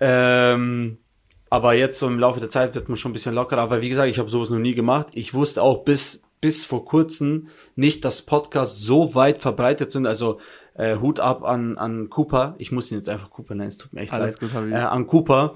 Ähm, 0.00 0.98
aber 1.48 1.74
jetzt 1.74 1.98
so 1.98 2.06
im 2.06 2.18
Laufe 2.18 2.40
der 2.40 2.50
Zeit 2.50 2.74
wird 2.74 2.88
man 2.88 2.98
schon 2.98 3.12
ein 3.12 3.14
bisschen 3.14 3.34
lockerer, 3.34 3.62
aber 3.62 3.80
wie 3.80 3.88
gesagt, 3.88 4.10
ich 4.10 4.18
habe 4.18 4.28
sowas 4.28 4.50
noch 4.50 4.58
nie 4.58 4.74
gemacht. 4.74 5.06
Ich 5.12 5.32
wusste 5.32 5.62
auch 5.62 5.84
bis 5.84 6.22
bis 6.40 6.64
vor 6.64 6.84
kurzem 6.84 7.48
nicht, 7.74 8.04
dass 8.04 8.22
Podcasts 8.22 8.80
so 8.80 9.14
weit 9.14 9.38
verbreitet 9.38 9.92
sind. 9.92 10.06
Also 10.06 10.40
äh, 10.74 10.96
Hut 10.96 11.20
ab 11.20 11.44
an, 11.44 11.78
an 11.78 12.10
Cooper. 12.10 12.54
Ich 12.58 12.72
muss 12.72 12.90
ihn 12.90 12.98
jetzt 12.98 13.08
einfach 13.08 13.30
Cooper 13.30 13.54
nennen, 13.54 13.68
es 13.68 13.78
tut 13.78 13.92
mir 13.92 14.02
echt 14.02 14.12
Alles 14.12 14.40
leid. 14.40 14.52
Gut, 14.52 14.72
äh, 14.72 14.74
an 14.74 15.06
Cooper. 15.06 15.54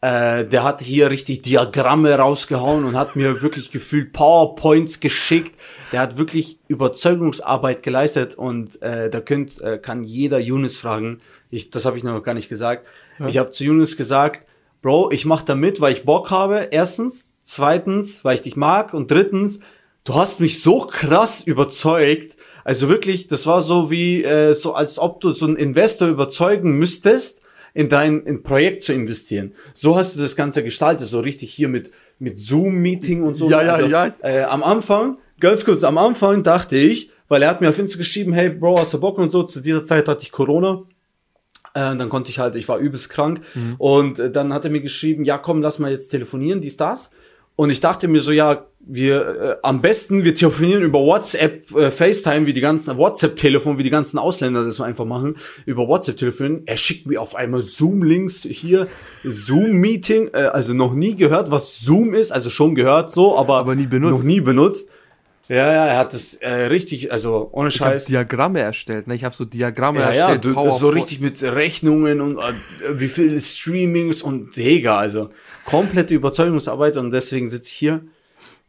Äh, 0.00 0.44
der 0.46 0.62
hat 0.62 0.80
hier 0.80 1.10
richtig 1.10 1.42
Diagramme 1.42 2.14
rausgehauen 2.14 2.84
und 2.84 2.96
hat 2.96 3.16
mir 3.16 3.42
wirklich 3.42 3.72
gefühlt 3.72 4.12
PowerPoints 4.12 5.00
geschickt. 5.00 5.58
Der 5.90 6.00
hat 6.00 6.18
wirklich 6.18 6.60
Überzeugungsarbeit 6.68 7.82
geleistet 7.82 8.36
und 8.36 8.80
äh, 8.80 9.10
da 9.10 9.20
könnt, 9.20 9.60
äh, 9.60 9.78
kann 9.78 10.04
jeder 10.04 10.38
Yunus 10.38 10.76
fragen. 10.76 11.20
Ich, 11.50 11.70
das 11.70 11.84
habe 11.84 11.96
ich 11.96 12.04
noch 12.04 12.22
gar 12.22 12.34
nicht 12.34 12.48
gesagt. 12.48 12.86
Ja. 13.18 13.26
Ich 13.26 13.38
habe 13.38 13.50
zu 13.50 13.64
Yunus 13.64 13.96
gesagt, 13.96 14.46
Bro, 14.82 15.10
ich 15.10 15.24
mach 15.24 15.42
da 15.42 15.56
mit, 15.56 15.80
weil 15.80 15.92
ich 15.92 16.04
Bock 16.04 16.30
habe. 16.30 16.68
Erstens, 16.70 17.32
zweitens, 17.42 18.24
weil 18.24 18.36
ich 18.36 18.42
dich 18.42 18.54
mag 18.54 18.94
und 18.94 19.10
drittens, 19.10 19.60
du 20.08 20.14
hast 20.14 20.40
mich 20.40 20.62
so 20.62 20.80
krass 20.80 21.42
überzeugt. 21.42 22.36
Also 22.64 22.88
wirklich, 22.88 23.28
das 23.28 23.46
war 23.46 23.60
so 23.60 23.90
wie, 23.90 24.24
äh, 24.24 24.54
so 24.54 24.72
als 24.72 24.98
ob 24.98 25.20
du 25.20 25.32
so 25.32 25.46
einen 25.46 25.56
Investor 25.56 26.08
überzeugen 26.08 26.78
müsstest, 26.78 27.42
in 27.74 27.90
dein 27.90 28.22
in 28.22 28.42
Projekt 28.42 28.82
zu 28.82 28.94
investieren. 28.94 29.52
So 29.74 29.96
hast 29.96 30.16
du 30.16 30.20
das 30.20 30.34
Ganze 30.34 30.64
gestaltet, 30.64 31.08
so 31.08 31.20
richtig 31.20 31.52
hier 31.52 31.68
mit, 31.68 31.92
mit 32.18 32.40
Zoom-Meeting 32.40 33.22
und 33.22 33.36
so. 33.36 33.50
Ja, 33.50 33.62
ja, 33.62 33.74
also, 33.74 33.88
ja. 33.88 34.14
Äh, 34.22 34.44
am 34.44 34.62
Anfang, 34.62 35.18
ganz 35.40 35.66
kurz, 35.66 35.84
am 35.84 35.98
Anfang 35.98 36.42
dachte 36.42 36.76
ich, 36.78 37.12
weil 37.28 37.42
er 37.42 37.50
hat 37.50 37.60
mir 37.60 37.68
auf 37.68 37.78
Insta 37.78 37.98
geschrieben, 37.98 38.32
hey 38.32 38.48
Bro, 38.48 38.78
hast 38.78 38.94
du 38.94 39.00
Bock 39.00 39.18
und 39.18 39.30
so. 39.30 39.42
Zu 39.42 39.60
dieser 39.60 39.84
Zeit 39.84 40.08
hatte 40.08 40.22
ich 40.22 40.32
Corona. 40.32 40.84
Äh, 41.74 41.96
dann 41.96 42.08
konnte 42.08 42.30
ich 42.30 42.38
halt, 42.38 42.56
ich 42.56 42.66
war 42.66 42.78
übelst 42.78 43.10
krank. 43.10 43.42
Mhm. 43.54 43.74
Und 43.76 44.18
äh, 44.18 44.30
dann 44.30 44.54
hat 44.54 44.64
er 44.64 44.70
mir 44.70 44.80
geschrieben, 44.80 45.26
ja 45.26 45.36
komm, 45.36 45.60
lass 45.60 45.78
mal 45.78 45.90
jetzt 45.90 46.08
telefonieren, 46.08 46.62
dies, 46.62 46.78
das. 46.78 47.12
Und 47.54 47.70
ich 47.70 47.80
dachte 47.80 48.08
mir 48.08 48.20
so, 48.20 48.32
ja, 48.32 48.66
wir 48.90 49.26
äh, 49.26 49.56
am 49.62 49.82
besten 49.82 50.24
wir 50.24 50.34
telefonieren 50.34 50.82
über 50.82 50.98
WhatsApp, 50.98 51.70
äh, 51.76 51.90
FaceTime, 51.90 52.46
wie 52.46 52.54
die 52.54 52.62
ganzen 52.62 52.96
WhatsApp-Telefon, 52.96 53.76
wie 53.78 53.82
die 53.82 53.90
ganzen 53.90 54.18
Ausländer 54.18 54.64
das 54.64 54.76
so 54.76 54.82
einfach 54.82 55.04
machen, 55.04 55.36
über 55.66 55.86
WhatsApp 55.86 56.16
telefonieren. 56.16 56.62
Er 56.64 56.78
schickt 56.78 57.06
mir 57.06 57.20
auf 57.20 57.36
einmal 57.36 57.62
Zoom-Links 57.62 58.44
hier, 58.50 58.88
Zoom-Meeting, 59.24 60.30
äh, 60.32 60.38
also 60.38 60.72
noch 60.72 60.94
nie 60.94 61.16
gehört, 61.16 61.50
was 61.50 61.80
Zoom 61.80 62.14
ist, 62.14 62.32
also 62.32 62.48
schon 62.48 62.74
gehört 62.74 63.12
so, 63.12 63.38
aber, 63.38 63.58
aber 63.58 63.74
nie 63.74 63.86
benutzt. 63.86 64.12
noch 64.12 64.22
nie 64.22 64.40
benutzt. 64.40 64.90
Ja, 65.48 65.72
ja, 65.72 65.86
er 65.86 65.98
hat 65.98 66.12
das 66.12 66.34
äh, 66.34 66.64
richtig, 66.64 67.12
also 67.12 67.48
ohne 67.52 67.70
Scheiß. 67.70 68.04
Ich 68.04 68.08
Diagramme 68.08 68.60
erstellt, 68.60 69.06
ne? 69.06 69.14
Ich 69.14 69.24
habe 69.24 69.34
so 69.34 69.44
Diagramme 69.44 70.00
ja, 70.00 70.10
erstellt. 70.10 70.44
Ja, 70.44 70.52
du, 70.52 70.70
so 70.70 70.88
richtig 70.88 71.20
mit 71.20 71.42
Rechnungen 71.42 72.20
und 72.20 72.38
äh, 72.38 72.52
wie 72.92 73.08
viele 73.08 73.40
Streamings 73.40 74.22
und 74.22 74.56
Digga, 74.56 74.96
also 74.96 75.28
komplette 75.64 76.14
Überzeugungsarbeit 76.14 76.96
und 76.96 77.10
deswegen 77.10 77.48
sitze 77.48 77.70
ich 77.72 77.78
hier. 77.78 78.00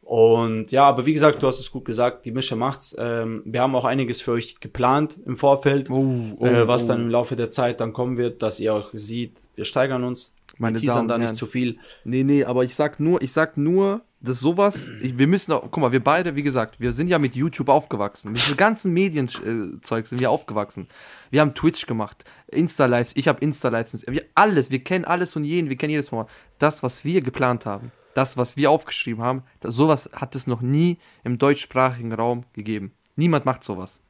Und 0.10 0.72
ja, 0.72 0.86
aber 0.86 1.06
wie 1.06 1.13
gesagt, 1.13 1.43
du 1.43 1.45
hast 1.45 1.60
es 1.60 1.72
gut 1.72 1.86
gesagt, 1.86 2.26
die 2.26 2.32
Mische 2.32 2.56
macht's. 2.56 2.95
Ähm, 2.98 3.43
wir 3.45 3.62
haben 3.62 3.76
auch 3.76 3.86
einiges 3.86 4.22
für 4.22 4.32
euch 4.32 4.60
geplant 4.60 5.19
im 5.24 5.36
Vorfeld, 5.36 5.91
oh, 5.91 6.36
oh, 6.36 6.45
äh, 6.48 6.67
was 6.67 6.86
oh. 6.86 6.88
dann 6.88 7.02
im 7.02 7.10
Laufe 7.12 7.36
der 7.36 7.52
Zeit 7.52 7.80
dann 7.80 7.93
kommen 7.93 8.17
wird, 8.17 8.41
dass 8.41 8.60
ihr 8.60 8.74
auch 8.74 8.89
seht, 8.91 9.34
wir 9.54 9.65
steigern 9.65 10.04
uns. 10.04 10.34
Meine 10.58 10.78
wir 10.78 10.82
teasern 10.82 11.08
da 11.08 11.19
nicht 11.19 11.36
zu 11.36 11.45
viel. 11.45 11.78
Nee, 12.06 12.24
nee, 12.24 12.43
aber 12.43 12.63
ich 12.63 12.74
sag 12.74 13.00
nur, 13.00 13.22
ich 13.22 13.32
sag 13.32 13.56
nur, 13.56 14.02
dass 14.19 14.39
sowas, 14.39 14.89
ich, 15.00 15.19
wir 15.19 15.28
müssen 15.28 15.52
auch, 15.52 15.62
guck 15.69 15.78
mal, 15.78 15.91
wir 15.91 16.04
beide, 16.04 16.36
wie 16.36 16.41
gesagt, 16.41 16.80
wir 16.80 16.91
sind 16.91 17.08
ja 17.08 17.19
mit 17.19 17.36
YouTube 17.36 17.69
aufgewachsen. 17.69 18.32
Mit 18.32 18.41
diesem 18.41 18.58
ganzen 18.58 18.91
Medienzeug 18.91 20.08
sind 20.08 20.19
wir 20.19 20.32
aufgewachsen. 20.32 20.88
Wir 21.30 21.41
haben 21.41 21.54
Twitch 21.54 21.86
gemacht, 21.86 22.26
Insta-Lives, 22.48 23.12
ich 23.13 23.28
habe 23.28 23.41
Insta-Lives, 23.41 24.08
wir 24.08 24.24
alles, 24.34 24.72
wir 24.72 24.84
kennen 24.84 25.06
alles 25.06 25.36
und 25.36 25.43
jeden, 25.43 25.69
wir 25.69 25.76
kennen 25.76 25.91
jedes 25.91 26.10
Format. 26.10 26.30
Das, 26.58 26.82
was 26.82 27.06
wir 27.06 27.22
geplant 27.22 27.67
haben, 27.67 27.91
das, 28.13 28.38
was 28.38 28.58
wir 28.58 28.72
aufgeschrieben 28.72 29.24
haben, 29.24 29.43
das, 29.60 29.76
sowas 29.76 30.10
hat 30.13 30.36
es 30.36 30.48
noch 30.48 30.62
nie 30.62 30.98
im 31.24 31.38
deutschsprachigen 31.38 32.13
Raum 32.13 32.43
gegeben. 32.54 32.93
Niemand 33.15 33.45
macht 33.45 33.63
sowas. 33.63 34.02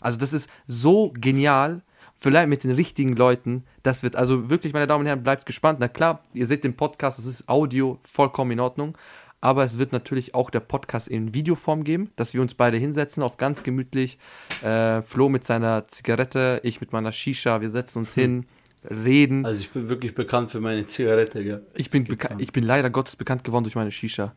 Also 0.00 0.18
das 0.18 0.32
ist 0.32 0.48
so 0.66 1.12
genial, 1.14 1.82
vielleicht 2.16 2.48
mit 2.48 2.64
den 2.64 2.70
richtigen 2.72 3.16
Leuten. 3.16 3.64
Das 3.82 4.02
wird 4.02 4.16
also 4.16 4.50
wirklich, 4.50 4.72
meine 4.72 4.86
Damen 4.86 5.02
und 5.02 5.06
Herren, 5.06 5.22
bleibt 5.22 5.46
gespannt. 5.46 5.78
Na 5.80 5.88
klar, 5.88 6.22
ihr 6.32 6.46
seht 6.46 6.64
den 6.64 6.76
Podcast, 6.76 7.18
das 7.18 7.26
ist 7.26 7.48
Audio 7.48 7.98
vollkommen 8.02 8.52
in 8.52 8.60
Ordnung. 8.60 8.96
Aber 9.42 9.64
es 9.64 9.78
wird 9.78 9.92
natürlich 9.92 10.34
auch 10.34 10.50
der 10.50 10.60
Podcast 10.60 11.08
in 11.08 11.32
Videoform 11.32 11.82
geben, 11.84 12.10
dass 12.16 12.34
wir 12.34 12.42
uns 12.42 12.52
beide 12.52 12.76
hinsetzen, 12.76 13.22
auch 13.22 13.38
ganz 13.38 13.62
gemütlich. 13.62 14.18
Äh, 14.62 15.00
Flo 15.00 15.30
mit 15.30 15.44
seiner 15.44 15.88
Zigarette, 15.88 16.60
ich 16.62 16.82
mit 16.82 16.92
meiner 16.92 17.10
Shisha, 17.10 17.62
wir 17.62 17.70
setzen 17.70 18.00
uns 18.00 18.12
hin, 18.14 18.44
reden. 18.88 19.44
Also 19.44 19.62
ich 19.62 19.70
bin 19.70 19.88
wirklich 19.88 20.14
bekannt 20.14 20.50
für 20.50 20.60
meine 20.60 20.86
Zigarette, 20.86 21.42
gell? 21.42 21.66
Ich 21.74 21.90
bin, 21.90 22.06
ich 22.38 22.52
bin 22.52 22.64
leider 22.64 22.90
Gottes 22.90 23.16
bekannt 23.16 23.44
geworden 23.44 23.64
durch 23.64 23.74
meine 23.74 23.90
Shisha. 23.90 24.34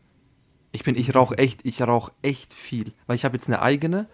Ich 0.71 0.83
bin, 0.83 0.95
ich 0.95 1.13
rauche 1.13 1.37
echt, 1.37 1.65
ich 1.65 1.81
rauche 1.81 2.11
echt 2.21 2.51
viel. 2.51 2.93
Weil 3.05 3.15
ich 3.15 3.25
habe 3.25 3.37
jetzt 3.37 3.47
eine 3.47 3.61
eigene 3.61 4.07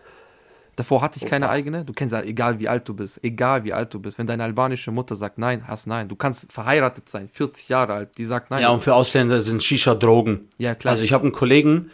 Davor 0.79 1.01
hatte 1.01 1.19
ich 1.21 1.25
keine 1.25 1.47
Opa. 1.47 1.53
eigene. 1.55 1.83
Du 1.83 1.91
kennst 1.91 2.13
ja, 2.13 2.21
egal 2.21 2.57
wie 2.59 2.69
alt 2.69 2.87
du 2.87 2.93
bist, 2.93 3.21
egal 3.21 3.65
wie 3.65 3.73
alt 3.73 3.93
du 3.93 3.99
bist. 3.99 4.17
Wenn 4.17 4.27
deine 4.27 4.45
albanische 4.45 4.91
Mutter 4.91 5.17
sagt 5.17 5.37
nein, 5.37 5.67
hast 5.67 5.87
nein. 5.87 6.07
Du 6.07 6.15
kannst 6.15 6.53
verheiratet 6.53 7.09
sein, 7.09 7.27
40 7.27 7.67
Jahre 7.67 7.93
alt, 7.95 8.17
die 8.17 8.23
sagt 8.23 8.49
nein. 8.49 8.61
Ja, 8.61 8.69
und 8.69 8.79
für 8.81 8.95
Ausländer 8.95 9.41
sind 9.41 9.61
Shisha 9.61 9.93
Drogen. 9.93 10.47
Ja, 10.57 10.75
klar. 10.75 10.93
Also 10.93 11.03
ich 11.03 11.11
habe 11.11 11.23
einen 11.23 11.33
Kollegen, 11.33 11.91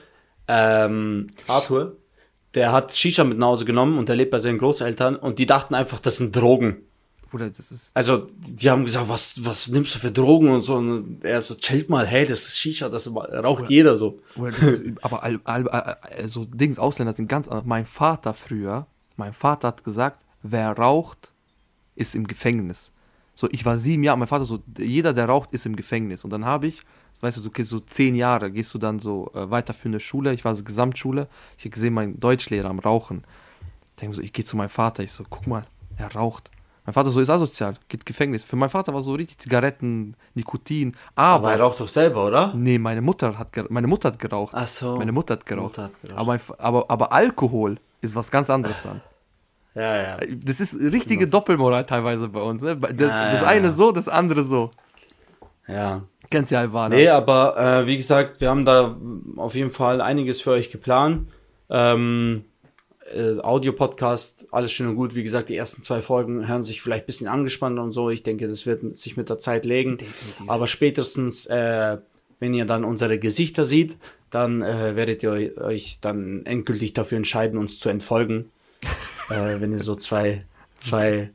ähm, 0.47 1.25
Arthur, 1.47 1.97
der 2.53 2.73
hat 2.73 2.93
Shisha 2.93 3.23
mit 3.23 3.39
nach 3.39 3.47
Hause 3.47 3.65
genommen 3.65 3.97
und 3.97 4.07
der 4.07 4.17
lebt 4.17 4.29
bei 4.29 4.37
seinen 4.37 4.59
Großeltern 4.59 5.15
und 5.15 5.39
die 5.39 5.47
dachten 5.47 5.73
einfach, 5.73 5.99
das 5.99 6.17
sind 6.17 6.35
Drogen. 6.35 6.83
Bruder, 7.29 7.49
das 7.49 7.71
ist. 7.71 7.95
Also, 7.95 8.27
die 8.37 8.69
haben 8.69 8.85
gesagt, 8.85 9.09
was, 9.09 9.45
was 9.45 9.67
nimmst 9.67 9.95
du 9.95 9.99
für 9.99 10.11
Drogen 10.11 10.49
und 10.49 10.61
so. 10.61 10.75
Und 10.75 11.23
er 11.23 11.41
so, 11.41 11.55
chillt 11.55 11.89
mal, 11.89 12.05
hey, 12.05 12.25
das 12.25 12.47
ist 12.47 12.57
Shisha, 12.57 12.89
das 12.89 13.13
raucht 13.13 13.69
jeder 13.69 13.97
so. 13.97 14.19
Bruder, 14.35 14.51
das 14.51 14.79
ist 14.79 15.03
aber 15.03 15.23
all, 15.23 15.39
all, 15.43 15.67
all, 15.67 16.27
so 16.27 16.45
Dings, 16.45 16.79
Ausländer 16.79 17.13
sind 17.13 17.27
ganz 17.27 17.47
anders. 17.47 17.65
Mein 17.65 17.85
Vater 17.85 18.33
früher, 18.33 18.87
mein 19.17 19.33
Vater 19.33 19.69
hat 19.69 19.83
gesagt, 19.83 20.23
wer 20.43 20.71
raucht, 20.71 21.31
ist 21.95 22.15
im 22.15 22.27
Gefängnis. 22.27 22.91
So, 23.33 23.49
ich 23.51 23.65
war 23.65 23.77
sieben 23.77 24.03
Jahre, 24.03 24.17
mein 24.17 24.27
Vater 24.27 24.45
so, 24.45 24.63
jeder, 24.77 25.13
der 25.13 25.25
raucht, 25.25 25.51
ist 25.51 25.65
im 25.65 25.75
Gefängnis. 25.75 26.23
Und 26.23 26.29
dann 26.29 26.45
habe 26.45 26.67
ich, 26.67 26.79
weißt 27.19 27.37
du, 27.37 27.41
du 27.41 27.51
gehst 27.51 27.69
so 27.69 27.79
zehn 27.79 28.15
Jahre, 28.15 28.51
gehst 28.51 28.73
du 28.73 28.77
dann 28.77 28.99
so 28.99 29.31
äh, 29.33 29.49
weiter 29.49 29.73
für 29.73 29.89
eine 29.89 29.99
Schule. 29.99 30.33
Ich 30.33 30.45
war 30.45 30.55
so 30.55 30.63
Gesamtschule. 30.63 31.27
Ich 31.57 31.65
habe 31.65 31.71
gesehen, 31.71 31.93
mein 31.93 32.19
Deutschlehrer 32.19 32.69
am 32.69 32.79
Rauchen. 32.79 33.23
Ich 33.95 34.01
denke 34.01 34.15
so, 34.15 34.21
ich 34.21 34.31
gehe 34.31 34.45
zu 34.45 34.55
meinem 34.55 34.69
Vater. 34.69 35.03
Ich 35.03 35.11
so, 35.11 35.25
guck 35.29 35.47
mal, 35.47 35.65
er 35.97 36.13
raucht. 36.13 36.51
Mein 36.85 36.93
Vater 36.93 37.09
so 37.09 37.19
ist 37.19 37.29
asozial, 37.29 37.73
geht 37.87 38.05
Gefängnis. 38.05 38.43
Für 38.43 38.55
meinen 38.55 38.69
Vater 38.69 38.93
war 38.93 39.01
so 39.01 39.13
richtig 39.13 39.39
Zigaretten, 39.39 40.15
Nikotin. 40.35 40.95
Aber, 41.15 41.47
Aber 41.47 41.51
er 41.51 41.59
raucht 41.61 41.79
doch 41.79 41.87
selber, 41.87 42.27
oder? 42.27 42.53
nee, 42.55 42.77
meine 42.77 43.01
Mutter 43.01 43.37
hat 43.39 43.49
meine 43.71 43.87
Mutter 43.87 44.09
hat 44.09 44.19
geraucht. 44.19 44.53
Ach 44.55 44.67
so. 44.67 44.97
Meine 44.97 45.11
Mutter 45.11 45.33
hat 45.33 45.45
geraucht. 45.45 45.77
Mutter 45.77 45.83
hat 45.85 46.01
geraucht. 46.03 46.19
Aber, 46.19 46.27
mein 46.27 46.39
aber, 46.59 46.85
aber 46.89 47.11
Alkohol 47.11 47.77
ist 48.01 48.15
was 48.15 48.29
ganz 48.29 48.49
anderes 48.51 48.75
dann. 48.83 49.01
Ja, 49.73 49.97
ja. 49.97 50.17
Das 50.43 50.59
ist 50.59 50.75
richtige 50.79 51.27
Doppelmoral 51.27 51.85
teilweise 51.85 52.29
bei 52.29 52.39
uns. 52.41 52.61
Ne? 52.61 52.77
Das, 52.77 53.11
Ah, 53.11 53.31
das 53.31 53.41
ja, 53.41 53.47
eine 53.47 53.67
ja. 53.67 53.73
so, 53.73 53.91
das 53.91 54.07
andere 54.07 54.43
so. 54.45 54.71
Ja. 55.67 56.03
Kennst 56.29 56.51
ja 56.51 56.59
Alvaner. 56.59 56.95
Nee, 56.95 57.09
aber 57.09 57.57
äh, 57.57 57.87
wie 57.87 57.97
gesagt, 57.97 58.41
wir 58.41 58.49
haben 58.49 58.63
da 58.65 58.95
auf 59.37 59.53
jeden 59.55 59.69
Fall 59.69 60.01
einiges 60.01 60.39
für 60.41 60.51
euch 60.51 60.71
geplant. 60.71 61.27
Ähm, 61.69 62.45
äh, 63.13 63.39
Audio-Podcast, 63.39 64.45
alles 64.51 64.71
schön 64.71 64.87
und 64.87 64.95
gut. 64.95 65.15
Wie 65.15 65.23
gesagt, 65.23 65.49
die 65.49 65.55
ersten 65.55 65.81
zwei 65.83 66.01
Folgen 66.01 66.47
hören 66.47 66.63
sich 66.63 66.81
vielleicht 66.81 67.03
ein 67.03 67.07
bisschen 67.07 67.27
angespannt 67.27 67.79
und 67.79 67.91
so. 67.91 68.09
Ich 68.09 68.23
denke, 68.23 68.47
das 68.47 68.65
wird 68.65 68.95
sich 68.97 69.17
mit 69.17 69.29
der 69.29 69.39
Zeit 69.39 69.65
legen. 69.65 69.97
Definitiv. 69.97 70.49
Aber 70.49 70.67
spätestens, 70.67 71.45
äh, 71.45 71.97
wenn 72.39 72.53
ihr 72.53 72.65
dann 72.65 72.83
unsere 72.83 73.19
Gesichter 73.19 73.65
seht, 73.65 73.97
dann 74.31 74.61
äh, 74.61 74.95
werdet 74.95 75.23
ihr 75.23 75.31
eu- 75.31 75.61
euch 75.61 75.99
dann 76.01 76.45
endgültig 76.45 76.93
dafür 76.93 77.17
entscheiden, 77.17 77.57
uns 77.59 77.79
zu 77.79 77.89
entfolgen. 77.89 78.49
äh, 79.29 79.59
wenn 79.61 79.71
ihr 79.71 79.79
so 79.79 79.95
zwei, 79.95 80.45
zwei 80.75 81.29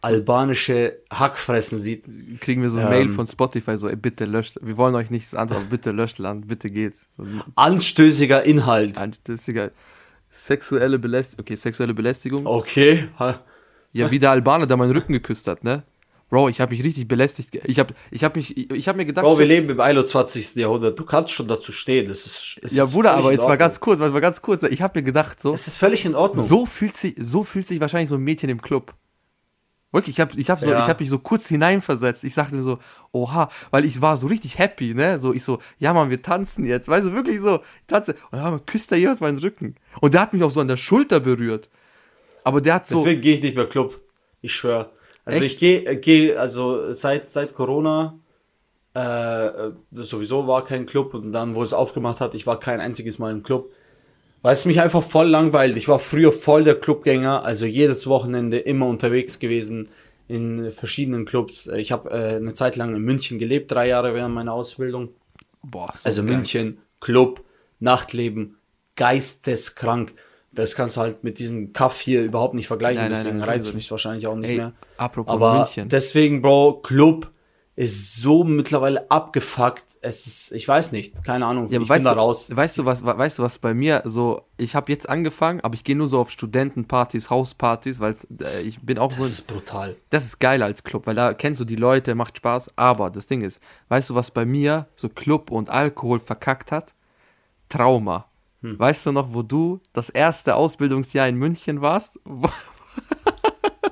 albanische 0.00 0.98
Hackfressen 1.12 1.80
sieht. 1.80 2.04
Kriegen 2.40 2.62
wir 2.62 2.70
so 2.70 2.78
eine 2.78 2.86
Ähm. 2.86 2.92
Mail 2.92 3.08
von 3.08 3.26
Spotify, 3.26 3.76
so, 3.76 3.88
ey, 3.88 3.96
bitte 3.96 4.26
löscht. 4.26 4.56
Wir 4.62 4.76
wollen 4.76 4.94
euch 4.94 5.10
nichts 5.10 5.34
anderes, 5.34 5.64
bitte 5.68 5.90
löscht 5.90 6.18
Land, 6.18 6.46
bitte 6.46 6.70
geht. 6.70 6.94
So, 7.16 7.24
Anstößiger 7.56 8.44
Inhalt. 8.44 8.96
ist 9.28 9.48
egal. 9.48 9.72
Sexuelle 10.46 10.98
Belästigung. 10.98 11.40
Okay, 11.44 11.56
sexuelle 11.56 11.94
Belästigung. 11.94 12.46
Okay. 12.46 13.08
Ha- 13.18 13.40
Ja, 13.92 14.10
wie 14.10 14.18
der 14.18 14.30
Albaner, 14.30 14.66
der 14.66 14.76
meinen 14.76 14.92
Rücken 14.92 15.12
geküsst 15.12 15.48
hat, 15.48 15.64
ne? 15.64 15.82
Bro, 16.30 16.50
ich 16.50 16.60
habe 16.60 16.74
mich 16.74 16.84
richtig 16.84 17.08
belästigt. 17.08 17.54
Ich 17.64 17.78
habe 17.78 17.94
ich 18.10 18.22
hab 18.22 18.36
mich, 18.36 18.54
ich, 18.56 18.70
ich 18.70 18.86
habe 18.86 18.98
mir 18.98 19.06
gedacht, 19.06 19.24
Bro, 19.24 19.38
wir 19.38 19.46
leben 19.46 19.70
im 19.70 19.80
21. 19.80 20.56
Jahrhundert. 20.56 20.98
Du 20.98 21.04
kannst 21.06 21.30
schon 21.32 21.48
dazu 21.48 21.72
stehen. 21.72 22.06
Das 22.06 22.26
ist, 22.26 22.60
es 22.62 22.76
ja 22.76 22.84
ist 22.84 22.92
Bruder, 22.92 23.14
aber 23.14 23.32
jetzt 23.32 23.48
mal 23.48 23.56
ganz 23.56 23.80
kurz, 23.80 23.98
mal 23.98 24.20
ganz 24.20 24.42
kurz. 24.42 24.62
Ich 24.64 24.82
habe 24.82 24.98
mir 24.98 25.04
gedacht, 25.04 25.40
so, 25.40 25.54
Es 25.54 25.66
ist 25.66 25.78
völlig 25.78 26.04
in 26.04 26.14
Ordnung. 26.14 26.46
so 26.46 26.66
fühlt 26.66 26.94
sich, 26.94 27.14
so 27.18 27.44
fühlt 27.44 27.66
sich 27.66 27.80
wahrscheinlich 27.80 28.10
so 28.10 28.16
ein 28.16 28.20
Mädchen 28.22 28.50
im 28.50 28.60
Club. 28.60 28.92
Wirklich, 29.90 30.16
ich 30.16 30.20
habe 30.20 30.38
ich 30.38 30.50
hab 30.50 30.60
so, 30.60 30.70
Ja. 30.70 30.80
ich 30.80 30.88
habe 30.88 31.02
mich 31.02 31.08
so 31.08 31.18
kurz 31.18 31.46
hineinversetzt. 31.46 32.22
Ich 32.24 32.34
sagte 32.34 32.56
mir 32.56 32.62
so, 32.62 32.78
oha, 33.12 33.48
weil 33.70 33.86
ich 33.86 34.02
war 34.02 34.18
so 34.18 34.26
richtig 34.26 34.58
happy, 34.58 34.92
ne? 34.94 35.18
So, 35.18 35.32
ich 35.32 35.42
so, 35.42 35.60
ja 35.78 35.94
Mann, 35.94 36.10
wir 36.10 36.20
tanzen 36.20 36.64
jetzt. 36.66 36.88
Weißt 36.88 37.06
du, 37.06 37.12
wirklich 37.14 37.40
so, 37.40 37.56
ich 37.80 37.86
tanze. 37.86 38.14
Und 38.30 38.38
dann 38.38 38.66
küsst 38.66 38.92
da 38.92 38.96
jemand 38.96 39.22
meinen 39.22 39.38
Rücken. 39.38 39.76
Und 40.00 40.12
der 40.12 40.20
hat 40.20 40.32
mich 40.34 40.42
auch 40.42 40.50
so 40.50 40.60
an 40.60 40.68
der 40.68 40.76
Schulter 40.76 41.20
berührt. 41.20 41.70
Aber 42.44 42.60
der 42.60 42.74
hat 42.74 42.86
so, 42.86 42.96
Deswegen 42.96 43.20
gehe 43.22 43.36
ich 43.36 43.42
nicht 43.42 43.56
mehr 43.56 43.66
Club. 43.66 43.98
Ich 44.42 44.54
schwöre. 44.54 44.90
Also 45.24 45.42
Echt? 45.42 45.54
ich 45.54 45.58
gehe, 45.58 45.84
äh, 45.86 45.96
gehe, 45.96 46.38
also 46.38 46.92
seit, 46.92 47.28
seit 47.28 47.54
Corona 47.54 48.18
äh, 48.94 49.46
äh, 49.46 49.72
sowieso 49.92 50.46
war 50.46 50.64
kein 50.64 50.86
Club 50.86 51.14
und 51.14 51.32
dann, 51.32 51.54
wo 51.54 51.62
es 51.62 51.72
aufgemacht 51.72 52.20
hat, 52.20 52.34
ich 52.34 52.46
war 52.46 52.58
kein 52.58 52.80
einziges 52.80 53.18
Mal 53.18 53.32
im 53.32 53.42
Club. 53.42 53.70
Weil 54.42 54.52
es 54.52 54.64
mich 54.64 54.80
einfach 54.80 55.02
voll 55.02 55.26
langweilt. 55.28 55.76
Ich 55.76 55.88
war 55.88 55.98
früher 55.98 56.32
voll 56.32 56.64
der 56.64 56.76
Clubgänger, 56.76 57.44
also 57.44 57.66
jedes 57.66 58.06
Wochenende 58.06 58.58
immer 58.58 58.86
unterwegs 58.86 59.38
gewesen 59.38 59.88
in 60.28 60.70
verschiedenen 60.72 61.24
Clubs. 61.24 61.66
Äh, 61.66 61.80
Ich 61.80 61.90
habe 61.92 62.10
äh, 62.10 62.36
eine 62.36 62.54
Zeit 62.54 62.76
lang 62.76 62.94
in 62.94 63.02
München 63.02 63.38
gelebt, 63.38 63.70
drei 63.72 63.88
Jahre 63.88 64.14
während 64.14 64.34
meiner 64.34 64.52
Ausbildung. 64.52 65.08
boah, 65.62 65.90
so 65.94 66.08
Also 66.08 66.22
geil. 66.22 66.36
München, 66.36 66.78
Club, 67.00 67.44
Nachtleben, 67.80 68.56
geisteskrank. 68.96 70.14
Das 70.52 70.74
kannst 70.74 70.96
du 70.96 71.00
halt 71.02 71.24
mit 71.24 71.38
diesem 71.38 71.72
Kaff 71.72 72.00
hier 72.00 72.22
überhaupt 72.22 72.54
nicht 72.54 72.66
vergleichen, 72.66 73.02
Nein, 73.02 73.10
nein, 73.12 73.20
deswegen 73.20 73.38
nein, 73.38 73.48
reizt 73.48 73.64
sowieso 73.66 73.76
mich 73.76 73.90
wahrscheinlich 73.90 74.26
auch 74.26 74.34
nicht 74.36 74.50
Ey, 74.50 74.56
mehr. 74.56 74.72
apropos 74.96 75.32
Aber 75.32 75.58
München. 75.60 75.88
deswegen, 75.88 76.42
Bro, 76.42 76.80
Club 76.82 77.30
ist 77.78 78.16
so 78.16 78.42
mittlerweile 78.42 79.08
abgefuckt. 79.08 79.84
Es 80.00 80.26
ist, 80.26 80.50
ich 80.52 80.66
weiß 80.66 80.90
nicht, 80.90 81.22
keine 81.22 81.46
Ahnung, 81.46 81.68
Ja, 81.68 81.80
ich 81.80 81.88
weißt 81.88 82.00
bin 82.00 82.04
da 82.06 82.14
du, 82.14 82.20
raus. 82.20 82.48
Weißt 82.54 82.76
du, 82.76 82.84
was, 82.84 83.04
weißt 83.04 83.38
du, 83.38 83.44
was 83.44 83.60
bei 83.60 83.72
mir 83.72 84.02
so, 84.04 84.42
ich 84.56 84.74
habe 84.74 84.90
jetzt 84.90 85.08
angefangen, 85.08 85.60
aber 85.60 85.74
ich 85.74 85.84
gehe 85.84 85.94
nur 85.94 86.08
so 86.08 86.18
auf 86.18 86.30
Studentenpartys, 86.30 87.30
Hauspartys, 87.30 88.00
weil 88.00 88.16
äh, 88.42 88.62
ich 88.62 88.80
bin 88.80 88.98
auch 88.98 89.10
Das 89.10 89.18
so, 89.18 89.24
ist 89.24 89.46
brutal. 89.46 89.94
das 90.10 90.24
ist 90.24 90.40
geiler 90.40 90.66
als 90.66 90.82
Club, 90.82 91.06
weil 91.06 91.14
da 91.14 91.34
kennst 91.34 91.60
du 91.60 91.64
die 91.64 91.76
Leute, 91.76 92.16
macht 92.16 92.36
Spaß, 92.38 92.70
aber 92.74 93.10
das 93.10 93.26
Ding 93.26 93.42
ist, 93.42 93.60
weißt 93.90 94.10
du, 94.10 94.16
was 94.16 94.32
bei 94.32 94.44
mir 94.44 94.88
so 94.96 95.08
Club 95.08 95.52
und 95.52 95.68
Alkohol 95.68 96.18
verkackt 96.18 96.72
hat? 96.72 96.94
Trauma. 97.68 98.24
Hm. 98.62 98.76
Weißt 98.76 99.06
du 99.06 99.12
noch, 99.12 99.32
wo 99.34 99.42
du 99.42 99.78
das 99.92 100.10
erste 100.10 100.56
Ausbildungsjahr 100.56 101.28
in 101.28 101.36
München 101.36 101.80
warst? 101.80 102.18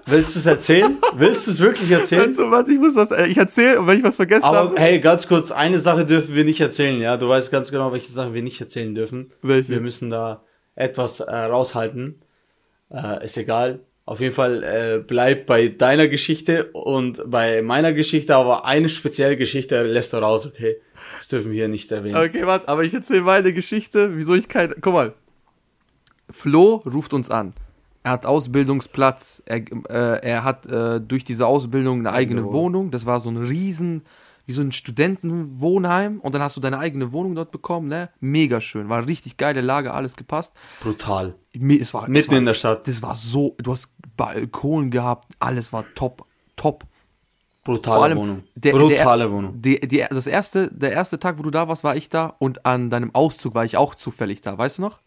Willst 0.08 0.36
du 0.36 0.38
es 0.38 0.46
erzählen? 0.46 0.98
Willst 1.16 1.46
du 1.46 1.50
es 1.50 1.58
wirklich 1.58 1.90
erzählen? 1.90 2.28
Also, 2.28 2.48
warte, 2.50 2.70
ich 2.70 2.78
muss 2.78 2.94
das, 2.94 3.10
äh, 3.10 3.26
ich 3.26 3.36
erzähle, 3.36 3.80
und 3.80 3.88
wenn 3.88 3.98
ich 3.98 4.04
was 4.04 4.16
vergessen 4.16 4.44
Aber 4.44 4.58
habe. 4.58 4.80
hey, 4.80 5.00
ganz 5.00 5.26
kurz, 5.26 5.50
eine 5.50 5.80
Sache 5.80 6.06
dürfen 6.06 6.34
wir 6.34 6.44
nicht 6.44 6.60
erzählen, 6.60 7.00
ja? 7.00 7.16
Du 7.16 7.28
weißt 7.28 7.50
ganz 7.50 7.72
genau, 7.72 7.92
welche 7.92 8.10
Sache 8.10 8.32
wir 8.32 8.42
nicht 8.42 8.60
erzählen 8.60 8.94
dürfen. 8.94 9.32
Welche? 9.42 9.70
Wir 9.70 9.80
müssen 9.80 10.08
da 10.10 10.44
etwas 10.76 11.18
äh, 11.20 11.34
raushalten. 11.34 12.22
Äh, 12.90 13.24
ist 13.24 13.36
egal. 13.36 13.80
Auf 14.04 14.20
jeden 14.20 14.32
Fall 14.32 14.62
äh, 14.62 15.02
bleib 15.04 15.46
bei 15.46 15.66
deiner 15.66 16.06
Geschichte 16.06 16.70
und 16.72 17.28
bei 17.28 17.60
meiner 17.62 17.92
Geschichte, 17.92 18.36
aber 18.36 18.64
eine 18.64 18.88
spezielle 18.88 19.36
Geschichte 19.36 19.82
lässt 19.82 20.12
du 20.12 20.18
raus, 20.18 20.46
okay? 20.46 20.76
Das 21.18 21.26
dürfen 21.26 21.50
wir 21.50 21.56
hier 21.56 21.68
nicht 21.68 21.90
erwähnen. 21.90 22.14
Okay, 22.14 22.46
warte, 22.46 22.68
aber 22.68 22.84
ich 22.84 22.94
erzähle 22.94 23.22
meine 23.22 23.52
Geschichte, 23.52 24.16
wieso 24.16 24.36
ich 24.36 24.46
kein. 24.46 24.74
Guck 24.80 24.92
mal. 24.92 25.14
Flo 26.30 26.82
ruft 26.86 27.12
uns 27.12 27.28
an. 27.30 27.54
Er 28.06 28.12
hat 28.12 28.24
Ausbildungsplatz, 28.24 29.42
er, 29.46 29.62
äh, 29.90 30.20
er 30.24 30.44
hat 30.44 30.64
äh, 30.66 31.00
durch 31.00 31.24
diese 31.24 31.44
Ausbildung 31.44 31.98
eine 31.98 32.12
eigene 32.12 32.44
Wohnung. 32.44 32.52
Wohnung. 32.54 32.90
Das 32.92 33.04
war 33.04 33.18
so 33.18 33.28
ein 33.28 33.36
riesen, 33.36 34.02
wie 34.46 34.52
so 34.52 34.62
ein 34.62 34.70
Studentenwohnheim. 34.70 36.20
Und 36.20 36.32
dann 36.32 36.40
hast 36.40 36.56
du 36.56 36.60
deine 36.60 36.78
eigene 36.78 37.10
Wohnung 37.10 37.34
dort 37.34 37.50
bekommen, 37.50 37.88
ne? 37.88 38.10
Mega 38.20 38.60
schön. 38.60 38.88
War 38.88 39.08
richtig 39.08 39.38
geile 39.38 39.60
Lage, 39.60 39.92
alles 39.92 40.14
gepasst. 40.14 40.52
Brutal. 40.80 41.34
Es 41.52 41.92
war, 41.94 42.04
es 42.04 42.08
Mitten 42.08 42.30
war, 42.30 42.38
in 42.38 42.44
der 42.46 42.54
Stadt. 42.54 42.86
Das 42.86 43.02
war 43.02 43.16
so, 43.16 43.56
du 43.58 43.72
hast 43.72 43.92
Balkon 44.16 44.92
gehabt, 44.92 45.32
alles 45.40 45.72
war 45.72 45.84
top, 45.96 46.26
top. 46.54 46.84
Brutale 47.64 48.00
allem 48.02 48.18
Wohnung. 48.18 48.42
der- 48.54 48.70
Brutale 48.70 49.24
der, 49.24 49.32
Wohnung. 49.32 49.60
Die, 49.60 49.80
das 49.80 50.28
erste, 50.28 50.70
der 50.72 50.92
erste 50.92 51.18
Tag, 51.18 51.38
wo 51.38 51.42
du 51.42 51.50
da 51.50 51.66
warst, 51.66 51.82
war 51.82 51.96
ich 51.96 52.08
da 52.08 52.36
und 52.38 52.64
an 52.64 52.88
deinem 52.88 53.12
Auszug 53.16 53.56
war 53.56 53.64
ich 53.64 53.76
auch 53.76 53.96
zufällig 53.96 54.42
da, 54.42 54.56
weißt 54.56 54.78
du 54.78 54.82
noch? 54.82 55.00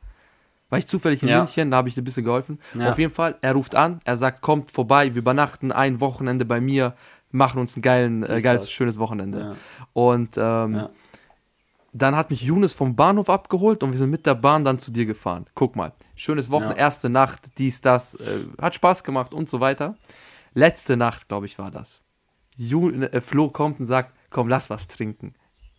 War 0.70 0.80
ich 0.80 0.88
zufällig 0.88 1.24
in 1.24 1.30
Ja. 1.30 1.40
München, 1.40 1.72
da 1.72 1.78
habe 1.78 1.90
ich 1.90 1.96
dir 1.96 2.02
ein 2.02 2.06
bisschen 2.06 2.26
geholfen. 2.26 2.60
Ja. 2.76 2.90
Auf 2.90 3.00
jeden 3.00 3.14
Fall, 3.14 3.36
er 3.42 3.54
ruft 3.54 3.76
an, 3.76 4.02
er 4.06 4.18
sagt, 4.18 4.42
kommt 4.42 4.72
vorbei, 4.72 5.14
wir 5.16 5.20
übernachten 5.20 5.72
ein 5.72 6.00
Wochenende 6.00 6.46
bei 6.46 6.62
mir, 6.62 6.94
machen 7.32 7.60
uns 7.60 7.76
ein 7.76 7.82
geilen, 7.82 8.24
äh, 8.24 8.42
geiles, 8.42 8.64
das. 8.64 8.72
schönes 8.72 9.00
Wochenende. 9.00 9.40
Ja. 9.40 9.56
Und 9.94 10.38
ähm, 10.38 10.88
dann 11.92 12.16
hat 12.16 12.30
mich 12.30 12.42
Younes 12.44 12.74
vom 12.74 12.96
Bahnhof 12.96 13.30
abgeholt 13.30 13.82
und 13.84 13.92
wir 13.92 13.98
sind 13.98 14.12
mit 14.12 14.26
der 14.26 14.36
Bahn 14.36 14.64
dann 14.64 14.78
zu 14.78 14.92
dir 14.92 15.06
gefahren. 15.06 15.48
Guck 15.56 15.76
mal, 15.76 15.94
schönes 16.16 16.52
Wochenende, 16.52 16.78
erste 16.78 17.10
Nacht, 17.10 17.58
dies, 17.58 17.82
das, 17.82 18.16
äh, 18.16 18.46
hat 18.62 18.76
Spaß 18.76 19.04
gemacht 19.04 19.34
und 19.34 19.50
so 19.50 19.60
weiter. 19.60 19.96
Letzte 20.54 20.98
Nacht, 20.98 21.28
glaube 21.28 21.46
ich, 21.46 21.58
war 21.58 21.72
das. 21.72 22.02
Ju 22.56 22.92
äh, 22.92 23.22
Flo 23.22 23.50
kommt 23.50 23.80
und 23.80 23.86
sagt, 23.86 24.14
komm, 24.30 24.48
lass 24.50 24.70
was 24.70 24.88
trinken. 24.88 25.34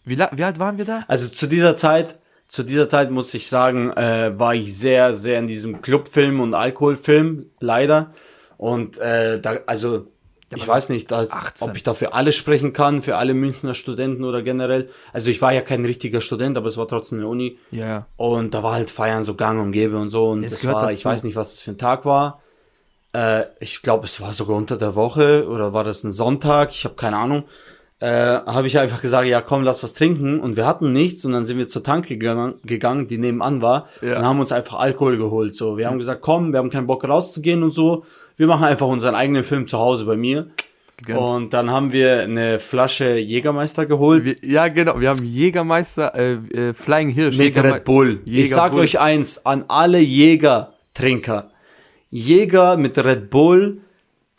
Wie, 0.04 0.18
wie 0.18 0.44
alt 0.44 0.58
waren 0.58 0.78
wir 0.78 0.84
da? 0.84 1.04
Also 1.08 1.28
zu 1.28 1.46
dieser 1.46 1.76
Zeit, 1.76 2.18
zu 2.50 2.64
dieser 2.64 2.88
Zeit 2.88 3.12
muss 3.12 3.32
ich 3.32 3.48
sagen, 3.48 3.92
äh, 3.92 4.36
war 4.36 4.56
ich 4.56 4.76
sehr, 4.76 5.14
sehr 5.14 5.38
in 5.38 5.46
diesem 5.46 5.82
Clubfilm 5.82 6.40
und 6.40 6.52
Alkoholfilm, 6.52 7.46
leider. 7.60 8.12
Und 8.58 8.98
äh, 8.98 9.40
da, 9.40 9.60
also 9.66 10.08
ich 10.52 10.66
weiß 10.66 10.88
nicht, 10.88 11.12
dass, 11.12 11.30
18. 11.30 11.68
ob 11.68 11.76
ich 11.76 11.84
da 11.84 11.94
für 11.94 12.12
alle 12.12 12.32
sprechen 12.32 12.72
kann, 12.72 13.02
für 13.02 13.16
alle 13.16 13.34
Münchner 13.34 13.74
Studenten 13.74 14.24
oder 14.24 14.42
generell. 14.42 14.90
Also 15.12 15.30
ich 15.30 15.40
war 15.40 15.52
ja 15.52 15.60
kein 15.60 15.84
richtiger 15.84 16.20
Student, 16.20 16.56
aber 16.56 16.66
es 16.66 16.76
war 16.76 16.88
trotzdem 16.88 17.18
eine 17.18 17.28
Uni. 17.28 17.56
Ja, 17.70 17.86
ja. 17.86 18.06
Und 18.16 18.52
da 18.52 18.64
war 18.64 18.72
halt 18.72 18.90
Feiern 18.90 19.22
so 19.22 19.36
gang 19.36 19.62
und 19.62 19.70
gäbe 19.70 19.96
und 19.96 20.08
so. 20.08 20.30
Und 20.30 20.42
das 20.42 20.60
gehört 20.60 20.74
war, 20.74 20.82
dazu. 20.82 20.94
ich 20.94 21.04
weiß 21.04 21.22
nicht, 21.22 21.36
was 21.36 21.52
das 21.52 21.60
für 21.60 21.70
ein 21.70 21.78
Tag 21.78 22.04
war. 22.04 22.42
Äh, 23.12 23.44
ich 23.60 23.80
glaube, 23.82 24.06
es 24.06 24.20
war 24.20 24.32
sogar 24.32 24.56
unter 24.56 24.76
der 24.76 24.96
Woche 24.96 25.46
oder 25.48 25.72
war 25.72 25.84
das 25.84 26.02
ein 26.02 26.10
Sonntag? 26.10 26.70
Ich 26.70 26.84
habe 26.84 26.96
keine 26.96 27.18
Ahnung. 27.18 27.44
Äh, 28.00 28.06
habe 28.08 28.66
ich 28.66 28.78
einfach 28.78 29.00
gesagt, 29.02 29.28
ja 29.28 29.40
komm, 29.42 29.62
lass 29.62 29.82
was 29.82 29.92
trinken. 29.94 30.40
Und 30.40 30.56
wir 30.56 30.66
hatten 30.66 30.92
nichts 30.92 31.24
und 31.24 31.32
dann 31.32 31.44
sind 31.44 31.58
wir 31.58 31.68
zur 31.68 31.82
Tanke 31.82 32.16
gegangen, 32.16 32.54
gegangen 32.64 33.06
die 33.08 33.18
nebenan 33.18 33.60
war 33.62 33.88
Ja. 34.02 34.18
und 34.18 34.24
haben 34.24 34.40
uns 34.40 34.52
einfach 34.52 34.78
Alkohol 34.80 35.16
geholt. 35.18 35.54
So, 35.54 35.76
wir 35.76 35.86
haben 35.86 35.98
gesagt, 35.98 36.22
komm, 36.22 36.52
wir 36.52 36.58
haben 36.58 36.70
keinen 36.70 36.86
Bock 36.86 37.06
rauszugehen 37.06 37.62
und 37.62 37.72
so. 37.74 38.04
Wir 38.36 38.46
machen 38.46 38.64
einfach 38.64 38.86
unseren 38.86 39.14
eigenen 39.14 39.44
Film 39.44 39.68
zu 39.68 39.78
Hause 39.78 40.06
bei 40.06 40.16
mir. 40.16 40.46
Gegönnt. 40.96 41.18
Und 41.18 41.52
dann 41.54 41.70
haben 41.70 41.92
wir 41.94 42.20
eine 42.22 42.58
Flasche 42.60 43.16
Jägermeister 43.16 43.86
geholt. 43.86 44.24
Wir, 44.24 44.36
ja, 44.42 44.68
genau. 44.68 45.00
Wir 45.00 45.08
haben 45.10 45.24
Jägermeister, 45.24 46.14
äh, 46.14 46.32
äh, 46.34 46.74
Flying 46.74 47.08
Hirsch. 47.08 47.38
Mit 47.38 47.54
Jägermei- 47.54 47.72
Red 47.74 47.84
Bull. 47.84 48.20
ich 48.26 48.30
Jäger 48.32 48.54
sag 48.54 48.72
Bull. 48.72 48.80
euch 48.82 49.00
eins, 49.00 49.44
an 49.46 49.64
alle 49.68 49.98
Jägertrinker. 49.98 51.50
Jäger 52.10 52.76
mit 52.76 52.98
Red 53.02 53.30
Bull, 53.30 53.78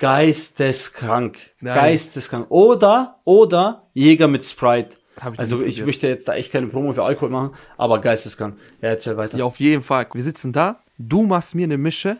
geisteskrank. 0.02 1.38
Nein. 1.60 1.76
Geisteskrank. 1.76 2.48
Oder, 2.50 3.20
oder 3.24 3.88
Jäger 3.94 4.28
mit 4.28 4.44
Sprite. 4.44 4.98
Ich 5.16 5.40
Also 5.40 5.62
ich 5.62 5.86
möchte 5.86 6.08
jetzt 6.08 6.28
da 6.28 6.34
echt 6.34 6.52
keine 6.52 6.66
Promo 6.68 6.92
für 6.94 7.04
Alkohol 7.04 7.30
machen, 7.30 7.52
aber 7.78 8.02
geisteskrank. 8.02 8.58
Ja, 8.82 8.90
erzähl 8.90 9.16
weiter. 9.18 9.38
Ja, 9.38 9.46
auf 9.46 9.60
jeden 9.60 9.84
Fall. 9.84 10.08
Wir 10.12 10.24
sitzen 10.24 10.52
da, 10.52 10.80
du 10.98 11.28
machst 11.28 11.54
mir 11.54 11.66
eine 11.66 11.78
Mische, 11.78 12.18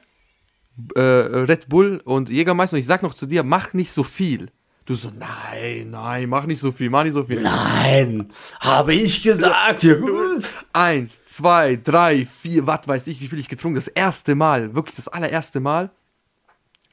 äh, 0.96 1.02
Red 1.02 1.70
Bull 1.70 2.02
und 2.06 2.30
Jägermeister 2.30 2.76
und 2.76 2.82
ich 2.82 2.86
sag 2.86 3.02
noch 3.02 3.16
zu 3.16 3.26
dir, 3.26 3.42
mach 3.44 3.74
nicht 3.74 3.92
so 3.92 4.04
viel. 4.04 4.50
Du 4.86 4.94
so, 4.94 5.10
nein, 5.18 5.90
nein, 5.90 6.30
mach 6.30 6.46
nicht 6.46 6.60
so 6.60 6.72
viel, 6.72 6.92
mach 6.92 7.04
nicht 7.04 7.14
so 7.14 7.24
viel. 7.24 7.42
Nein, 7.42 8.32
habe 8.60 8.94
ich 8.94 9.24
gesagt. 9.24 9.84
Ja, 9.84 9.96
gut. 9.96 10.44
Eins, 10.74 11.24
zwei, 11.24 11.78
drei, 11.78 12.26
vier, 12.26 12.68
was 12.68 12.88
weiß 12.88 13.08
ich, 13.08 13.22
wie 13.22 13.28
viel 13.28 13.40
ich 13.40 13.50
getrunken 13.50 13.76
Das 13.76 13.88
erste 13.88 14.36
Mal, 14.36 14.76
wirklich 14.76 14.96
das 14.96 15.08
allererste 15.08 15.60
Mal. 15.60 15.90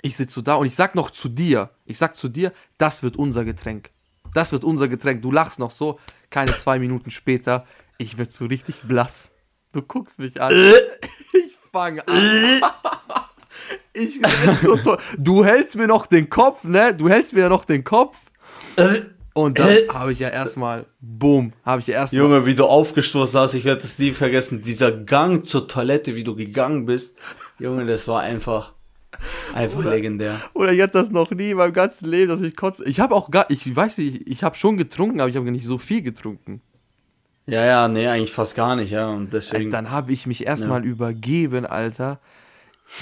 Ich 0.03 0.16
sitze 0.16 0.34
so 0.34 0.42
da 0.42 0.55
und 0.55 0.66
ich 0.66 0.74
sag 0.74 0.94
noch 0.94 1.11
zu 1.11 1.28
dir, 1.28 1.70
ich 1.84 1.99
sag 1.99 2.16
zu 2.16 2.28
dir, 2.28 2.53
das 2.78 3.03
wird 3.03 3.16
unser 3.16 3.44
Getränk. 3.44 3.90
Das 4.34 4.53
wird 4.53 4.64
unser 4.64 4.88
Getränk. 4.88 5.22
Du 5.22 5.32
lachst 5.32 5.59
noch 5.59 5.70
so, 5.70 5.99
keine 6.30 6.57
zwei 6.57 6.78
Minuten 6.78 7.11
später, 7.11 7.66
ich 7.96 8.18
werd 8.18 8.30
so 8.30 8.46
richtig 8.46 8.82
blass. 8.82 9.32
Du 9.72 9.82
guckst 9.82 10.18
mich 10.18 10.40
an. 10.40 10.53
Ich 11.32 11.57
fange 11.72 12.07
an. 12.07 12.61
Ich 13.92 14.22
werd 14.22 14.61
so 14.61 14.76
toll. 14.76 14.99
Du 15.18 15.44
hältst 15.44 15.76
mir 15.76 15.86
noch 15.86 16.07
den 16.07 16.30
Kopf, 16.30 16.64
ne? 16.64 16.94
Du 16.94 17.09
hältst 17.09 17.32
mir 17.32 17.49
noch 17.49 17.64
den 17.64 17.82
Kopf. 17.84 18.16
Und 19.34 19.59
dann 19.59 19.76
habe 19.92 20.12
ich 20.12 20.20
ja 20.20 20.28
erstmal, 20.28 20.86
boom, 21.01 21.53
habe 21.64 21.80
ich 21.80 21.88
ja 21.88 21.94
erstmal. 21.94 22.22
Junge, 22.22 22.46
wie 22.46 22.55
du 22.55 22.64
aufgestoßen 22.64 23.38
hast, 23.38 23.55
ich 23.55 23.64
werde 23.64 23.82
das 23.82 23.99
nie 23.99 24.12
vergessen. 24.12 24.62
Dieser 24.62 24.92
Gang 24.92 25.44
zur 25.44 25.68
Toilette, 25.68 26.14
wie 26.14 26.24
du 26.24 26.34
gegangen 26.34 26.86
bist. 26.86 27.16
Junge, 27.59 27.84
das 27.84 28.09
war 28.09 28.20
einfach, 28.20 28.74
einfach 29.55 29.85
legendär. 29.85 30.41
Oder 30.55 30.73
ich 30.73 30.81
hatte 30.81 30.95
das 30.95 31.11
noch 31.11 31.31
nie 31.31 31.51
in 31.51 31.57
meinem 31.57 31.73
ganzen 31.73 32.09
Leben, 32.09 32.29
dass 32.29 32.43
ich 32.43 32.57
kotze. 32.57 32.85
Ich 32.89 33.01
habe 33.01 33.14
auch 33.14 33.31
gar, 33.31 33.51
ich 33.51 33.75
weiß 33.75 33.99
nicht, 33.99 34.29
ich 34.29 34.43
habe 34.43 34.57
schon 34.57 34.77
getrunken, 34.77 35.21
aber 35.21 35.31
ich 35.31 35.37
habe 35.37 35.51
nicht 35.51 35.66
so 35.66 35.79
viel 35.79 36.03
getrunken. 36.03 36.61
Ja, 37.47 37.64
ja, 37.64 37.89
nee, 37.89 38.07
eigentlich 38.07 38.33
fast 38.33 38.55
gar 38.57 38.77
nicht, 38.77 38.91
ja. 38.91 39.09
Und 39.09 39.33
deswegen. 39.33 39.71
Dann 39.71 39.91
habe 39.91 40.12
ich 40.12 40.27
mich 40.27 40.47
erstmal 40.47 40.85
übergeben, 40.85 41.64
Alter. 41.64 42.21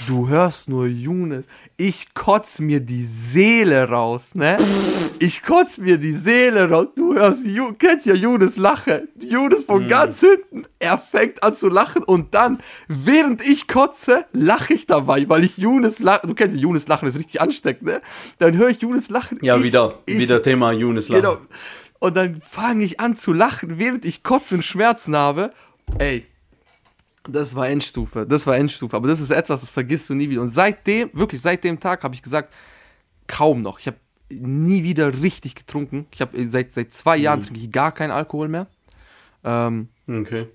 Du 0.07 0.27
hörst 0.27 0.69
nur 0.69 0.85
Younes. 0.85 1.45
Ich 1.77 2.13
kotz 2.13 2.59
mir 2.59 2.79
die 2.81 3.03
Seele 3.03 3.87
raus, 3.87 4.35
ne? 4.35 4.57
Ich 5.19 5.43
kotz 5.43 5.77
mir 5.77 5.97
die 5.97 6.13
Seele 6.13 6.69
raus. 6.69 6.87
Du 6.95 7.13
hörst, 7.15 7.45
Ju 7.45 7.73
kennst 7.73 8.05
ja 8.05 8.13
Younes 8.13 8.57
lachen. 8.57 9.07
Younes 9.19 9.63
von 9.63 9.87
ganz 9.87 10.19
hinten. 10.19 10.65
Er 10.79 10.97
fängt 10.97 11.41
an 11.41 11.55
zu 11.55 11.69
lachen 11.69 12.03
und 12.03 12.35
dann, 12.35 12.59
während 12.87 13.41
ich 13.41 13.67
kotze, 13.67 14.25
lache 14.33 14.73
ich 14.73 14.87
dabei, 14.87 15.27
weil 15.29 15.43
ich 15.43 15.57
Younes 15.57 15.99
lachen. 15.99 16.27
Du 16.27 16.35
kennst 16.35 16.55
ja 16.55 16.61
Younes 16.61 16.87
lachen, 16.87 17.07
ist 17.07 17.17
richtig 17.17 17.41
ansteckend, 17.41 17.83
ne? 17.89 18.01
Dann 18.39 18.57
höre 18.57 18.69
ich 18.69 18.81
Younes 18.81 19.09
lachen. 19.09 19.39
ja, 19.41 19.55
ich, 19.55 19.63
wieder, 19.63 19.99
ich, 20.05 20.19
wieder 20.19 20.41
Thema 20.43 20.73
Younes 20.73 21.09
Lachen. 21.09 21.21
Genau. 21.21 21.37
Und 21.99 22.15
dann 22.15 22.39
fange 22.41 22.83
ich 22.83 22.99
an 22.99 23.15
zu 23.15 23.33
lachen, 23.33 23.79
während 23.79 24.05
ich 24.05 24.21
Kotz 24.21 24.51
und 24.51 24.63
Schmerzen 24.63 25.15
habe. 25.15 25.51
Ey, 25.97 26.25
das 27.27 27.55
war 27.55 27.67
Endstufe. 27.69 28.25
Das 28.25 28.45
war 28.47 28.55
Endstufe. 28.57 28.95
Aber 28.95 29.07
das 29.07 29.19
ist 29.19 29.31
etwas, 29.31 29.61
das 29.61 29.71
vergisst 29.71 30.09
du 30.09 30.13
nie 30.15 30.29
wieder. 30.29 30.41
Und 30.41 30.49
seitdem, 30.49 31.09
wirklich 31.13 31.41
seit 31.41 31.63
dem 31.63 31.79
Tag, 31.79 32.03
habe 32.03 32.15
ich 32.15 32.21
gesagt, 32.21 32.53
kaum 33.27 33.61
noch. 33.61 33.79
Ich 33.79 33.87
habe 33.87 33.97
nie 34.29 34.83
wieder 34.83 35.21
richtig 35.21 35.55
getrunken. 35.55 36.05
Ich 36.11 36.21
habe 36.21 36.45
seit, 36.47 36.71
seit 36.71 36.93
zwei 36.93 37.17
Jahren 37.17 37.41
trinke 37.41 37.59
ich 37.59 37.71
gar 37.71 37.91
keinen 37.93 38.11
Alkohol 38.11 38.47
mehr. 38.47 38.67
Ähm, 39.43 39.89
Okay. 40.09 40.47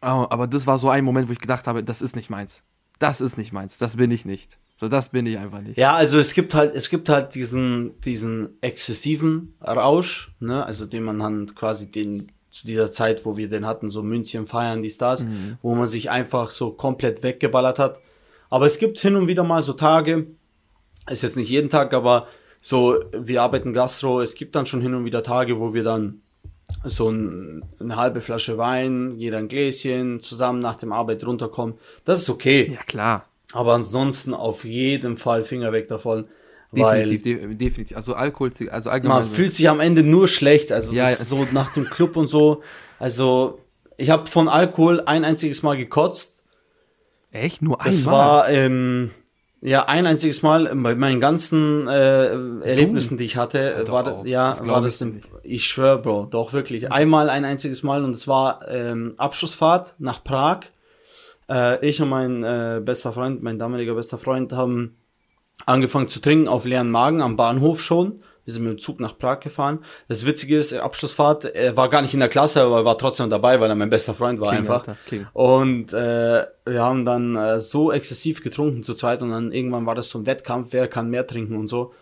aber 0.00 0.30
aber 0.32 0.46
das 0.46 0.66
war 0.66 0.78
so 0.78 0.88
ein 0.88 1.04
Moment, 1.04 1.28
wo 1.28 1.32
ich 1.32 1.38
gedacht 1.40 1.66
habe, 1.66 1.82
das 1.84 2.02
ist 2.02 2.16
nicht 2.16 2.30
meins. 2.30 2.62
Das 2.98 3.20
ist 3.20 3.36
nicht 3.36 3.52
meins. 3.52 3.78
Das 3.78 3.96
bin 3.96 4.10
ich 4.10 4.24
nicht. 4.24 4.58
So, 4.76 4.88
das 4.88 5.10
bin 5.10 5.26
ich 5.26 5.38
einfach 5.38 5.60
nicht. 5.60 5.76
Ja, 5.76 5.94
also 5.94 6.18
es 6.18 6.34
gibt 6.34 6.54
halt, 6.54 6.74
es 6.74 6.88
gibt 6.90 7.08
halt 7.08 7.34
diesen, 7.34 8.00
diesen 8.00 8.60
exzessiven 8.62 9.54
Rausch, 9.60 10.32
ne, 10.40 10.64
also 10.66 10.86
den 10.86 11.04
man 11.04 11.18
dann 11.20 11.54
quasi 11.54 11.90
den, 11.90 12.32
zu 12.52 12.66
dieser 12.66 12.92
Zeit, 12.92 13.24
wo 13.24 13.38
wir 13.38 13.48
den 13.48 13.66
hatten, 13.66 13.88
so 13.88 14.02
München 14.02 14.46
feiern, 14.46 14.82
die 14.82 14.90
Stars, 14.90 15.24
wo 15.62 15.74
man 15.74 15.88
sich 15.88 16.10
einfach 16.10 16.50
so 16.50 16.70
komplett 16.70 17.22
weggeballert 17.22 17.78
hat. 17.78 17.98
Aber 18.50 18.66
es 18.66 18.78
gibt 18.78 18.98
hin 18.98 19.16
und 19.16 19.26
wieder 19.26 19.42
mal 19.42 19.62
so 19.62 19.72
Tage, 19.72 20.26
ist 21.10 21.22
jetzt 21.22 21.38
nicht 21.38 21.48
jeden 21.48 21.70
Tag, 21.70 21.94
aber 21.94 22.26
so, 22.60 23.02
wir 23.12 23.40
arbeiten 23.40 23.72
Gastro, 23.72 24.20
es 24.20 24.34
gibt 24.34 24.54
dann 24.54 24.66
schon 24.66 24.82
hin 24.82 24.94
und 24.94 25.06
wieder 25.06 25.22
Tage, 25.22 25.58
wo 25.58 25.72
wir 25.72 25.82
dann 25.82 26.20
so 26.84 27.08
ein, 27.08 27.64
eine 27.80 27.96
halbe 27.96 28.20
Flasche 28.20 28.58
Wein, 28.58 29.14
jeder 29.16 29.38
ein 29.38 29.48
Gläschen, 29.48 30.20
zusammen 30.20 30.58
nach 30.58 30.76
dem 30.76 30.92
Arbeit 30.92 31.26
runterkommen. 31.26 31.76
Das 32.04 32.20
ist 32.20 32.28
okay. 32.28 32.72
Ja, 32.74 32.82
klar. 32.82 33.24
Aber 33.54 33.72
ansonsten 33.72 34.34
auf 34.34 34.64
jeden 34.64 35.16
Fall 35.16 35.44
Finger 35.44 35.72
weg 35.72 35.88
davon. 35.88 36.26
Definitiv, 36.72 37.22
de 37.22 37.54
definitiv. 37.54 37.96
Also 37.96 38.14
Alkohol, 38.14 38.50
also 38.70 38.90
allgemein. 38.90 39.18
man 39.18 39.26
fühlt 39.28 39.52
sich 39.52 39.68
am 39.68 39.80
Ende 39.80 40.02
nur 40.02 40.26
schlecht. 40.28 40.72
Also 40.72 40.94
Ja, 40.94 41.04
das 41.04 41.18
ja. 41.18 41.24
so 41.26 41.46
nach 41.52 41.72
dem 41.74 41.84
Club 41.84 42.16
und 42.16 42.28
so. 42.28 42.62
Also 42.98 43.60
ich 43.98 44.10
habe 44.10 44.26
von 44.26 44.48
Alkohol 44.48 45.02
ein 45.04 45.24
einziges 45.24 45.62
Mal 45.62 45.76
gekotzt. 45.76 46.42
Echt? 47.30 47.62
Nur 47.62 47.78
Das 47.84 48.06
einmal? 48.06 48.14
war 48.20 48.48
ähm, 48.48 49.10
ja 49.60 49.84
ein 49.86 50.06
einziges 50.06 50.42
Mal 50.42 50.74
bei 50.74 50.94
meinen 50.94 51.20
ganzen 51.20 51.86
äh, 51.88 52.26
Erlebnissen, 52.64 53.16
die 53.18 53.24
ich 53.24 53.36
hatte, 53.36 53.82
doch 53.86 53.92
war 53.92 54.04
das 54.04 54.20
auch. 54.20 54.26
ja 54.26 54.50
Das 54.50 54.66
war 54.66 54.78
ich 54.80 54.84
das 54.84 55.00
im, 55.02 55.20
ich 55.42 55.66
schwör, 55.66 55.98
Bro, 55.98 56.26
doch 56.30 56.52
wirklich 56.52 56.90
einmal 56.90 57.30
ein 57.30 57.44
einziges 57.44 57.82
Mal 57.82 58.04
und 58.04 58.10
es 58.12 58.26
war 58.28 58.66
ähm, 58.68 59.14
Abschlussfahrt 59.18 59.94
nach 59.98 60.24
Prag. 60.24 60.60
Äh, 61.50 61.84
ich 61.86 62.00
und 62.02 62.08
mein 62.08 62.42
äh, 62.44 62.80
bester 62.84 63.12
Freund, 63.12 63.42
mein 63.42 63.58
damaliger 63.58 63.94
bester 63.94 64.18
Freund, 64.18 64.52
haben 64.52 64.96
angefangen 65.66 66.08
zu 66.08 66.20
trinken 66.20 66.48
auf 66.48 66.64
leeren 66.64 66.90
Magen 66.90 67.20
am 67.22 67.36
Bahnhof 67.36 67.82
schon. 67.82 68.22
Wir 68.44 68.52
sind 68.52 68.64
mit 68.64 68.72
dem 68.72 68.78
Zug 68.80 68.98
nach 68.98 69.16
Prag 69.16 69.38
gefahren. 69.38 69.84
Das 70.08 70.26
Witzige 70.26 70.58
ist, 70.58 70.74
Abschlussfahrt, 70.74 71.44
er 71.44 71.76
war 71.76 71.88
gar 71.88 72.02
nicht 72.02 72.14
in 72.14 72.18
der 72.18 72.28
Klasse, 72.28 72.62
aber 72.62 72.78
er 72.78 72.84
war 72.84 72.98
trotzdem 72.98 73.30
dabei, 73.30 73.60
weil 73.60 73.70
er 73.70 73.76
mein 73.76 73.90
bester 73.90 74.14
Freund 74.14 74.40
war 74.40 74.50
King, 74.50 74.58
einfach. 74.60 74.88
Alter. 74.88 74.96
Und 75.32 75.92
äh, 75.92 76.46
wir 76.64 76.82
haben 76.82 77.04
dann 77.04 77.36
äh, 77.36 77.60
so 77.60 77.92
exzessiv 77.92 78.42
getrunken 78.42 78.82
zu 78.82 78.94
zweit 78.94 79.22
und 79.22 79.30
dann 79.30 79.52
irgendwann 79.52 79.86
war 79.86 79.94
das 79.94 80.10
so 80.10 80.18
ein 80.18 80.26
Wettkampf, 80.26 80.68
wer 80.72 80.88
kann 80.88 81.08
mehr 81.08 81.26
trinken 81.26 81.56
und 81.56 81.68
so. 81.68 81.92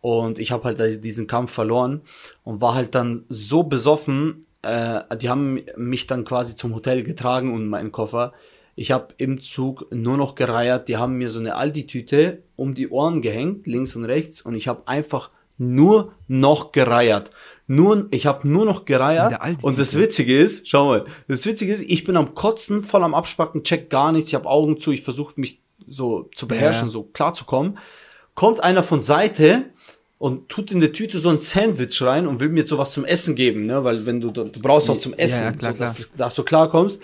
Und 0.00 0.40
ich 0.40 0.50
habe 0.50 0.64
halt 0.64 1.04
diesen 1.04 1.26
Kampf 1.28 1.52
verloren 1.52 2.02
und 2.42 2.60
war 2.60 2.74
halt 2.74 2.94
dann 2.96 3.24
so 3.28 3.62
besoffen. 3.62 4.40
Äh, 4.62 5.00
die 5.16 5.28
haben 5.28 5.60
mich 5.76 6.08
dann 6.08 6.24
quasi 6.24 6.56
zum 6.56 6.74
Hotel 6.74 7.04
getragen 7.04 7.52
und 7.54 7.68
meinen 7.68 7.92
Koffer. 7.92 8.32
Ich 8.78 8.92
habe 8.92 9.08
im 9.16 9.40
Zug 9.40 9.86
nur 9.92 10.16
noch 10.16 10.36
gereiert. 10.36 10.88
Die 10.88 10.96
haben 10.96 11.14
mir 11.18 11.30
so 11.30 11.40
eine 11.40 11.56
Aldi-Tüte 11.56 12.42
um 12.54 12.74
die 12.74 12.88
Ohren 12.88 13.22
gehängt, 13.22 13.66
links 13.66 13.96
und 13.96 14.04
rechts, 14.04 14.40
und 14.42 14.54
ich 14.54 14.68
habe 14.68 14.86
einfach 14.86 15.30
nur 15.58 16.12
noch 16.28 16.70
gereiert. 16.70 17.32
Nur, 17.66 18.06
ich 18.12 18.26
habe 18.26 18.46
nur 18.48 18.64
noch 18.64 18.84
gereiert. 18.84 19.36
Und 19.62 19.78
das 19.78 19.96
Witzige 19.96 20.38
ist, 20.38 20.68
schau 20.68 20.86
mal, 20.86 21.04
das 21.26 21.44
Witzige 21.44 21.72
ist, 21.74 21.82
ich 21.82 22.04
bin 22.04 22.16
am 22.16 22.34
Kotzen, 22.36 22.82
voll 22.84 23.02
am 23.02 23.14
Abspacken, 23.14 23.64
check 23.64 23.90
gar 23.90 24.12
nichts, 24.12 24.30
ich 24.30 24.34
habe 24.36 24.48
Augen 24.48 24.78
zu, 24.78 24.92
ich 24.92 25.02
versuche 25.02 25.34
mich 25.40 25.60
so 25.86 26.30
zu 26.34 26.46
beherrschen, 26.46 26.86
Ja. 26.88 26.92
so 26.92 27.02
klar 27.02 27.34
zu 27.34 27.44
kommen. 27.46 27.78
Kommt 28.34 28.62
einer 28.62 28.84
von 28.84 29.00
Seite 29.00 29.64
und 30.18 30.48
tut 30.48 30.70
in 30.70 30.78
der 30.80 30.92
Tüte 30.92 31.18
so 31.18 31.28
ein 31.30 31.38
Sandwich 31.38 32.00
rein 32.02 32.28
und 32.28 32.38
will 32.38 32.48
mir 32.48 32.60
jetzt 32.60 32.68
sowas 32.70 32.92
zum 32.92 33.04
Essen 33.04 33.34
geben, 33.34 33.66
ne? 33.66 33.82
Weil 33.82 34.06
wenn 34.06 34.20
du, 34.20 34.30
du 34.30 34.48
brauchst 34.62 34.88
was 34.88 35.00
zum 35.00 35.12
Ja, 35.12 35.18
Essen, 35.18 35.42
ja, 35.42 35.52
klar, 35.52 35.72
so, 35.74 35.78
dass, 35.80 35.94
du- 35.96 36.04
dass 36.16 36.34
du 36.36 36.42
klarkommst. 36.44 37.02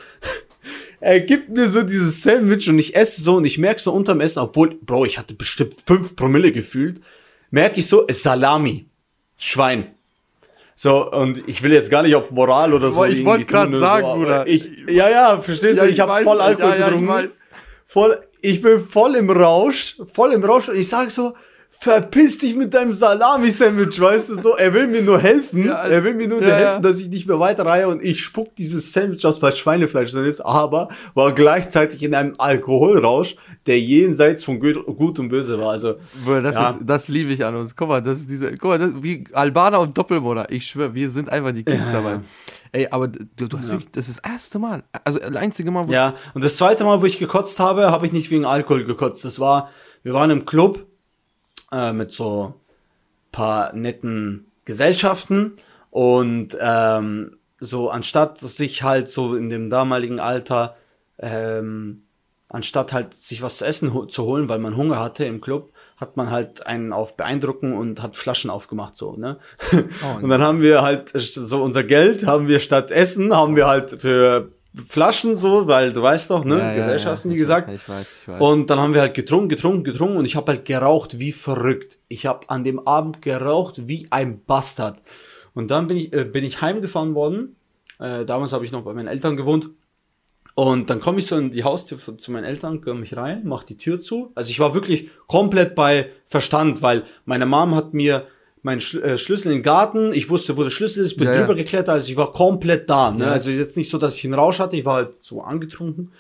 Er 1.05 1.21
gibt 1.21 1.51
mir 1.51 1.69
so 1.69 1.83
dieses 1.83 2.23
Sandwich 2.23 2.67
und 2.71 2.79
ich 2.79 2.97
esse 2.97 3.21
so 3.21 3.37
und 3.37 3.45
ich 3.45 3.59
merk 3.59 3.79
so 3.79 3.93
unterm 3.93 4.23
Essen, 4.23 4.39
obwohl, 4.39 4.75
Bro, 4.81 5.05
ich 5.05 5.19
hatte 5.19 5.35
bestimmt 5.35 5.75
fünf 5.87 6.17
Promille 6.17 6.51
gefühlt, 6.51 7.03
merke 7.51 7.81
ich 7.81 7.87
so, 7.87 8.07
Salami. 8.11 8.87
Schwein. 9.37 9.95
So, 10.75 11.13
und 11.13 11.47
ich 11.47 11.63
will 11.63 11.73
jetzt 11.73 11.91
gar 11.91 12.03
nicht 12.03 12.15
auf 12.15 12.31
Moral 12.31 12.73
oder 12.73 12.91
so. 12.91 13.05
Ich 13.05 13.23
wollte 13.23 13.45
oder 13.45 13.79
sagen, 13.79 14.07
so, 14.07 14.15
Bruder. 14.15 14.47
Ich, 14.47 14.67
ja, 14.89 15.11
ja, 15.11 15.41
verstehst 15.41 15.79
du, 15.79 15.87
ich, 15.87 16.01
habe 16.01 16.13
weiß, 16.13 16.25
voll 16.25 16.41
Alkohol 16.41 16.71
ja, 16.71 16.77
ja, 16.77 16.79
ich 16.79 16.85
getrunken 16.87 17.09
weiß. 17.09 17.29
voll, 17.85 18.19
ich 18.41 18.63
bin 18.63 18.81
voll 18.81 19.15
im 19.17 19.29
Rausch, 19.29 19.99
voll 20.11 20.33
im 20.33 20.43
Rausch 20.43 20.71
und 20.71 20.79
ich 20.79 20.89
sage 20.89 21.11
so, 21.11 21.35
verpiss 21.79 22.39
dich 22.39 22.57
mit 22.57 22.73
deinem 22.73 22.93
Salami-Sandwich, 22.93 24.01
weißt 24.01 24.31
du 24.31 24.43
so. 24.43 24.57
Er 24.57 24.73
will 24.73 24.87
mir 24.87 25.03
nur 25.03 25.19
helfen. 25.19 25.67
Ja, 25.67 25.75
also- 25.75 25.95
er 25.95 26.05
will 26.05 26.15
mir 26.15 26.29
nur 26.29 26.41
ja, 26.41 26.49
helfen, 26.49 26.63
ja. 26.63 26.79
dass 26.79 27.01
ich 27.01 27.09
nicht 27.09 27.27
mehr 27.27 27.39
weiterreihe 27.39 27.89
und 27.89 28.03
ich 28.03 28.21
spuck 28.21 28.55
dieses 28.57 28.93
Sandwich 28.93 29.27
aus, 29.27 29.43
weil 29.43 29.53
Schweinefleisch 29.53 30.13
drin 30.13 30.25
ist, 30.25 30.41
aber 30.41 30.89
war 31.15 31.33
gleichzeitig 31.33 32.03
in 32.03 32.15
einem 32.15 32.33
Alkoholrausch, 32.39 33.37
der 33.67 33.81
jenseits 33.81 34.45
von 34.45 34.61
Gut 34.61 35.19
und 35.19 35.29
Böse 35.29 35.61
war. 35.61 35.73
Also, 35.73 35.97
Bruder, 36.25 36.43
das, 36.43 36.55
ist, 36.55 36.77
das 36.83 37.09
liebe 37.09 37.33
ich 37.33 37.45
an 37.45 37.55
uns. 37.57 37.77
Guck 37.77 37.89
mal, 37.89 38.01
das 38.01 38.21
ist 38.21 38.31
diese, 38.31 38.53
guck 38.53 38.71
mal, 38.71 38.79
das 38.79 38.91
wie 39.03 39.25
Albaner 39.33 39.81
und 39.81 39.97
Doppelbruder. 39.97 40.51
Ich 40.51 40.67
schwöre, 40.67 40.95
wir 40.95 41.11
sind 41.11 41.29
einfach 41.29 41.53
die 41.53 41.65
Kings 41.65 41.91
dabei. 41.93 42.21
Ey, 42.73 42.89
aber 42.91 43.09
du, 43.09 43.47
du 43.47 43.59
hast 43.59 43.69
wirklich, 43.69 43.91
das 43.93 44.09
ist 44.09 44.21
das 44.25 44.33
erste 44.33 44.59
Mal, 44.59 44.83
also 45.05 45.19
das 45.19 45.37
einzige 45.37 45.71
Mal, 45.71 45.87
wo 45.87 45.93
Ja, 45.93 46.15
und 46.35 46.43
das 46.43 46.57
zweite 46.57 46.83
Mal, 46.85 47.01
wo 47.01 47.07
ich 47.07 47.19
gekotzt 47.19 47.61
habe, 47.61 47.91
habe 47.93 48.07
ich 48.07 48.13
nicht 48.13 48.31
wegen 48.31 48.45
Alkohol 48.45 48.85
gekotzt. 48.85 49.25
Das 49.25 49.39
war, 49.39 49.71
wir 50.03 50.13
waren 50.13 50.31
im 50.31 50.45
Club 50.45 50.85
äh, 51.75 51.93
mit 51.93 52.13
so 52.13 52.55
paar 53.33 53.75
netten 53.75 54.47
Gesellschaften 54.65 55.55
und 55.91 56.57
ähm, 56.61 57.37
so 57.59 57.91
anstatt 57.91 58.39
sich 58.39 58.83
halt 58.83 59.09
so 59.09 59.35
in 59.35 59.51
dem 59.51 59.71
damaligen 59.71 60.21
Alter 60.21 60.77
ähm, 61.19 62.03
anstatt 62.49 62.93
halt 62.93 63.15
sich 63.15 63.43
was 63.43 63.59
zu 63.59 63.65
essen 63.65 63.93
ho 63.93 64.07
zu 64.07 64.25
holen, 64.25 64.49
weil 64.49 64.59
man 64.59 64.77
Hunger 64.77 65.01
hatte 65.01 65.25
im 65.25 65.41
Club, 65.41 65.73
hat 65.97 66.17
man 66.17 66.31
halt 66.31 66.67
einen 66.67 66.93
auf 66.93 67.17
beeindrucken 67.17 67.77
und 67.77 68.03
hat 68.03 68.17
Flaschen 68.17 68.51
aufgemacht 68.51 68.95
so, 68.95 69.17
ne? 69.17 69.39
und 70.23 70.29
dann 70.29 70.43
haben 70.43 70.61
wir 70.61 70.83
halt 70.83 71.11
so 71.15 71.63
unser 71.63 71.83
Geld 71.83 72.27
haben 72.27 72.47
wir 72.47 72.61
statt 72.61 72.91
Essen 72.91 73.35
haben 73.35 73.57
wir 73.57 73.67
halt 73.67 74.01
für 74.01 74.53
Flaschen 74.89 75.37
so, 75.37 75.69
weil 75.69 75.93
du 75.93 76.03
weißt 76.03 76.31
doch, 76.31 76.45
ne, 76.45 76.59
Ja, 76.59 76.69
ja, 76.71 76.75
Gesellschaften, 76.75 77.29
ja, 77.29 77.33
wie 77.33 77.37
ich 77.37 77.41
gesagt. 77.41 77.71
Ich 77.71 77.89
weiß, 77.89 78.19
ich 78.23 78.29
weiß. 78.29 78.41
Und 78.41 78.71
dann 78.71 78.81
haben 78.81 78.93
wir 78.95 79.01
halt 79.03 79.15
getrunken, 79.15 79.49
getrunken, 79.49 79.85
getrunken 79.85 80.17
und 80.17 80.25
ich 80.25 80.35
habe 80.37 80.51
halt 80.53 80.65
geraucht 80.65 81.19
wie 81.21 81.33
verrückt. 81.33 81.99
Ich 82.09 82.27
habe 82.27 82.49
an 82.51 82.65
dem 82.65 82.85
Abend 82.87 83.23
geraucht 83.23 83.87
wie 83.87 84.07
ein 84.11 84.43
Bastard. 84.45 84.99
Und 85.55 85.71
dann 85.71 85.87
bin 85.87 85.97
ich, 85.97 86.13
äh, 86.13 86.25
bin 86.25 86.43
ich 86.45 86.61
heimgefahren 86.61 87.15
worden. 87.15 87.55
Äh, 88.01 88.25
damals 88.25 88.53
habe 88.53 88.65
ich 88.65 88.73
noch 88.73 88.83
bei 88.83 88.93
meinen 88.93 89.07
Eltern 89.07 89.37
gewohnt. 89.37 89.71
Und 90.57 90.91
dann 90.91 91.01
komme 91.01 91.19
ich 91.19 91.27
so 91.27 91.37
in 91.37 91.51
die 91.51 91.65
Haustür 91.65 91.99
von- 91.99 92.19
zu 92.19 92.31
meinen 92.33 92.45
Eltern, 92.45 92.81
komme 92.81 93.03
ich 93.05 93.17
rein, 93.17 93.43
mach 93.45 93.65
die 93.65 93.77
Tür 93.77 94.01
zu. 94.01 94.31
Also 94.35 94.51
ich 94.51 94.61
war 94.61 94.73
wirklich 94.75 95.11
komplett 95.27 95.75
bei 95.75 96.11
Verstand, 96.27 96.81
weil 96.83 97.05
meine 97.25 97.47
Mom 97.47 97.75
hat 97.75 97.93
mir 97.95 98.27
meinen 98.65 98.81
Schl 98.81 99.03
äh, 99.03 99.19
Schlüssel 99.19 99.53
in 99.53 99.59
den 99.59 99.63
Garten, 99.63 100.13
ich 100.13 100.31
wusste, 100.31 100.57
wo 100.57 100.63
der 100.63 100.71
Schlüssel 100.71 101.05
ist, 101.05 101.17
bin 101.17 101.27
Ja, 101.27 101.35
ja. 101.35 101.41
drüber 101.41 101.55
geklettert, 101.55 101.91
also 101.91 102.11
ich 102.11 102.17
war 102.17 102.33
komplett 102.33 102.89
da. 102.89 103.11
Ne? 103.11 103.25
Ja. 103.25 103.33
Also 103.33 103.51
jetzt 103.51 103.77
nicht 103.77 103.91
so, 103.91 103.99
dass 103.99 104.17
ich 104.17 104.25
einen 104.25 104.35
Rausch 104.35 104.59
hatte, 104.59 104.77
ich 104.77 104.85
war 104.85 104.97
halt 104.97 105.11
so 105.21 105.43
angetrunken. 105.43 106.13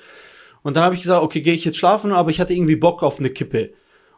Und 0.62 0.76
dann 0.76 0.84
habe 0.84 0.94
ich 0.94 1.00
gesagt, 1.00 1.22
okay, 1.22 1.40
gehe 1.40 1.54
ich 1.54 1.64
jetzt 1.64 1.78
schlafen, 1.78 2.12
aber 2.12 2.30
ich 2.30 2.40
hatte 2.40 2.54
irgendwie 2.54 2.76
Bock 2.76 3.02
auf 3.02 3.18
eine 3.18 3.30
Kippe. 3.30 3.72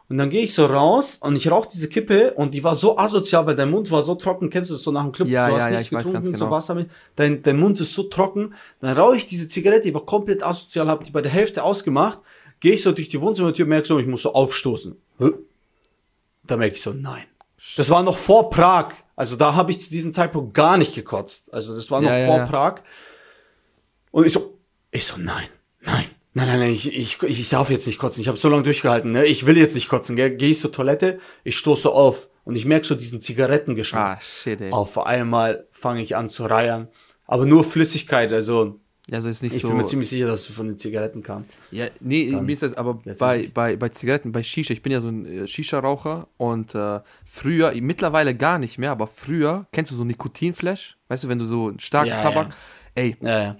Und 0.09 0.17
dann 0.17 0.29
gehe 0.29 0.43
ich 0.43 0.53
so 0.53 0.65
raus 0.65 1.19
und 1.21 1.35
ich 1.35 1.51
rauche 1.51 1.67
diese 1.71 1.89
Kippe 1.89 2.33
und 2.33 2.53
die 2.53 2.63
war 2.63 2.75
so 2.75 2.97
asozial, 2.97 3.45
weil 3.45 3.55
dein 3.55 3.69
Mund 3.69 3.91
war 3.91 4.03
so 4.03 4.15
trocken. 4.15 4.49
Kennst 4.49 4.69
du 4.69 4.75
das 4.75 4.83
so 4.83 4.91
nach 4.91 5.03
dem 5.03 5.11
Club? 5.11 5.27
Ja, 5.27 5.49
du 5.49 5.55
hast 5.55 5.63
ja, 5.63 5.65
ja, 5.65 5.71
nichts 5.71 5.87
ich 5.87 5.93
weiß 5.93 6.05
getrunken, 6.05 6.25
ganz 6.27 6.39
so 6.39 6.45
genau. 6.45 6.55
Wasser 6.55 6.75
mit. 6.75 6.89
Dein, 7.17 7.41
dein 7.43 7.59
Mund 7.59 7.79
ist 7.81 7.93
so 7.93 8.03
trocken. 8.03 8.53
Dann 8.79 8.97
rauche 8.97 9.17
ich 9.17 9.25
diese 9.25 9.49
Zigarette, 9.49 9.87
die 9.87 9.93
war 9.93 10.05
komplett 10.05 10.43
asozial, 10.43 10.87
habe 10.87 11.03
die 11.03 11.11
bei 11.11 11.21
der 11.21 11.31
Hälfte 11.31 11.63
ausgemacht. 11.63 12.19
Gehe 12.61 12.73
ich 12.73 12.83
so 12.83 12.93
durch 12.93 13.09
die 13.09 13.19
Wohnzimmertür, 13.19 13.65
merke 13.65 13.87
so, 13.87 13.99
ich 13.99 14.07
muss 14.07 14.21
so 14.21 14.33
aufstoßen. 14.33 14.95
Da 15.19 16.55
merke 16.55 16.75
ich 16.75 16.81
so, 16.81 16.93
nein. 16.93 17.25
Das 17.75 17.89
war 17.89 18.03
noch 18.03 18.17
vor 18.17 18.49
Prag. 18.49 18.93
Also 19.15 19.35
da 19.35 19.55
habe 19.55 19.71
ich 19.71 19.81
zu 19.81 19.89
diesem 19.89 20.13
Zeitpunkt 20.13 20.53
gar 20.53 20.77
nicht 20.77 20.93
gekotzt. 20.95 21.53
Also 21.53 21.75
das 21.75 21.89
war 21.91 22.01
noch 22.01 22.09
Ja, 22.09 22.25
vor 22.25 22.37
ja. 22.37 22.45
Prag. 22.45 22.81
Und 24.11 24.25
ich 24.25 24.33
so, 24.33 24.57
ich 24.91 25.05
so, 25.05 25.17
nein, 25.17 25.47
nein, 25.81 26.05
nein, 26.33 26.47
nein, 26.47 26.59
nein, 26.59 26.69
ich, 26.71 26.95
ich, 26.95 27.21
ich 27.23 27.49
darf 27.49 27.69
jetzt 27.69 27.87
nicht 27.87 27.99
kotzen. 27.99 28.21
Ich 28.21 28.27
habe 28.27 28.37
so 28.37 28.49
lange 28.49 28.63
durchgehalten, 28.63 29.11
ne? 29.11 29.25
Ich 29.25 29.45
will 29.45 29.57
jetzt 29.57 29.75
nicht 29.75 29.89
kotzen, 29.89 30.15
gell? 30.15 30.31
Gehe 30.35 30.51
ich 30.51 30.59
zur 30.59 30.71
Toilette, 30.71 31.19
ich 31.43 31.57
stoße 31.57 31.89
auf 31.89 32.29
und 32.45 32.55
ich 32.55 32.65
merke 32.65 32.85
so 32.87 32.95
diesen 32.95 33.21
Zigarettengeschmack. 33.21 34.17
ah, 34.19 34.21
shit, 34.21 34.61
ey. 34.61 34.71
Auf 34.71 34.97
einmal 34.99 35.67
fange 35.71 36.01
ich 36.01 36.15
an 36.15 36.29
zu 36.29 36.45
reiern. 36.45 36.87
Aber 37.25 37.45
nur 37.45 37.63
Flüssigkeit, 37.63 38.31
also 38.31 38.79
Also 39.09 39.29
ist 39.29 39.41
nicht 39.41 39.55
ich 39.55 39.61
so. 39.61 39.69
bin 39.69 39.77
mir 39.77 39.85
ziemlich 39.85 40.09
sicher, 40.09 40.27
dass 40.27 40.41
es 40.41 40.55
von 40.55 40.67
den 40.67 40.77
Zigaretten 40.77 41.23
kam. 41.23 41.45
Ja, 41.71 41.87
nee, 42.01 42.29
mir 42.29 42.51
ist 42.51 42.61
das 42.61 42.73
aber 42.73 42.95
bei, 43.19 43.49
bei, 43.53 43.77
bei 43.77 43.89
Zigaretten, 43.89 44.33
bei 44.33 44.43
Shisha, 44.43 44.73
ich 44.73 44.81
bin 44.81 44.91
ja 44.91 44.99
so 44.99 45.07
ein 45.07 45.25
äh, 45.25 45.47
Shisha-Raucher 45.47 46.27
und 46.35 46.75
äh, 46.75 46.99
früher, 47.23 47.73
mittlerweile 47.79 48.35
gar 48.35 48.59
nicht 48.59 48.77
mehr, 48.77 48.91
aber 48.91 49.07
früher, 49.07 49.65
kennst 49.71 49.91
du 49.91 49.95
so 49.95 50.03
Nikotinflash? 50.03 50.97
Weißt 51.07 51.23
du, 51.23 51.29
wenn 51.29 51.39
du 51.39 51.45
so 51.45 51.69
einen 51.69 51.79
starken 51.79 52.09
Ja, 52.09 52.21
Tabak, 52.21 52.49
ja. 52.49 52.53
ey, 52.95 53.17
ja. 53.21 53.55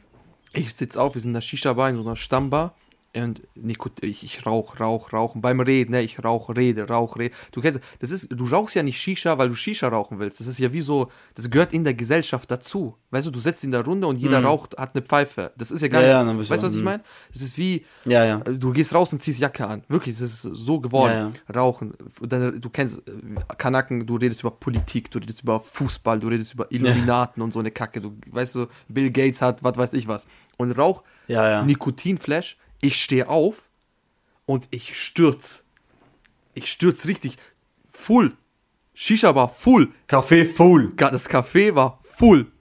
ich 0.52 0.74
sitze 0.74 1.02
auf, 1.02 1.14
wir 1.16 1.22
sind 1.22 1.30
in 1.30 1.36
der 1.36 1.42
Shisha-Bar, 1.42 1.92
in 1.92 1.96
so 1.96 2.02
einer 2.02 2.18
Stammbar 2.18 2.76
und 3.16 3.42
Nikot 3.56 4.04
ich, 4.04 4.24
ich 4.24 4.46
rauch, 4.46 4.80
rauch, 4.80 5.14
rauchen. 5.14 5.42
Beim 5.42 5.60
Reden, 5.60 5.92
ne, 5.92 6.02
ich 6.02 6.24
rauch, 6.24 6.56
rede, 6.56 6.88
rauch, 6.88 7.18
rede. 7.18 7.34
Du 7.52 7.62
kennst, 7.62 7.80
das 8.00 8.12
ist, 8.12 8.30
du 8.32 8.46
rauchst 8.46 8.76
ja 8.76 8.84
nicht 8.84 9.00
Shisha, 9.00 9.38
weil 9.38 9.50
du 9.50 9.56
Shisha 9.56 9.88
rauchen 9.88 10.20
willst. 10.20 10.40
Das 10.40 10.48
ist 10.48 10.60
ja 10.60 10.72
wie 10.74 10.82
so, 10.82 11.12
das 11.36 11.50
gehört 11.50 11.74
in 11.74 11.84
der 11.84 11.94
Gesellschaft 11.94 12.52
dazu. 12.52 12.96
Weißt 13.10 13.26
du, 13.26 13.32
du 13.32 13.40
sitzt 13.40 13.64
in 13.64 13.72
der 13.72 13.86
Runde 13.86 14.06
und 14.08 14.18
jeder 14.18 14.44
raucht, 14.44 14.78
hat 14.78 14.94
eine 14.94 15.04
Pfeife. 15.04 15.54
Das 15.58 15.72
ist 15.72 15.82
ja 15.82 15.88
gar. 15.88 16.02
Ja, 16.02 16.08
ja, 16.08 16.24
nicht, 16.24 16.38
bist 16.38 16.50
weißt 16.50 16.64
du, 16.64 16.68
was 16.68 16.74
ich 16.74 16.80
mhm. 16.80 16.86
meine? 16.86 17.04
Das 17.32 17.42
ist 17.42 17.58
wie, 17.58 17.86
Ja, 18.06 18.26
ja. 18.26 18.42
also 18.46 18.60
du 18.60 18.72
gehst 18.74 18.94
raus 18.94 19.14
und 19.14 19.22
ziehst 19.22 19.40
Jacke 19.40 19.66
an. 19.66 19.84
Wirklich, 19.88 20.18
das 20.18 20.30
ist 20.30 20.42
so 20.42 20.80
geworden. 20.80 21.34
Ja, 21.48 21.56
Rauchen. 21.56 21.94
Dann, 22.22 22.60
du 22.60 22.70
kennst 22.70 23.08
äh, 23.08 23.12
Kanaken, 23.58 24.06
du 24.06 24.18
redest 24.18 24.42
über 24.42 24.52
Politik, 24.52 25.10
du 25.12 25.20
redest 25.20 25.42
über 25.42 25.60
Fußball, 25.60 26.20
du 26.20 26.28
redest 26.28 26.54
über 26.54 26.72
Illuminaten 26.72 27.42
und 27.42 27.54
so 27.54 27.60
eine 27.60 27.72
Kacke. 27.72 28.02
Du 28.02 28.18
weißt 28.30 28.56
du, 28.56 28.68
Bill 28.90 29.10
Gates 29.12 29.42
hat, 29.42 29.64
was 29.64 29.78
weiß 29.78 29.94
ich 29.94 30.08
was. 30.08 30.28
Und 30.58 30.72
Rauch, 30.72 31.04
Ja, 31.28 31.50
ja. 31.50 31.64
Nikotinflash, 31.64 32.58
ich 32.82 33.02
stehe 33.02 33.28
auf 33.28 33.70
und 34.46 34.68
ich 34.72 35.00
stürz. 35.00 35.64
Ich 36.54 36.72
stürz 36.72 37.06
richtig. 37.06 37.38
Full. 37.88 38.36
Shisha 38.94 39.36
war 39.36 39.50
full. 39.50 39.92
Kaffee 40.08 40.46
full. 40.46 40.92
Das 40.96 41.30
Café 41.30 41.76
war 41.76 42.00
full. 42.04 42.52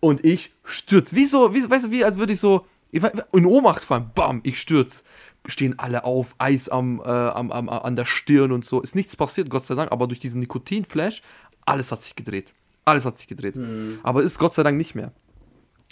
Und 0.00 0.24
ich 0.24 0.52
stürz. 0.64 1.14
Wie 1.14 1.26
so, 1.26 1.54
wie, 1.54 1.68
weißt 1.68 1.86
du, 1.86 1.90
wie 1.90 2.04
als 2.04 2.18
würde 2.18 2.32
ich 2.32 2.40
so 2.40 2.66
in 2.90 3.46
Ohnmacht 3.46 3.84
fallen. 3.84 4.10
Bam, 4.14 4.40
ich 4.42 4.60
stürz. 4.60 5.04
Stehen 5.46 5.78
alle 5.78 6.04
auf, 6.04 6.34
Eis 6.38 6.68
am, 6.68 7.00
äh, 7.00 7.08
am, 7.08 7.50
am, 7.50 7.68
an 7.68 7.96
der 7.96 8.04
Stirn 8.04 8.52
und 8.52 8.64
so. 8.64 8.80
Ist 8.80 8.94
nichts 8.94 9.16
passiert, 9.16 9.50
Gott 9.50 9.66
sei 9.66 9.74
Dank, 9.74 9.90
aber 9.90 10.06
durch 10.06 10.20
diesen 10.20 10.40
Nikotinflash, 10.40 11.22
alles 11.66 11.90
hat 11.90 12.02
sich 12.02 12.14
gedreht. 12.14 12.54
Alles 12.84 13.04
hat 13.04 13.18
sich 13.18 13.26
gedreht. 13.26 13.56
Mhm. 13.56 13.98
Aber 14.02 14.22
ist 14.22 14.38
Gott 14.38 14.54
sei 14.54 14.62
Dank 14.62 14.76
nicht 14.76 14.94
mehr. 14.94 15.12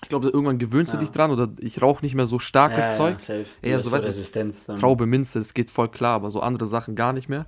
Ich 0.03 0.09
glaube, 0.09 0.28
irgendwann 0.28 0.59
gewöhnst 0.59 0.92
du 0.94 0.96
dich 0.96 1.11
dran 1.11 1.30
oder 1.30 1.48
ich 1.59 1.82
rauche 1.82 2.03
nicht 2.05 2.14
mehr 2.14 2.26
so 2.26 2.38
starkes 2.38 2.78
Ja, 2.78 2.90
ja, 2.90 2.96
Zeug. 2.96 3.20
safe. 3.20 3.44
Eher 3.62 3.76
Das 3.76 3.84
so, 3.86 3.92
weißt 3.92 4.07
Resistenz 4.07 4.62
dann. 4.64 4.76
Traube, 4.76 5.07
Minze, 5.07 5.38
das 5.38 5.53
geht 5.55 5.70
voll 5.70 5.88
klar, 5.90 6.14
aber 6.16 6.30
so 6.30 6.40
andere 6.40 6.66
Sachen 6.66 6.94
gar 6.96 7.12
nicht 7.12 7.28
mehr. 7.28 7.46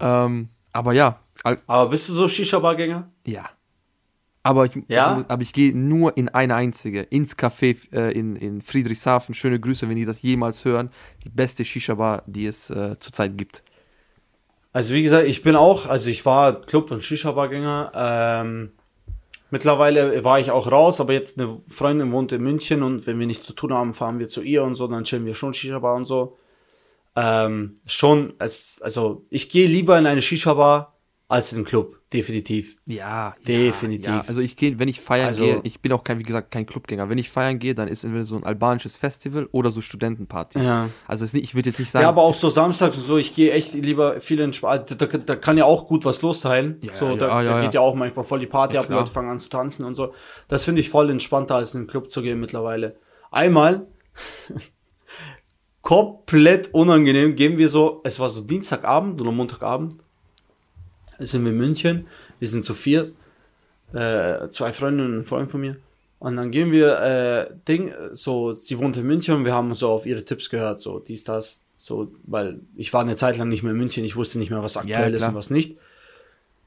Ähm, 0.00 0.48
aber 0.72 0.92
ja, 0.94 1.18
Aber 1.66 1.90
bist 1.90 2.08
du 2.08 2.14
so 2.14 2.28
Shisha-Bar-Gänger? 2.28 3.10
ja. 3.26 3.48
Aber 4.44 4.64
ich, 4.66 4.72
Ja? 4.88 5.20
ich, 5.20 5.30
aber 5.30 5.42
ich 5.42 5.52
gehe 5.52 5.72
nur 5.76 6.16
in 6.16 6.28
eine 6.28 6.56
einzige, 6.56 7.02
ins 7.02 7.38
Café 7.38 7.76
äh, 7.92 8.10
in, 8.10 8.34
in 8.34 8.60
Friedrichshafen. 8.60 9.36
Schöne 9.36 9.60
Grüße, 9.60 9.88
wenn 9.88 9.94
die 9.94 10.04
das 10.04 10.20
jemals 10.22 10.64
hören. 10.64 10.90
Die 11.22 11.28
beste 11.28 11.64
Shisha-Bar, 11.64 12.24
die 12.26 12.46
es 12.46 12.68
äh, 12.68 12.98
zurzeit 12.98 13.38
gibt. 13.38 13.62
Also 14.72 14.94
wie 14.94 15.02
gesagt, 15.04 15.28
ich 15.28 15.42
bin 15.44 15.54
auch, 15.54 15.86
also 15.86 16.10
ich 16.10 16.26
war 16.26 16.60
Club- 16.62 16.90
und 16.90 17.04
Shisha-Bar-Gänger. 17.04 17.92
Ähm, 17.94 18.72
mittlerweile 19.52 20.24
war 20.24 20.40
ich 20.40 20.50
auch 20.50 20.72
raus, 20.72 21.00
aber 21.00 21.12
jetzt 21.12 21.38
eine 21.38 21.60
Freundin 21.68 22.10
wohnt 22.10 22.32
in 22.32 22.42
München 22.42 22.82
und 22.82 23.06
wenn 23.06 23.20
wir 23.20 23.26
nichts 23.26 23.44
zu 23.44 23.52
tun 23.52 23.72
haben, 23.72 23.94
fahren 23.94 24.18
wir 24.18 24.28
zu 24.28 24.42
ihr 24.42 24.64
und 24.64 24.74
so, 24.74 24.88
dann 24.88 25.04
chillen 25.04 25.26
wir 25.26 25.34
schon 25.34 25.52
Shisha-Bar 25.52 25.94
und 25.94 26.06
so. 26.06 26.38
Ähm, 27.14 27.76
schon, 27.86 28.32
es, 28.38 28.80
also 28.82 29.26
ich 29.28 29.50
gehe 29.50 29.68
lieber 29.68 29.98
in 29.98 30.06
eine 30.06 30.22
Shisha-Bar 30.22 30.91
als 31.32 31.50
in 31.50 31.60
den 31.60 31.64
Club, 31.64 31.96
definitiv. 32.12 32.76
Ja, 32.84 33.34
Definitiv. 33.48 34.06
Ja. 34.06 34.24
Also 34.26 34.42
ich 34.42 34.54
gehe, 34.56 34.78
wenn 34.78 34.88
ich 34.88 35.00
feiern 35.00 35.28
Also- 35.28 35.44
gehe, 35.46 35.60
ich 35.62 35.80
bin 35.80 35.90
auch 35.92 36.04
kein, 36.04 36.18
wie 36.18 36.24
gesagt, 36.24 36.50
kein 36.50 36.66
Clubgänger. 36.66 37.08
Wenn 37.08 37.16
ich 37.16 37.30
feiern 37.30 37.58
gehe, 37.58 37.74
dann 37.74 37.88
ist 37.88 38.04
entweder 38.04 38.26
so 38.26 38.36
ein 38.36 38.44
albanisches 38.44 38.98
Festival 38.98 39.48
oder 39.50 39.70
so 39.70 39.80
Studentenpartys. 39.80 40.62
Ja. 40.62 40.90
Also 41.06 41.24
nicht, 41.24 41.36
ich 41.42 41.54
würde 41.54 41.70
jetzt 41.70 41.78
nicht 41.78 41.90
sagen. 41.90 42.02
Ja, 42.02 42.10
aber 42.10 42.20
auch 42.20 42.34
so 42.34 42.50
samstags 42.50 42.98
und 42.98 43.04
so, 43.04 43.16
ich 43.16 43.34
gehe 43.34 43.50
echt 43.52 43.72
lieber 43.72 44.20
viel 44.20 44.40
entspannt. 44.40 44.94
Da, 45.00 45.06
da, 45.06 45.36
kann 45.36 45.56
ja 45.56 45.64
auch 45.64 45.88
gut 45.88 46.04
was 46.04 46.20
los 46.20 46.42
sein. 46.42 46.76
Ja, 46.82 46.92
so, 46.92 47.06
ja, 47.06 47.16
da, 47.16 47.42
da 47.42 47.62
geht 47.62 47.72
ja 47.72 47.80
auch 47.80 47.94
manchmal 47.94 48.26
voll 48.26 48.40
die 48.40 48.46
Party 48.46 48.76
ab. 48.76 48.90
Leute 48.90 49.10
fangen 49.10 49.30
an 49.30 49.38
zu 49.38 49.48
tanzen 49.48 49.86
und 49.86 49.94
so. 49.94 50.12
Das 50.48 50.66
finde 50.66 50.82
ich 50.82 50.90
voll 50.90 51.08
entspannter, 51.08 51.54
als 51.54 51.74
in 51.74 51.82
den 51.82 51.86
Club 51.86 52.10
zu 52.10 52.20
gehen 52.20 52.40
mittlerweile. 52.40 52.96
Einmal, 53.30 53.86
komplett 55.80 56.74
unangenehm, 56.74 57.36
gehen 57.36 57.56
wir 57.56 57.70
so, 57.70 58.02
es 58.04 58.20
war 58.20 58.28
so 58.28 58.42
Dienstagabend 58.42 59.18
oder 59.20 59.32
Montagabend, 59.32 59.96
sind 61.26 61.44
wir 61.44 61.52
in 61.52 61.58
München, 61.58 62.06
wir 62.38 62.48
sind 62.48 62.64
zu 62.64 62.74
viert, 62.74 63.14
äh, 63.92 64.48
zwei 64.48 64.72
Freundinnen 64.72 65.12
und 65.12 65.18
ein 65.20 65.24
Freund 65.24 65.50
von 65.50 65.60
mir. 65.60 65.76
Und 66.18 66.36
dann 66.36 66.50
gehen 66.50 66.70
wir, 66.70 66.98
äh, 67.00 67.54
Ding, 67.66 67.92
so, 68.12 68.52
sie 68.52 68.78
wohnt 68.78 68.96
in 68.96 69.06
München 69.06 69.34
und 69.34 69.44
wir 69.44 69.54
haben 69.54 69.74
so 69.74 69.90
auf 69.90 70.06
ihre 70.06 70.24
Tipps 70.24 70.50
gehört, 70.50 70.80
so, 70.80 71.00
dies, 71.00 71.24
das, 71.24 71.62
so, 71.78 72.12
weil 72.24 72.60
ich 72.76 72.92
war 72.92 73.00
eine 73.00 73.16
Zeit 73.16 73.38
lang 73.38 73.48
nicht 73.48 73.64
mehr 73.64 73.72
in 73.72 73.78
München, 73.78 74.04
ich 74.04 74.14
wusste 74.14 74.38
nicht 74.38 74.50
mehr, 74.50 74.62
was 74.62 74.76
aktuell 74.76 75.12
ist 75.14 75.18
klar. 75.18 75.30
und 75.30 75.36
was 75.36 75.50
nicht. 75.50 75.78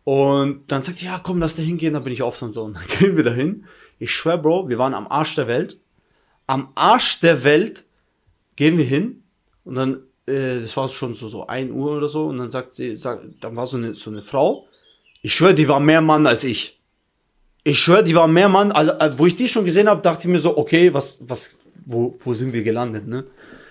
Und 0.04 0.72
dann 0.72 0.84
sagt 0.84 1.00
sie, 1.00 1.06
ja, 1.06 1.20
komm, 1.22 1.40
lass 1.40 1.56
da 1.56 1.64
hingehen, 1.64 1.94
dann 1.94 2.04
bin 2.04 2.14
ich 2.14 2.22
oft 2.22 2.42
und 2.42 2.54
so. 2.54 2.64
Und 2.64 2.76
dann 2.76 2.84
gehen 3.00 3.18
wir 3.18 3.24
dahin. 3.24 3.66
Ich 3.98 4.12
schwör, 4.12 4.38
Bro, 4.38 4.70
wir 4.70 4.78
waren 4.78 4.94
am 4.94 5.08
Arsch 5.08 5.36
der 5.36 5.48
Welt. 5.48 5.78
Am 6.48 6.70
Arsch 6.76 7.22
der 7.22 7.44
Welt 7.44 7.86
gehen 8.56 8.78
wir 8.78 8.86
hin 8.86 9.24
und 9.64 9.76
dann 9.76 10.04
äh, 10.28 10.60
das 10.62 10.76
war 10.78 10.88
schon 10.90 11.16
so, 11.16 11.28
so 11.28 11.48
1 11.48 11.72
Uhr 11.72 11.98
oder 11.98 12.08
so, 12.08 12.28
und 12.28 12.38
dann 12.38 12.50
sagt 12.50 12.74
sie, 12.74 12.96
sagt, 12.96 13.26
dann 13.42 13.56
war 13.56 13.68
so 13.68 13.78
eine, 13.78 13.96
so 13.96 14.10
eine 14.10 14.22
Frau, 14.22 14.68
ich 15.26 15.34
schwöre, 15.34 15.56
die 15.56 15.68
war 15.68 15.80
mehr 15.80 16.02
Mann 16.02 16.28
als 16.28 16.44
ich. 16.44 16.80
Ich 17.64 17.80
schwöre, 17.80 18.04
die 18.04 18.14
war 18.14 18.28
mehr 18.28 18.48
Mann, 18.48 18.70
äh, 18.70 19.12
wo 19.18 19.26
ich 19.26 19.36
die 19.36 19.50
schon 19.50 19.66
gesehen 19.66 19.90
habe, 19.90 20.00
dachte 20.02 20.28
ich 20.28 20.32
mir 20.32 20.38
so, 20.38 20.56
okay, 20.56 20.94
was, 20.94 21.20
was, 21.28 21.58
wo, 21.84 22.16
wo 22.24 22.34
sind 22.36 22.54
wir 22.54 22.62
gelandet, 22.62 23.08
ne? 23.08 23.26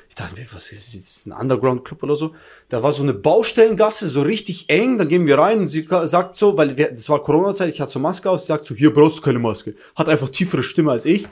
Ich 0.09 0.17
dachte 0.17 0.35
mir, 0.35 0.47
was 0.53 0.73
ist 0.73 0.95
das? 0.95 0.95
Ist 0.95 1.27
ein 1.27 1.33
Underground-Club 1.33 2.03
oder 2.03 2.17
so? 2.17 2.35
Da 2.69 2.83
war 2.83 2.91
so 2.91 3.05
eine 3.05 3.15
Baustellengasse, 3.15 4.09
so 4.09 4.23
richtig 4.23 4.69
eng, 4.69 4.99
da 4.99 5.05
gehen 5.05 5.27
wir 5.27 5.39
rein 5.39 5.61
und 5.61 5.69
sie 5.69 5.87
sagt 6.07 6.35
so, 6.35 6.57
weil 6.57 6.77
wir, 6.77 6.91
das 6.91 7.09
war 7.09 7.23
Corona-Zeit, 7.23 7.69
ich 7.69 7.81
hatte 7.81 7.93
so 7.93 8.01
Maske 8.01 8.29
auf, 8.31 8.41
sie 8.41 8.47
sagt 8.47 8.65
so, 8.65 8.75
hier 8.75 8.93
brauchst 8.93 9.19
du 9.19 9.23
keine 9.23 9.39
Maske. 9.39 9.77
Hat 9.95 10.09
einfach 10.09 10.31
tiefere 10.31 10.65
Stimme 10.65 10.91
als 10.91 11.05
ich. 11.05 11.29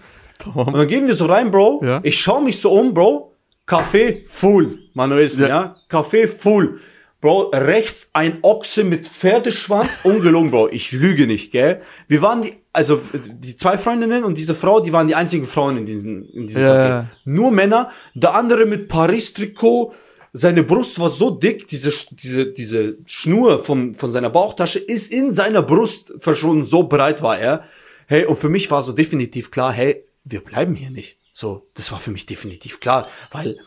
Und 0.55 0.77
dann 0.77 0.87
gehen 0.87 1.09
wir 1.09 1.15
so 1.15 1.27
rein, 1.27 1.51
Bro. 1.51 1.81
Ja. 1.85 2.01
Ich 2.03 2.21
schaue 2.21 2.43
mich 2.43 2.61
so 2.61 2.73
um, 2.73 2.95
Bro. 2.95 3.32
Café 3.67 4.23
full. 4.27 4.79
Manuelsen, 4.95 5.43
Ja. 5.43 5.49
ja. 5.49 5.77
Café 5.89 6.27
full. 6.29 6.81
Bro, 7.21 7.51
rechts 7.55 8.11
ein 8.15 8.39
Ochse 8.43 8.83
mit 8.83 9.07
Pferdeschwanz. 9.07 10.01
Ungelungen, 10.05 10.51
Bro. 10.51 10.69
Ich 10.71 10.91
lüge 10.93 11.27
nicht, 11.29 11.53
gell? 11.53 11.81
Wir 12.09 12.21
waren 12.21 12.43
die, 12.43 12.55
also 12.73 13.01
die 13.39 13.57
zwei 13.57 13.79
Freundinnen 13.79 14.25
und 14.25 14.37
diese 14.37 14.57
Frau, 14.57 14.81
die 14.81 14.93
waren 14.93 15.07
die 15.07 15.15
einzigen 15.15 15.47
Frauen 15.47 15.77
in 15.79 15.87
diesem, 15.87 16.25
in 16.33 16.49
diesem 16.49 16.63
Ja, 16.63 16.75
Café. 17.01 17.05
Nur 17.25 17.53
Männer. 17.53 17.91
Der 18.15 18.35
andere 18.35 18.67
mit 18.67 18.89
Paris-Trikot. 18.89 19.95
Seine 20.35 20.63
Brust 20.63 20.99
war 20.99 21.11
so 21.11 21.31
dick, 21.31 21.69
diese, 21.69 21.93
diese, 22.13 22.47
diese 22.53 22.97
Schnur 23.05 23.63
von, 23.63 23.95
von 23.95 24.11
seiner 24.11 24.31
Bauchtasche 24.31 24.79
ist 24.79 25.13
in 25.13 25.33
seiner 25.35 25.63
Brust 25.63 26.15
verschwunden, 26.19 26.65
so 26.65 26.85
breit 26.85 27.21
war 27.23 27.39
er. 27.39 27.65
Hey, 28.07 28.25
und 28.25 28.37
für 28.37 28.49
mich 28.49 28.71
war 28.71 28.83
so 28.83 28.93
definitiv 28.93 29.51
klar, 29.51 29.73
hey, 29.75 30.05
wir 30.25 30.41
bleiben 30.43 30.75
hier 30.75 30.91
nicht. 30.91 31.19
So, 31.33 31.63
das 31.75 31.91
war 31.93 31.99
für 31.99 32.11
mich 32.11 32.27
definitiv 32.27 32.81
klar, 32.81 33.09
weil 33.31 33.59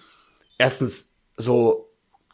erstens 0.57 1.13
so, 1.35 1.89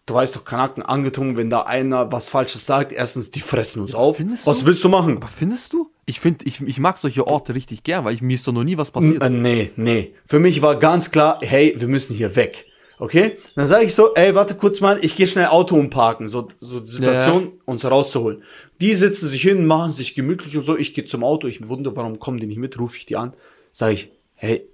du 0.06 0.14
weißt 0.14 0.36
doch, 0.36 0.44
Kanaken 0.44 0.84
angetrunken, 0.84 1.38
wenn 1.38 1.50
da 1.50 1.62
einer 1.62 2.12
was 2.12 2.28
Falsches 2.28 2.66
sagt, 2.66 2.92
erstens, 2.92 3.32
die 3.32 3.40
fressen 3.40 3.82
uns 3.82 3.96
auf. 3.96 4.18
findest 4.18 4.46
Was 4.46 4.66
willst 4.66 4.84
du 4.84 4.90
machen? 4.90 5.18
Aber 5.18 5.28
findest 5.28 5.74
du? 5.74 5.92
Ich 6.06 6.20
finde, 6.20 6.46
ich, 6.46 6.62
ich 6.62 6.80
mag 6.80 6.98
solche 6.98 7.26
Orte 7.28 7.56
richtig 7.56 7.84
gern, 7.84 8.04
weil 8.04 8.14
ich, 8.14 8.22
mir 8.22 8.36
ist 8.36 8.48
doch 8.48 8.52
noch 8.52 8.64
nie 8.64 8.78
was 8.78 8.92
passiert. 8.92 9.24
Äh, 9.24 9.30
nee, 9.30 9.72
nee. 9.78 10.14
Für 10.26 10.40
mich 10.40 10.62
war 10.62 10.78
ganz 10.78 11.12
klar, 11.12 11.40
hey, 11.42 11.74
wir 11.78 11.88
müssen 11.88 12.16
hier 12.16 12.36
weg. 12.36 12.66
Okay? 13.00 13.38
Dann 13.56 13.66
sage 13.66 13.86
ich 13.86 13.96
so, 13.96 14.14
ey, 14.14 14.36
warte 14.36 14.54
kurz 14.54 14.80
mal, 14.80 15.00
ich 15.04 15.16
gehe 15.16 15.28
schnell 15.28 15.48
Auto 15.48 15.76
umparken, 15.76 16.30
so, 16.30 16.50
so 16.60 16.80
die 16.80 16.88
Situation, 16.88 17.54
uns 17.66 17.84
rauszuholen. 17.84 18.44
Die 18.80 18.94
sitzen 18.94 19.28
sich 19.28 19.42
hin, 19.42 19.66
machen 19.66 19.92
sich 19.92 20.14
gemütlich 20.14 20.56
und 20.56 20.64
so, 20.64 20.78
ich 20.78 20.94
gehe 20.94 21.06
zum 21.06 21.24
Auto, 21.24 21.48
ich 21.48 21.68
wundere, 21.68 21.96
warum 21.96 22.20
kommen 22.20 22.40
die 22.40 22.46
nicht 22.46 22.60
mit, 22.60 22.78
rufe 22.78 22.98
ich 22.98 23.08
die 23.08 23.16
an, 23.16 23.34
sage 23.72 23.94
ich, 23.94 24.12
hey, 24.36 24.68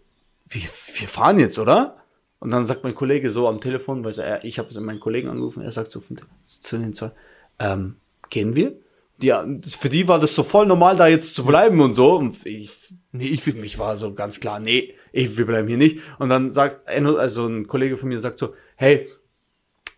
wir, 0.50 0.62
wir 0.62 1.08
fahren 1.08 1.39
jetzt, 1.39 1.60
oder? 1.60 1.98
Und 2.39 2.52
dann 2.52 2.66
sagt 2.66 2.84
mein 2.84 2.95
Kollege 2.95 3.32
so 3.32 3.48
am 3.48 3.62
Telefon, 3.62 4.04
weil 4.04 4.18
er, 4.20 4.43
ich 4.43 4.60
habe 4.60 4.82
meinen 4.82 5.00
Kollegen 5.00 5.30
angerufen, 5.30 5.64
er 5.64 5.72
sagt 5.72 5.91
so 5.91 6.02
von, 6.02 6.20
zu 6.45 6.78
den 6.78 6.93
zwei, 6.93 7.12
ähm, 7.60 7.95
gehen 8.30 8.56
wir? 8.56 8.74
Die, 9.20 9.34
für 9.68 9.89
die 9.89 10.08
war 10.08 10.20
das 10.20 10.36
so 10.36 10.43
voll 10.43 10.68
normal, 10.68 10.95
da 10.95 11.08
jetzt 11.08 11.34
zu 11.34 11.43
bleiben 11.43 11.82
und 11.82 11.95
so. 11.95 12.18
Und 12.18 12.45
ich, 12.45 12.93
Nee, 13.18 13.28
ich 13.28 13.43
für 13.43 13.54
mich 13.54 13.80
war 13.80 13.98
so 13.98 14.14
ganz 14.14 14.39
klar, 14.39 14.60
nee, 14.60 14.93
ich, 15.12 15.38
wir 15.38 15.48
bleiben 15.48 15.68
hier 15.68 15.78
nicht. 15.78 16.00
Und 16.20 16.30
dann 16.30 16.52
sagt, 16.52 16.88
also 16.88 17.48
ein 17.48 17.68
Kollege 17.68 17.98
von 17.98 18.10
mir 18.10 18.20
sagt 18.20 18.38
so, 18.38 18.54
hey, 18.76 19.10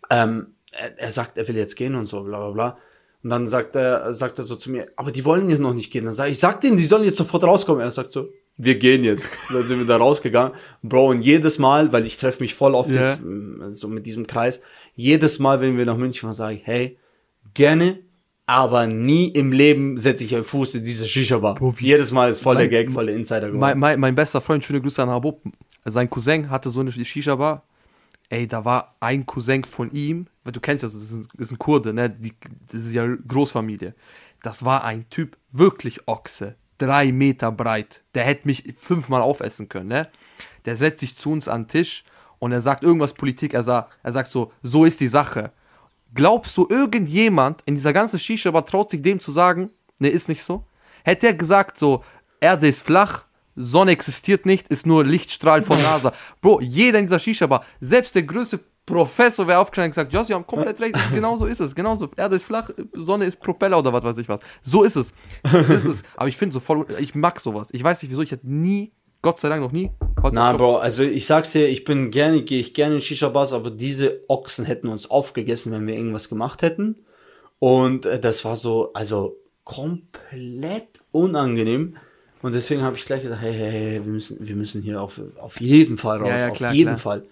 ähm, 0.09 0.55
er, 0.71 0.97
er 0.97 1.11
sagt, 1.11 1.37
er 1.37 1.47
will 1.47 1.57
jetzt 1.57 1.75
gehen 1.75 1.95
und 1.95 2.05
so, 2.05 2.23
bla 2.23 2.39
bla 2.39 2.51
bla. 2.51 2.77
Und 3.21 3.31
dann 3.31 3.47
sagt 3.47 3.75
er, 3.75 4.13
sagt 4.13 4.37
er 4.37 4.45
so 4.45 4.55
zu 4.55 4.71
mir, 4.71 4.87
aber 4.95 5.11
die 5.11 5.25
wollen 5.25 5.49
jetzt 5.49 5.59
noch 5.59 5.73
nicht 5.73 5.91
gehen. 5.91 6.05
Dann 6.05 6.13
sage 6.13 6.31
ich 6.31 6.39
sag 6.39 6.61
denen, 6.61 6.77
die 6.77 6.85
sollen 6.85 7.03
jetzt 7.03 7.17
sofort 7.17 7.43
rauskommen. 7.43 7.81
Er 7.81 7.91
sagt 7.91 8.11
so, 8.11 8.29
wir 8.61 8.77
gehen 8.77 9.03
jetzt. 9.03 9.31
Und 9.47 9.55
dann 9.55 9.63
sind 9.63 9.79
wir 9.79 9.85
da 9.85 9.97
rausgegangen. 9.97 10.51
Bro, 10.83 11.07
und 11.11 11.21
jedes 11.21 11.57
Mal, 11.59 11.91
weil 11.93 12.05
ich 12.05 12.17
treffe 12.17 12.43
mich 12.43 12.53
voll 12.53 12.75
oft 12.75 12.91
Ja. 12.91 13.01
jetzt 13.01 13.23
mm, 13.23 13.71
so 13.71 13.87
mit 13.87 14.05
diesem 14.05 14.27
Kreis, 14.27 14.61
jedes 14.95 15.39
Mal, 15.39 15.61
wenn 15.61 15.77
wir 15.77 15.85
nach 15.85 15.97
München 15.97 16.21
fahren, 16.21 16.33
sage 16.33 16.55
ich, 16.55 16.67
hey, 16.67 16.97
gerne, 17.53 17.99
aber 18.45 18.85
nie 18.85 19.29
im 19.29 19.53
Leben 19.53 19.97
setze 19.97 20.25
ich 20.25 20.35
einen 20.35 20.43
Fuß 20.43 20.75
in 20.75 20.83
diese 20.83 21.07
Shisha-Bar. 21.07 21.57
Jedes 21.79 22.11
Mal 22.11 22.31
ist 22.31 22.41
voll 22.41 22.57
der 22.57 22.67
Gag, 22.67 22.91
voll 22.91 23.05
der 23.05 23.15
Insider 23.15 23.47
geworden. 23.47 23.59
Mein, 23.59 23.79
mein, 23.79 23.99
mein 23.99 24.15
bester 24.15 24.41
Freund, 24.41 24.63
schöne 24.65 24.81
Grüße 24.81 25.01
an 25.01 25.09
Habub, 25.09 25.41
sein 25.85 26.09
Cousin 26.09 26.49
hatte 26.49 26.69
so 26.69 26.81
eine 26.81 26.91
Shisha-Bar. 26.91 27.63
Ey, 28.27 28.45
da 28.45 28.65
war 28.65 28.95
ein 28.99 29.25
Cousin 29.25 29.63
von 29.63 29.89
ihm, 29.91 30.27
weil 30.43 30.51
du 30.51 30.59
kennst 30.59 30.83
ja 30.83 30.89
so, 30.89 30.99
das 30.99 31.11
ist 31.11 31.29
ist 31.37 31.51
ein 31.51 31.57
Kurde, 31.57 31.93
ne? 31.93 32.09
Die, 32.09 32.33
das 32.71 32.85
ist 32.85 32.93
ja 32.93 33.07
Großfamilie. 33.07 33.95
Das 34.43 34.65
war 34.65 34.83
ein 34.83 35.09
Typ, 35.09 35.37
wirklich 35.51 36.07
Ochse, 36.07 36.55
drei 36.79 37.11
Meter 37.11 37.51
breit. 37.51 38.03
Der 38.15 38.23
hätte 38.23 38.47
mich 38.47 38.63
fünfmal 38.75 39.21
aufessen 39.21 39.69
können, 39.69 39.89
ne? 39.89 40.09
Der 40.65 40.75
setzt 40.75 40.99
sich 40.99 41.15
zu 41.15 41.31
uns 41.31 41.47
an 41.47 41.63
den 41.63 41.67
Tisch 41.69 42.03
und 42.39 42.51
er 42.51 42.61
sagt 42.61 42.83
irgendwas 42.83 43.13
Politik, 43.13 43.53
er 43.53 43.63
sagt, 43.63 43.91
er 44.03 44.11
sagt 44.11 44.29
so, 44.29 44.51
so 44.63 44.85
ist 44.85 44.99
die 45.01 45.07
Sache. 45.07 45.51
Glaubst 46.13 46.57
du, 46.57 46.67
irgendjemand 46.69 47.61
in 47.65 47.75
dieser 47.75 47.93
ganzen 47.93 48.17
Shisha-Bar 48.17 48.65
traut 48.65 48.89
sich 48.89 49.01
dem 49.01 49.19
zu 49.19 49.31
sagen, 49.31 49.69
ne, 49.99 50.09
ist 50.09 50.27
nicht 50.27 50.43
so? 50.43 50.65
Hätte 51.03 51.27
er 51.27 51.33
gesagt 51.33 51.77
so, 51.77 52.03
Erde 52.39 52.67
ist 52.67 52.81
flach, 52.81 53.25
Sonne 53.55 53.91
existiert 53.91 54.45
nicht, 54.45 54.69
ist 54.69 54.85
nur 54.85 55.05
Lichtstrahl 55.05 55.61
von 55.61 55.81
NASA. 55.81 56.13
Bro, 56.41 56.61
jeder 56.61 56.99
in 56.99 57.05
dieser 57.05 57.19
Shisha-Bar, 57.19 57.63
selbst 57.79 58.15
der 58.15 58.23
größte 58.23 58.59
Professor 58.89 59.47
wäre 59.47 59.59
aufgestanden 59.59 59.89
und 59.89 59.91
gesagt, 59.91 60.13
ja, 60.13 60.23
sie 60.23 60.33
haben 60.33 60.47
komplett 60.47 60.81
recht, 60.81 60.95
genau 61.13 61.37
so 61.37 61.45
ist 61.45 61.59
es, 61.59 61.75
genau 61.75 61.95
so. 61.95 62.09
Erde 62.17 62.35
ist 62.35 62.43
flach, 62.43 62.69
Sonne 62.93 63.25
ist 63.25 63.39
Propeller 63.39 63.77
oder 63.79 63.93
was 63.93 64.03
weiß 64.03 64.17
ich 64.17 64.27
was. 64.27 64.39
So 64.63 64.83
ist 64.83 64.95
es. 64.95 65.13
Das 65.43 65.69
ist 65.69 65.85
es. 65.85 66.01
Aber 66.17 66.27
ich 66.27 66.37
finde 66.37 66.53
so 66.53 66.59
voll, 66.59 66.85
ich 66.99 67.13
mag 67.15 67.39
sowas. 67.39 67.69
Ich 67.71 67.83
weiß 67.83 68.01
nicht 68.01 68.11
wieso, 68.11 68.23
ich 68.23 68.31
hätte 68.31 68.49
nie, 68.49 68.91
Gott 69.21 69.39
sei 69.39 69.49
Dank 69.49 69.61
noch 69.61 69.71
nie. 69.71 69.91
Na, 70.31 70.53
Bro, 70.53 70.77
also 70.77 71.03
ich 71.03 71.25
sag's 71.27 71.51
dir, 71.51 71.67
ich 71.67 71.83
bin 71.83 72.09
gerne, 72.09 72.41
gehe 72.41 72.59
ich 72.59 72.73
gerne 72.73 72.95
in 72.95 73.01
Shisha-Bars, 73.01 73.53
aber 73.53 73.69
diese 73.69 74.21
Ochsen 74.27 74.65
hätten 74.65 74.87
uns 74.87 75.09
aufgegessen, 75.09 75.71
wenn 75.71 75.85
wir 75.85 75.95
irgendwas 75.95 76.27
gemacht 76.27 76.61
hätten. 76.61 76.95
Und 77.59 78.05
äh, 78.05 78.19
das 78.19 78.43
war 78.43 78.55
so, 78.55 78.91
also 78.93 79.37
komplett 79.65 80.87
unangenehm. 81.11 81.97
Und 82.41 82.55
deswegen 82.55 82.81
habe 82.81 82.95
ich 82.95 83.05
gleich 83.05 83.21
gesagt, 83.21 83.41
hey, 83.41 83.53
hey, 83.53 83.71
hey, 83.71 83.91
wir 84.05 84.11
müssen, 84.11 84.37
wir 84.47 84.55
müssen 84.55 84.81
hier 84.81 85.01
auf, 85.01 85.19
auf 85.39 85.59
jeden 85.59 85.97
Fall 85.97 86.19
raus, 86.19 86.29
Ja, 86.29 86.37
ja, 86.37 86.49
auf 86.49 86.57
klar, 86.57 86.73
jeden 86.73 86.87
klar. 86.95 86.97
Fall. 86.97 87.25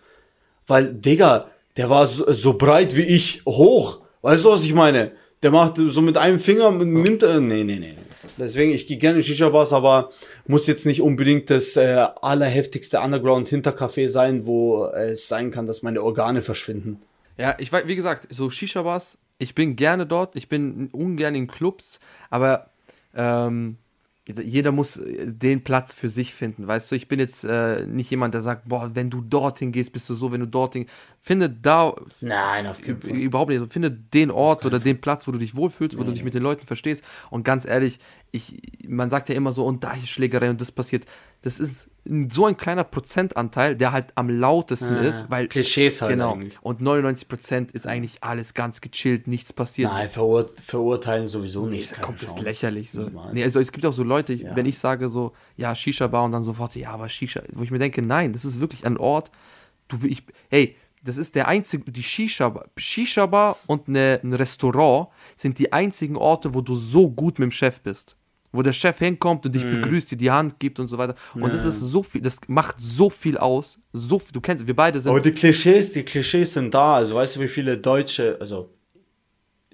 Weil, 0.67 0.93
Digga, 0.93 1.49
der 1.77 1.89
war 1.89 2.05
so, 2.07 2.31
so 2.31 2.53
breit 2.53 2.95
wie 2.95 3.03
ich, 3.03 3.41
hoch. 3.45 4.01
Weißt 4.21 4.45
du, 4.45 4.51
was 4.51 4.63
ich 4.63 4.73
meine? 4.73 5.11
Der 5.43 5.51
macht 5.51 5.77
so 5.77 6.01
mit 6.01 6.17
einem 6.17 6.39
Finger, 6.39 6.71
nimmt 6.71 7.23
er, 7.23 7.39
nee, 7.39 7.63
nee, 7.63 7.79
nee. 7.79 7.95
Deswegen, 8.37 8.71
ich 8.71 8.87
gehe 8.87 8.97
gerne 8.97 9.17
in 9.17 9.23
Shisha-Bars, 9.23 9.73
aber 9.73 10.11
muss 10.47 10.67
jetzt 10.67 10.85
nicht 10.85 11.01
unbedingt 11.01 11.49
das 11.49 11.75
äh, 11.75 12.05
allerheftigste 12.21 12.99
Underground-Hintercafé 12.99 14.09
sein, 14.09 14.45
wo 14.45 14.85
es 14.85 15.27
sein 15.27 15.51
kann, 15.51 15.67
dass 15.67 15.83
meine 15.83 16.03
Organe 16.03 16.41
verschwinden. 16.41 16.99
Ja, 17.37 17.55
ich 17.59 17.71
weiß, 17.71 17.87
wie 17.87 17.95
gesagt, 17.95 18.27
so 18.31 18.49
Shisha-Bars, 18.49 19.17
ich 19.37 19.55
bin 19.55 19.75
gerne 19.75 20.05
dort, 20.05 20.35
ich 20.35 20.49
bin 20.49 20.89
ungern 20.91 21.35
in 21.35 21.47
Clubs, 21.47 21.99
aber 22.29 22.69
ähm, 23.15 23.77
jeder 24.27 24.71
muss 24.71 24.97
äh, 24.97 25.31
den 25.31 25.63
Platz 25.63 25.93
für 25.93 26.09
sich 26.09 26.33
finden, 26.33 26.67
weißt 26.67 26.91
du? 26.91 26.95
Ich 26.95 27.07
bin 27.07 27.19
jetzt 27.19 27.43
äh, 27.43 27.85
nicht 27.85 28.09
jemand, 28.11 28.33
der 28.33 28.41
sagt, 28.41 28.67
boah, 28.67 28.91
wenn 28.93 29.09
du 29.09 29.21
dorthin 29.21 29.71
gehst, 29.71 29.93
bist 29.93 30.09
du 30.09 30.13
so, 30.13 30.31
wenn 30.31 30.41
du 30.41 30.47
dorthin, 30.47 30.87
finde 31.21 31.49
da 31.49 31.95
Nein, 32.21 32.67
auf 32.67 32.85
jeden 32.85 33.01
Fall. 33.01 33.11
überhaupt 33.11 33.49
nicht, 33.49 33.59
also 33.59 33.71
finde 33.71 33.91
den 33.91 34.31
Ort 34.31 34.65
oder 34.65 34.79
den 34.79 34.99
Platz, 34.99 35.27
wo 35.27 35.31
du 35.31 35.39
dich 35.39 35.55
wohlfühlst, 35.55 35.97
wo 35.97 36.03
du 36.03 36.11
dich 36.11 36.23
mit 36.23 36.33
den 36.33 36.43
Leuten 36.43 36.65
verstehst. 36.65 37.03
Und 37.29 37.43
ganz 37.43 37.65
ehrlich, 37.65 37.99
ich, 38.31 38.61
man 38.87 39.09
sagt 39.09 39.29
ja 39.29 39.35
immer 39.35 39.51
so, 39.51 39.65
und 39.65 39.83
da 39.83 39.93
ist 39.93 40.09
Schlägerei 40.09 40.49
und 40.49 40.59
das 40.59 40.71
passiert, 40.71 41.05
das 41.47 41.59
ist 41.61 41.89
so 42.29 42.45
ein 42.45 42.55
kleiner 42.57 42.83
Prozentanteil, 42.83 43.75
der 43.75 43.91
halt 43.93 44.11
am 44.15 44.29
lautesten 44.29 44.95
Ah, 44.95 45.01
ist, 45.01 45.25
weil 45.29 45.47
Klischees 45.47 46.01
halt 46.01 46.11
genau, 46.13 46.33
eigentlich. 46.33 46.57
und 46.61 46.81
99% 46.81 47.73
ist 47.73 47.87
eigentlich 47.87 48.23
alles 48.23 48.53
ganz 48.53 48.81
gechillt, 48.81 49.27
nichts 49.27 49.51
passiert. 49.53 49.91
Nein, 49.91 50.09
verur 50.09 50.45
verurteilen 50.61 51.27
sowieso 51.27 51.65
Nee, 51.65 51.71
nicht. 51.77 51.83
ist 51.85 51.93
keine 51.93 52.05
komplett 52.05 52.29
Chance. 52.29 52.43
lächerlich 52.43 52.91
so. 52.91 53.09
Nee, 53.33 53.43
also 53.43 53.59
es 53.59 53.71
gibt 53.71 53.85
auch 53.85 53.93
so 53.93 54.03
Leute, 54.03 54.33
ich, 54.33 54.41
Ja. 54.41 54.55
wenn 54.55 54.65
ich 54.65 54.77
sage 54.77 55.09
so, 55.09 55.33
ja, 55.55 55.73
Shisha-Bar 55.75 56.23
und 56.25 56.31
dann 56.33 56.43
sofort, 56.43 56.75
ja, 56.75 56.91
aber 56.91 57.09
Shisha, 57.09 57.41
wo 57.53 57.63
ich 57.63 57.71
mir 57.71 57.79
denke, 57.79 58.01
nein, 58.01 58.31
das 58.33 58.45
ist 58.45 58.59
wirklich 58.59 58.85
ein 58.85 58.97
Ort, 58.97 59.31
du, 59.87 59.97
ich, 60.05 60.23
hey, 60.49 60.75
das 61.03 61.17
ist 61.17 61.35
der 61.35 61.47
einzige, 61.47 61.89
die 61.91 62.03
Shisha-Bar, 62.03 62.65
Shisha-Bar 62.77 63.57
und 63.67 63.87
eine, 63.87 64.19
ein 64.23 64.33
Restaurant 64.33 65.09
sind 65.35 65.59
die 65.59 65.71
einzigen 65.73 66.15
Orte, 66.17 66.53
wo 66.53 66.61
du 66.61 66.75
so 66.75 67.09
gut 67.09 67.39
mit 67.39 67.47
dem 67.47 67.51
Chef 67.51 67.79
bist. 67.81 68.15
Wo 68.53 68.61
der 68.61 68.71
Chef 68.73 68.97
hinkommt 68.99 69.45
und 69.45 69.53
dich 69.53 69.65
Mhm. 69.65 69.81
begrüßt, 69.81 70.09
dir 70.11 70.15
die 70.17 70.31
Hand 70.31 70.57
gibt 70.59 70.79
und 70.79 70.87
so 70.87 70.97
weiter. 70.97 71.15
Und 71.35 71.53
das 71.53 71.65
ist 71.65 71.79
so 71.79 72.01
viel, 72.01 72.21
das 72.21 72.37
macht 72.47 72.75
so 72.79 73.09
viel 73.09 73.37
aus. 73.37 73.77
So 73.93 74.19
viel, 74.19 74.31
du 74.31 74.39
kennst, 74.41 74.65
wir 74.65 74.75
beide 74.75 74.99
sind. 74.99 75.09
Aber 75.11 75.19
die 75.19 75.33
Klischees, 75.33 75.91
die 75.91 76.03
Klischees 76.03 76.53
sind 76.53 76.73
da. 76.73 76.95
Also 76.95 77.15
weißt 77.15 77.35
du, 77.35 77.39
wie 77.41 77.47
viele 77.49 77.77
Deutsche, 77.77 78.37
also 78.39 78.69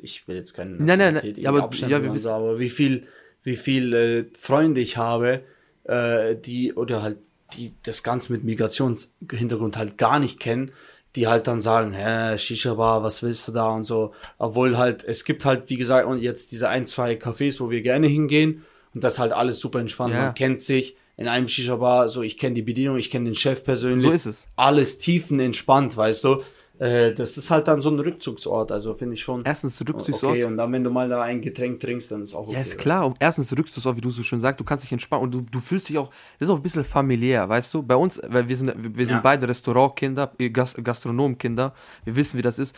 ich 0.01 0.27
will 0.27 0.35
jetzt 0.35 0.53
keine 0.53 0.71
Nein, 0.71 0.97
nein, 0.99 1.13
nein, 1.13 1.45
aber- 1.45 1.69
ja, 1.75 2.01
wir 2.03 2.13
wissen- 2.13 2.29
aber 2.31 2.59
wie 2.59 2.69
viel, 2.69 3.07
wie 3.43 3.55
viel 3.55 3.93
äh, 3.93 4.25
Freunde 4.37 4.81
ich 4.81 4.97
habe, 4.97 5.43
äh, 5.83 6.35
die 6.35 6.73
oder 6.73 7.01
halt 7.03 7.19
die 7.55 7.73
das 7.83 8.01
Ganze 8.01 8.31
mit 8.33 8.43
Migrationshintergrund 8.43 9.77
halt 9.77 9.97
gar 9.99 10.17
nicht 10.19 10.39
kennen, 10.39 10.71
die 11.15 11.27
halt 11.27 11.45
dann 11.47 11.61
sagen, 11.61 11.93
hä, 11.93 12.37
Shisha 12.37 12.73
Bar, 12.73 13.03
was 13.03 13.21
willst 13.21 13.47
du 13.47 13.51
da 13.51 13.67
und 13.69 13.83
so, 13.83 14.13
obwohl 14.39 14.77
halt 14.77 15.03
es 15.03 15.25
gibt 15.25 15.45
halt 15.45 15.69
wie 15.69 15.77
gesagt 15.77 16.07
und 16.07 16.19
jetzt 16.19 16.51
diese 16.51 16.69
ein 16.69 16.85
zwei 16.85 17.13
Cafés, 17.13 17.59
wo 17.59 17.69
wir 17.69 17.81
gerne 17.81 18.07
hingehen 18.07 18.63
und 18.95 19.03
das 19.03 19.19
halt 19.19 19.31
alles 19.31 19.59
super 19.59 19.79
entspannt, 19.79 20.13
Ja. 20.13 20.25
man 20.25 20.33
kennt 20.33 20.59
sich 20.61 20.95
in 21.15 21.27
einem 21.27 21.47
Shisha 21.47 21.75
Bar, 21.75 22.09
so 22.09 22.23
ich 22.23 22.39
kenne 22.39 22.55
die 22.55 22.63
Bedienung, 22.63 22.97
ich 22.97 23.11
kenne 23.11 23.25
den 23.25 23.35
Chef 23.35 23.63
persönlich, 23.63 24.01
So 24.03 24.11
ist 24.11 24.25
es. 24.25 24.47
alles 24.55 24.97
tiefenentspannt, 24.97 25.95
weißt 25.95 26.23
du. 26.23 26.41
Äh, 26.79 27.13
das 27.13 27.37
ist 27.37 27.51
halt 27.51 27.67
dann 27.67 27.81
so 27.81 27.89
ein 27.91 27.99
Rückzugsort, 27.99 28.71
also 28.71 28.93
finde 28.95 29.13
ich 29.13 29.21
schon. 29.21 29.45
Erstens 29.45 29.79
Rückzugsort. 29.79 30.33
Okay, 30.33 30.43
und 30.45 30.57
dann, 30.57 30.71
wenn 30.71 30.83
du 30.83 30.89
mal 30.89 31.07
da 31.07 31.21
ein 31.21 31.39
Getränk 31.41 31.79
trinkst, 31.79 32.11
dann 32.11 32.23
ist 32.23 32.33
auch 32.33 32.43
okay. 32.47 32.53
Ja, 32.53 32.59
ist 32.59 32.77
klar. 32.77 33.05
Und 33.05 33.17
erstens 33.19 33.51
Rückzugsort, 33.55 33.95
wie 33.97 34.01
du 34.01 34.09
so 34.09 34.23
schön 34.23 34.39
sagst, 34.39 34.59
du 34.59 34.63
kannst 34.63 34.83
dich 34.83 34.91
entspannen 34.91 35.23
und 35.25 35.31
du, 35.33 35.41
du 35.41 35.59
fühlst 35.59 35.89
dich 35.89 35.97
auch, 35.97 36.09
das 36.39 36.47
ist 36.47 36.49
auch 36.49 36.57
ein 36.57 36.63
bisschen 36.63 36.83
familiär, 36.83 37.47
weißt 37.47 37.73
du? 37.73 37.83
Bei 37.83 37.95
uns, 37.95 38.19
weil 38.27 38.47
wir 38.49 38.57
sind, 38.57 38.73
wir 38.97 39.05
sind 39.05 39.17
Ja. 39.17 39.21
beide 39.21 39.47
Restaurantkinder, 39.47 40.31
äh, 40.39 40.49
Gas 40.49 40.73
Gastronomkinder, 40.83 41.73
wir 42.05 42.15
wissen, 42.15 42.37
wie 42.37 42.41
das 42.43 42.57
ist. 42.59 42.75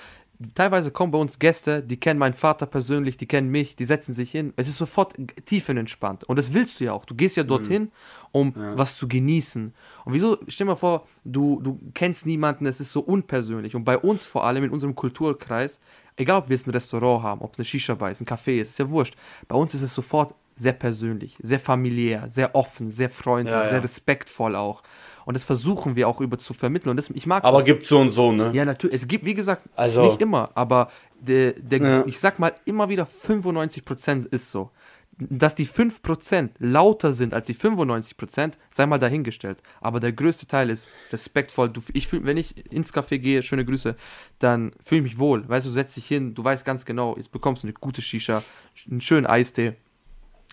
Teilweise 0.53 0.91
kommen 0.91 1.13
bei 1.13 1.17
uns 1.17 1.39
Gäste, 1.39 1.81
die 1.81 1.97
kennen 1.97 2.19
meinen 2.19 2.33
Vater 2.33 2.65
persönlich, 2.65 3.15
die 3.15 3.25
kennen 3.25 3.49
mich, 3.49 3.77
die 3.77 3.85
setzen 3.85 4.13
sich 4.13 4.31
hin. 4.31 4.51
Es 4.57 4.67
ist 4.67 4.77
sofort 4.77 5.13
tiefenentspannt. 5.45 6.25
Und 6.25 6.37
das 6.37 6.53
willst 6.53 6.79
du 6.79 6.83
ja 6.83 6.91
auch. 6.91 7.05
Du 7.05 7.15
gehst 7.15 7.37
ja 7.37 7.43
dorthin, 7.43 7.91
um 8.35 8.53
was 8.75 8.97
zu 8.97 9.07
genießen. 9.07 9.73
Und 10.03 10.13
wieso, 10.13 10.37
stell 10.49 10.65
dir 10.67 10.71
mal 10.71 10.75
vor, 10.75 11.07
du, 11.23 11.61
du 11.63 11.79
kennst 11.93 12.25
niemanden, 12.25 12.65
es 12.65 12.81
ist 12.81 12.91
so 12.91 12.99
unpersönlich. 12.99 13.75
Und 13.75 13.85
bei 13.85 13.97
uns 13.97 14.25
vor 14.25 14.43
allem, 14.43 14.65
in 14.65 14.71
unserem 14.71 14.93
Kulturkreis, 14.93 15.79
egal 16.17 16.39
ob 16.39 16.49
wir 16.49 16.55
jetzt 16.57 16.67
ein 16.67 16.71
Restaurant 16.71 17.23
haben, 17.23 17.41
ob 17.41 17.53
es 17.53 17.59
eine 17.59 17.65
Shisha-Bar 17.65 18.11
ist, 18.11 18.19
ein 18.21 18.25
Café 18.27 18.59
ist, 18.59 18.69
ist 18.71 18.79
ja 18.79 18.89
wurscht. 18.89 19.15
Bei 19.47 19.55
uns 19.55 19.73
ist 19.73 19.83
es 19.83 19.93
sofort 19.93 20.33
sehr 20.57 20.73
persönlich, 20.73 21.37
sehr 21.41 21.59
familiär, 21.59 22.29
sehr 22.29 22.55
offen, 22.55 22.91
sehr 22.91 23.09
freundlich, 23.09 23.55
Ja, 23.55 23.63
ja. 23.63 23.69
sehr 23.69 23.83
respektvoll 23.83 24.55
auch. 24.55 24.83
Und 25.25 25.33
das 25.35 25.43
versuchen 25.45 25.95
wir 25.95 26.07
auch 26.07 26.19
über 26.21 26.37
zu 26.37 26.53
vermitteln. 26.53 26.89
Und 26.91 26.97
das, 26.97 27.09
ich 27.09 27.25
mag 27.25 27.43
Aber 27.45 27.57
das. 27.59 27.65
gibt's 27.65 27.87
so 27.87 27.99
und 27.99 28.11
so, 28.11 28.31
ne? 28.33 28.51
Ja, 28.53 28.63
natürlich. 28.65 28.95
Es 28.97 29.07
gibt, 29.07 29.25
wie 29.25 29.33
gesagt, 29.33 29.63
Also- 29.77 30.03
nicht 30.05 30.21
immer, 30.21 30.49
aber 30.55 30.89
der, 31.19 31.53
der, 31.53 31.79
Ja. 31.81 32.03
ich 32.05 32.19
sag 32.19 32.37
mal 32.39 32.53
immer 32.65 32.89
wieder, 32.89 33.05
95% 33.05 34.25
ist 34.31 34.51
so. 34.51 34.69
Dass 35.17 35.55
die 35.55 35.65
5% 35.65 36.49
lauter 36.59 37.13
sind 37.13 37.33
als 37.33 37.47
die 37.47 37.55
95%, 37.55 38.53
sei 38.69 38.85
mal 38.85 38.97
dahingestellt. 38.99 39.61
Aber 39.79 39.99
der 40.01 40.11
größte 40.11 40.45
Teil 40.45 40.69
ist 40.69 40.87
respektvoll. 41.11 41.69
Du, 41.69 41.81
ich 41.93 42.07
fühl, 42.07 42.25
wenn 42.25 42.35
ich 42.35 42.69
ins 42.71 42.93
Café 42.93 43.17
gehe, 43.17 43.41
schöne 43.41 43.63
Grüße, 43.63 43.95
dann 44.39 44.73
fühle 44.81 44.99
ich 44.99 45.03
mich 45.03 45.19
wohl. 45.19 45.47
Weißt 45.47 45.65
du, 45.65 45.69
setzt 45.69 45.95
dich 45.95 46.07
hin, 46.07 46.33
du 46.33 46.43
weißt 46.43 46.65
ganz 46.65 46.83
genau, 46.85 47.15
jetzt 47.15 47.31
bekommst 47.31 47.63
du 47.63 47.67
eine 47.67 47.73
gute 47.73 48.01
Shisha, 48.01 48.43
einen 48.91 48.99
schönen 48.99 49.25
Eistee 49.25 49.75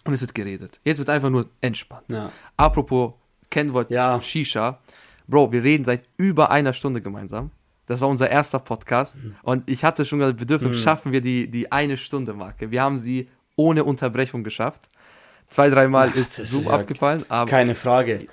und 0.05 0.15
es 0.15 0.21
wird 0.21 0.35
geredet. 0.35 0.81
Jetzt 0.85 0.99
wird 0.99 1.11
einfach 1.11 1.31
nur 1.31 1.49
entspannt. 1.61 2.05
Ja. 2.09 2.31
Apropos 2.57 3.15
Kennwort 3.51 3.91
Ja. 3.91 4.23
Shisha. 4.23 4.79
Bro, 5.27 5.53
wir 5.53 5.63
reden 5.65 5.85
seit 5.85 6.05
über 6.17 6.51
einer 6.51 6.73
Stunde 6.73 7.01
gemeinsam. 7.01 7.51
Das 7.87 8.01
war 8.01 8.09
unser 8.09 8.31
erster 8.31 8.59
Podcast. 8.61 9.17
Und 9.43 9.69
ich 9.69 9.85
hatte 9.85 10.05
schon 10.05 10.21
gesagt, 10.21 10.39
wir 10.39 10.47
dürfen, 10.47 10.73
schaffen 10.73 11.13
wir 11.13 11.21
die, 11.21 11.51
die 11.51 11.71
eine 11.73 11.97
Stunde 11.97 12.33
Marke. 12.33 12.71
Wir 12.71 12.81
haben 12.83 12.99
sie 12.99 13.29
ohne 13.57 13.85
Unterbrechung 13.85 14.45
geschafft. 14.45 14.89
Zwei, 15.49 15.69
dreimal 15.69 16.11
ist 16.13 16.37
Zoom 16.37 16.61
ist 16.63 16.67
ja 16.69 16.73
abgefallen, 16.73 17.25
aber, 17.29 17.51
Keine 17.51 17.75
Frage. 17.75 18.27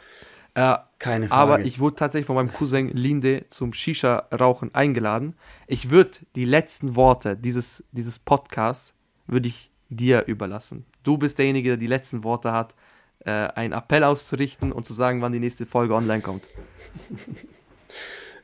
äh, 0.53 0.75
Keine 0.99 1.27
Frage. 1.27 1.31
aber 1.33 1.59
ich 1.61 1.79
wurde 1.79 1.95
tatsächlich 1.97 2.25
von 2.27 2.35
meinem 2.35 2.51
Cousin 2.51 2.89
Linde 2.89 3.45
zum 3.49 3.73
Shisha-Rauchen 3.73 4.73
eingeladen. 4.73 5.35
Ich 5.67 5.89
würde 5.89 6.11
die 6.35 6.45
letzten 6.45 6.95
Worte 6.95 7.35
dieses, 7.35 7.83
dieses 7.91 8.19
Podcasts 8.19 8.93
würde 9.27 9.49
ich 9.49 9.69
dir 9.89 10.25
überlassen. 10.27 10.85
Du 11.03 11.17
bist 11.17 11.37
derjenige, 11.39 11.69
der 11.69 11.77
die 11.77 11.87
letzten 11.87 12.23
Worte 12.23 12.51
hat, 12.53 12.73
äh, 13.25 13.31
einen 13.31 13.73
Appell 13.73 14.03
auszurichten 14.05 14.71
und 14.71 14.85
zu 14.85 14.93
sagen, 14.93 15.21
wann 15.21 15.33
die 15.33 15.39
nächste 15.39 15.65
Folge 15.65 15.95
online 15.95 16.21
kommt. 16.21 16.47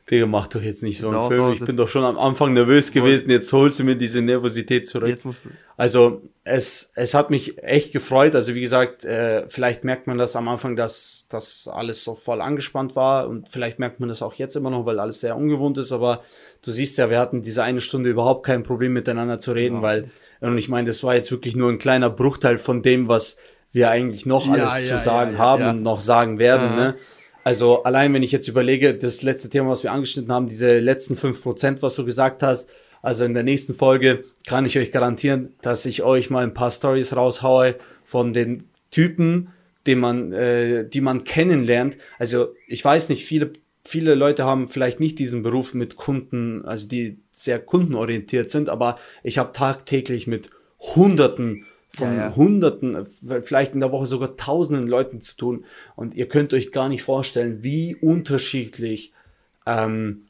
Digga, 0.08 0.26
mach 0.26 0.46
doch 0.46 0.62
jetzt 0.62 0.84
nicht 0.84 0.98
so 1.00 1.08
einen 1.08 1.16
Doch, 1.16 1.28
Film. 1.28 1.40
doch, 1.40 1.52
ich 1.52 1.64
bin 1.64 1.76
doch 1.76 1.88
schon 1.88 2.04
am 2.04 2.16
Anfang 2.16 2.52
nervös 2.52 2.92
gewesen. 2.92 3.28
Jetzt 3.28 3.52
holst 3.52 3.80
du 3.80 3.84
mir 3.84 3.96
diese 3.96 4.22
Nervosität 4.22 4.86
zurück. 4.86 5.08
Jetzt 5.08 5.24
musst 5.24 5.46
du. 5.46 5.48
Also 5.76 6.22
es, 6.44 6.92
es 6.94 7.12
hat 7.12 7.30
mich 7.30 7.60
echt 7.64 7.92
gefreut. 7.92 8.36
Also 8.36 8.54
wie 8.54 8.60
gesagt, 8.60 9.04
äh, 9.04 9.48
vielleicht 9.48 9.82
merkt 9.82 10.06
man 10.06 10.16
das 10.16 10.36
am 10.36 10.46
Anfang, 10.46 10.76
dass 10.76 11.26
das 11.28 11.66
alles 11.66 12.04
so 12.04 12.14
voll 12.14 12.40
angespannt 12.40 12.94
war 12.94 13.28
und 13.28 13.48
vielleicht 13.48 13.80
merkt 13.80 13.98
man 13.98 14.08
das 14.08 14.22
auch 14.22 14.34
jetzt 14.34 14.54
immer 14.54 14.70
noch, 14.70 14.86
weil 14.86 15.00
alles 15.00 15.20
sehr 15.20 15.36
ungewohnt 15.36 15.76
ist. 15.76 15.90
Aber 15.90 16.22
du 16.62 16.70
siehst 16.70 16.98
ja, 16.98 17.10
wir 17.10 17.18
hatten 17.18 17.42
diese 17.42 17.64
eine 17.64 17.80
Stunde 17.80 18.08
überhaupt 18.08 18.46
kein 18.46 18.62
Problem 18.62 18.92
miteinander 18.92 19.40
zu 19.40 19.52
reden, 19.52 19.82
weil 19.82 20.08
und 20.40 20.56
ich 20.56 20.68
meine, 20.68 20.86
das 20.86 21.02
war 21.02 21.16
jetzt 21.16 21.32
wirklich 21.32 21.56
nur 21.56 21.70
ein 21.70 21.78
kleiner 21.78 22.10
Bruchteil 22.10 22.58
von 22.58 22.82
dem, 22.82 23.08
was 23.08 23.38
wir 23.72 23.90
eigentlich 23.90 24.24
noch 24.24 24.46
Ja, 24.46 24.66
alles 24.66 24.88
ja, 24.88 24.96
zu 24.96 25.02
sagen 25.04 25.32
ja, 25.32 25.38
ja, 25.38 25.44
haben 25.44 25.62
ja. 25.62 25.70
und 25.70 25.82
noch 25.82 25.98
sagen 26.00 26.38
werden. 26.38 26.76
Ne? 26.76 26.94
Also 27.46 27.84
allein 27.84 28.12
wenn 28.12 28.24
ich 28.24 28.32
jetzt 28.32 28.48
überlege, 28.48 28.92
das 28.92 29.22
letzte 29.22 29.48
Thema, 29.48 29.70
was 29.70 29.84
wir 29.84 29.92
angeschnitten 29.92 30.32
haben, 30.32 30.48
diese 30.48 30.80
letzten 30.80 31.16
fünf 31.16 31.42
Prozent, 31.42 31.80
was 31.80 31.94
du 31.94 32.04
gesagt 32.04 32.42
hast, 32.42 32.68
also 33.02 33.24
in 33.24 33.34
der 33.34 33.44
nächsten 33.44 33.72
Folge 33.72 34.24
kann 34.48 34.66
ich 34.66 34.76
euch 34.76 34.90
garantieren, 34.90 35.54
dass 35.62 35.86
ich 35.86 36.02
euch 36.02 36.28
mal 36.28 36.42
ein 36.42 36.54
paar 36.54 36.72
Stories 36.72 37.14
raushaue 37.14 37.76
von 38.02 38.32
den 38.32 38.64
Typen, 38.90 39.50
den 39.86 40.00
man, 40.00 40.32
äh, 40.32 40.88
die 40.88 41.00
man 41.00 41.22
kennenlernt. 41.22 41.96
Also 42.18 42.48
ich 42.66 42.84
weiß 42.84 43.10
nicht, 43.10 43.24
viele, 43.24 43.52
viele 43.86 44.16
Leute 44.16 44.42
haben 44.42 44.66
vielleicht 44.66 44.98
nicht 44.98 45.20
diesen 45.20 45.44
Beruf 45.44 45.72
mit 45.72 45.94
Kunden, 45.94 46.64
also 46.64 46.88
die 46.88 47.20
sehr 47.30 47.60
kundenorientiert 47.60 48.50
sind, 48.50 48.68
aber 48.68 48.98
ich 49.22 49.38
habe 49.38 49.52
tagtäglich 49.52 50.26
mit 50.26 50.50
Hunderten 50.80 51.64
von 51.96 52.16
Ja, 52.16 52.26
ja. 52.26 52.36
Hunderten, 52.36 52.94
äh, 52.94 53.40
vielleicht 53.40 53.74
in 53.74 53.80
der 53.80 53.90
Woche 53.90 54.06
sogar 54.06 54.36
Tausenden 54.36 54.86
Leuten 54.86 55.22
zu 55.22 55.36
tun. 55.36 55.64
Und 55.96 56.14
ihr 56.14 56.28
könnt 56.28 56.52
euch 56.52 56.70
gar 56.72 56.88
nicht 56.88 57.02
vorstellen, 57.02 57.62
wie 57.62 57.96
unterschiedlich 57.96 59.12
ähm, 59.64 60.26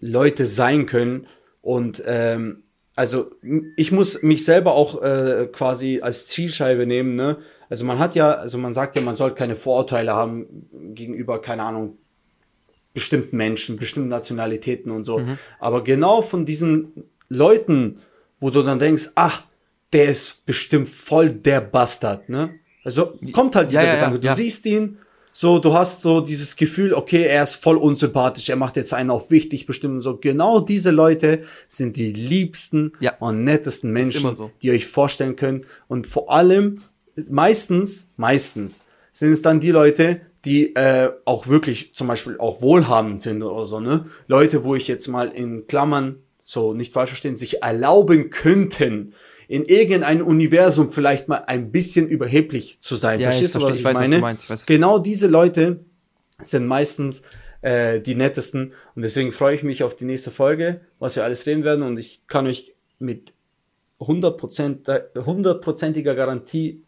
Leute 0.00 0.46
sein 0.46 0.86
können. 0.86 1.26
Und 1.60 2.02
ähm, 2.06 2.62
also 2.94 3.32
ich 3.76 3.90
muss 3.90 4.22
mich 4.22 4.44
selber 4.44 4.72
auch 4.74 5.02
äh, 5.02 5.48
quasi 5.52 6.00
als 6.00 6.28
Zielscheibe 6.28 6.86
nehmen. 6.86 7.16
Ne? 7.16 7.38
Also 7.68 7.84
man 7.84 7.98
hat 7.98 8.14
ja, 8.14 8.32
also 8.32 8.56
man 8.56 8.72
sagt 8.72 8.94
ja, 8.94 9.02
man 9.02 9.16
soll 9.16 9.34
keine 9.34 9.56
Vorurteile 9.56 10.14
haben 10.14 10.68
gegenüber, 10.94 11.40
keine 11.40 11.64
Ahnung, 11.64 11.98
bestimmten 12.94 13.36
Menschen, 13.36 13.76
bestimmten 13.76 14.08
Nationalitäten 14.08 14.90
und 14.90 15.04
so. 15.04 15.20
Aber 15.58 15.84
genau 15.84 16.22
von 16.22 16.46
diesen 16.46 17.04
Leuten, 17.28 18.00
wo 18.40 18.48
du 18.48 18.62
dann 18.62 18.78
denkst, 18.78 19.10
ach, 19.16 19.42
der 19.92 20.10
ist 20.10 20.46
bestimmt 20.46 20.88
voll 20.88 21.30
der 21.30 21.60
Bastard, 21.60 22.28
ne? 22.28 22.54
Also 22.84 23.18
kommt 23.32 23.56
halt 23.56 23.72
dieser 23.72 23.82
Ja, 23.82 23.88
ja, 23.88 23.94
Gedanke. 23.96 24.20
Du 24.20 24.26
ja. 24.28 24.34
siehst 24.34 24.64
ihn, 24.66 24.98
so, 25.32 25.58
du 25.58 25.74
hast 25.74 26.00
so 26.00 26.22
dieses 26.22 26.56
Gefühl, 26.56 26.94
okay, 26.94 27.24
er 27.24 27.42
ist 27.42 27.56
voll 27.56 27.76
unsympathisch, 27.76 28.48
er 28.48 28.56
macht 28.56 28.76
jetzt 28.76 28.94
einen 28.94 29.10
auf 29.10 29.30
wichtig 29.30 29.66
bestimmt 29.66 29.96
und 29.96 30.00
so. 30.00 30.16
Genau 30.16 30.60
diese 30.60 30.90
Leute 30.90 31.42
sind 31.68 31.96
die 31.96 32.12
liebsten 32.12 32.92
und 33.20 33.44
nettesten 33.44 33.92
Menschen, 33.92 34.32
so. 34.32 34.50
die 34.62 34.70
euch 34.70 34.86
vorstellen 34.86 35.36
könnt. 35.36 35.66
Und 35.88 36.06
vor 36.06 36.32
allem, 36.32 36.80
meistens, 37.28 38.12
meistens 38.16 38.84
sind 39.12 39.30
es 39.30 39.42
dann 39.42 39.60
die 39.60 39.72
Leute, 39.72 40.22
die 40.46 40.74
äh, 40.74 41.10
auch 41.26 41.48
wirklich 41.48 41.94
zum 41.94 42.06
Beispiel 42.06 42.38
auch 42.38 42.62
wohlhabend 42.62 43.20
sind 43.20 43.42
oder 43.42 43.66
so, 43.66 43.78
ne? 43.78 44.06
Leute, 44.28 44.64
wo 44.64 44.74
ich 44.74 44.88
jetzt 44.88 45.08
mal 45.08 45.28
in 45.28 45.66
Klammern, 45.66 46.16
so 46.44 46.72
nicht 46.72 46.94
falsch 46.94 47.10
verstehen, 47.10 47.34
sich 47.34 47.62
erlauben 47.62 48.30
könnten, 48.30 49.12
in 49.48 49.64
irgendein 49.64 50.22
Universum 50.22 50.90
vielleicht 50.90 51.28
mal 51.28 51.42
ein 51.46 51.70
bisschen 51.70 52.08
überheblich 52.08 52.78
zu 52.80 52.96
sein. 52.96 53.20
Ja, 53.20 53.28
Verstehst 53.30 53.54
du, 53.54 53.60
verstehe, 53.60 53.70
was 53.70 53.76
ich 53.76 53.80
ich, 53.80 53.84
weiß, 53.84 53.94
was 53.94 54.00
meine? 54.02 54.14
du 54.16 54.20
meinst, 54.22 54.44
ich 54.44 54.50
weiß, 54.50 54.60
was- 54.60 54.66
genau 54.66 54.98
diese 54.98 55.26
Leute 55.28 55.80
sind 56.42 56.66
meistens 56.66 57.22
äh, 57.62 58.00
die 58.00 58.14
nettesten 58.14 58.72
und 58.94 59.02
deswegen 59.02 59.32
freue 59.32 59.54
ich 59.54 59.62
mich 59.62 59.82
auf 59.82 59.96
die 59.96 60.04
nächste 60.04 60.30
Folge, 60.30 60.80
was 60.98 61.16
wir 61.16 61.24
alles 61.24 61.46
reden 61.46 61.64
werden 61.64 61.82
und 61.82 61.98
ich 61.98 62.26
kann 62.28 62.46
euch 62.46 62.74
mit 62.98 63.32
100%, 64.00 65.24
hundertprozentiger 65.24 66.14
Garantie 66.14 66.82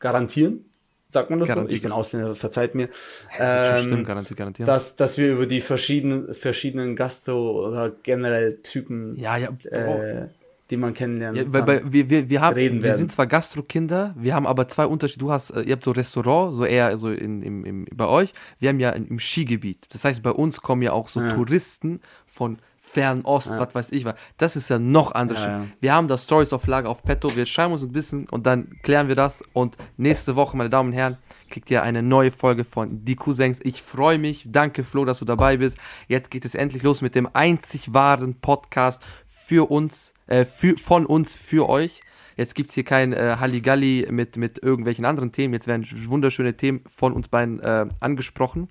garantieren, 0.00 0.64
sagt 1.08 1.30
man 1.30 1.38
das 1.38 1.48
so? 1.48 1.54
Garantie. 1.54 1.74
Ich 1.76 1.82
bin 1.82 1.92
Ausländer, 1.92 2.34
verzeiht 2.34 2.74
mir. 2.74 2.88
Schon 3.36 3.46
Ähm, 3.46 3.76
stimmen, 3.78 4.04
garantiert, 4.04 4.36
garantiert. 4.38 4.68
dass, 4.68 4.96
dass 4.96 5.18
wir 5.18 5.32
über 5.32 5.46
die 5.46 5.60
verschiedenen, 5.60 6.34
verschiedenen 6.34 6.96
Gastro- 6.96 7.68
oder 7.68 7.90
generell 8.02 8.58
Typen, 8.62 9.16
ja, 9.16 9.36
ja, 9.36 9.50
äh, 9.70 10.26
die 10.70 10.76
man 10.76 10.94
kennenlernen 10.94 11.36
Ja, 11.46 11.52
weil, 11.52 11.60
kann. 11.64 11.68
weil 11.68 11.92
wir, 11.92 12.10
wir, 12.10 12.28
wir, 12.30 12.40
haben, 12.40 12.56
wir 12.56 12.82
werden. 12.82 12.98
sind 12.98 13.12
zwar 13.12 13.26
Gastrokinder, 13.26 14.14
wir 14.18 14.34
haben 14.34 14.46
aber 14.46 14.68
zwei 14.68 14.86
Unterschiede. 14.86 15.20
Du 15.20 15.30
hast, 15.30 15.50
äh, 15.50 15.62
ihr 15.62 15.72
habt 15.72 15.84
so 15.84 15.92
Restaurant, 15.92 16.54
so 16.54 16.64
eher 16.64 16.96
so 16.98 17.10
in, 17.10 17.42
im, 17.42 17.64
im, 17.64 17.86
bei 17.94 18.06
euch. 18.06 18.32
Wir 18.58 18.68
haben 18.68 18.80
ja 18.80 18.90
im 18.90 19.18
Skigebiet. 19.18 19.86
Das 19.92 20.04
heißt, 20.04 20.22
bei 20.22 20.30
uns 20.30 20.60
kommen 20.60 20.82
ja 20.82 20.92
auch 20.92 21.08
so 21.08 21.20
Ja. 21.20 21.32
Touristen 21.32 22.00
von 22.26 22.58
Fernost, 22.80 23.50
was 23.58 23.74
weiß 23.74 23.92
ich 23.92 24.04
was. 24.04 24.14
Das 24.38 24.56
ist 24.56 24.70
ja 24.70 24.78
noch 24.78 25.12
anders. 25.12 25.40
Ja, 25.40 25.58
ja. 25.58 25.64
Wir 25.80 25.92
haben 25.94 26.08
da 26.08 26.16
Stories 26.16 26.52
auf 26.52 26.66
Lager 26.66 26.88
auf 26.88 27.02
Petto. 27.02 27.34
Wir 27.36 27.44
schreiben 27.44 27.72
uns 27.72 27.82
ein 27.82 27.92
bisschen 27.92 28.28
und 28.28 28.46
dann 28.46 28.78
klären 28.82 29.08
wir 29.08 29.14
das. 29.14 29.42
Und 29.52 29.76
nächste 29.96 30.36
Woche, 30.36 30.56
meine 30.56 30.70
Damen 30.70 30.90
und 30.90 30.94
Herren, 30.94 31.18
kriegt 31.50 31.70
ihr 31.70 31.82
eine 31.82 32.02
neue 32.02 32.30
Folge 32.30 32.64
von 32.64 33.04
Die 33.04 33.16
Cousins. 33.16 33.60
Ich 33.62 33.82
freue 33.82 34.18
mich. 34.18 34.44
Danke, 34.46 34.84
Flo, 34.84 35.04
dass 35.04 35.18
du 35.18 35.24
dabei 35.24 35.56
bist. 35.58 35.76
Jetzt 36.06 36.30
geht 36.30 36.44
es 36.44 36.54
endlich 36.54 36.82
los 36.82 37.02
mit 37.02 37.14
dem 37.14 37.28
einzig 37.32 37.92
wahren 37.94 38.34
Podcast 38.40 39.02
für 39.26 39.70
uns, 39.70 40.14
äh, 40.28 40.44
für, 40.44 40.76
von 40.76 41.04
uns 41.04 41.34
für 41.34 41.68
euch. 41.68 42.02
Jetzt 42.36 42.54
gibt 42.54 42.68
es 42.68 42.74
hier 42.74 42.84
kein 42.84 43.12
äh, 43.12 43.36
Halligalli 43.40 44.06
mit, 44.10 44.36
mit 44.36 44.62
irgendwelchen 44.62 45.04
anderen 45.04 45.32
Themen. 45.32 45.54
Jetzt 45.54 45.66
werden 45.66 45.84
wunderschöne 46.06 46.56
Themen 46.56 46.82
von 46.86 47.12
uns 47.12 47.28
beiden 47.28 47.58
äh, 47.60 47.86
angesprochen. 47.98 48.68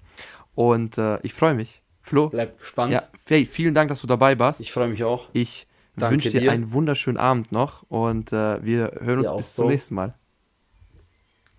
Und 0.56 0.98
äh, 0.98 1.20
ich 1.22 1.34
freue 1.34 1.54
mich. 1.54 1.84
Flo, 2.02 2.30
Bleibt 2.30 2.60
gespannt. 2.60 2.94
ja, 2.94 3.04
hey, 3.28 3.46
vielen 3.46 3.74
Dank, 3.74 3.90
dass 3.90 4.00
du 4.00 4.08
dabei 4.08 4.40
warst. 4.40 4.62
Ich 4.62 4.72
freue 4.72 4.88
mich 4.88 5.04
auch. 5.04 5.28
Ich 5.34 5.68
wünsche 5.96 6.30
dir, 6.30 6.40
dir. 6.40 6.52
einen 6.54 6.72
wunderschönen 6.72 7.18
Abend 7.18 7.52
noch 7.52 7.84
und 7.90 8.32
äh, 8.32 8.64
wir 8.64 8.94
hören 9.02 9.20
uns 9.20 9.28
auch 9.28 9.38
bis 9.38 9.56
zum 9.56 9.66
so. 9.66 9.70
nächsten 9.70 9.96
Mal. 9.96 10.14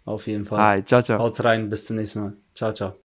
Auf 0.06 0.26
jeden 0.26 0.46
Fall. 0.46 0.58
Hi, 0.58 0.84
ciao, 0.84 1.02
ciao. 1.02 1.18
Haut 1.18 1.44
rein, 1.44 1.68
bis 1.68 1.84
zum 1.84 1.96
nächsten 1.96 2.20
Mal. 2.20 2.32
Ciao, 2.54 2.72
ciao. 2.72 2.94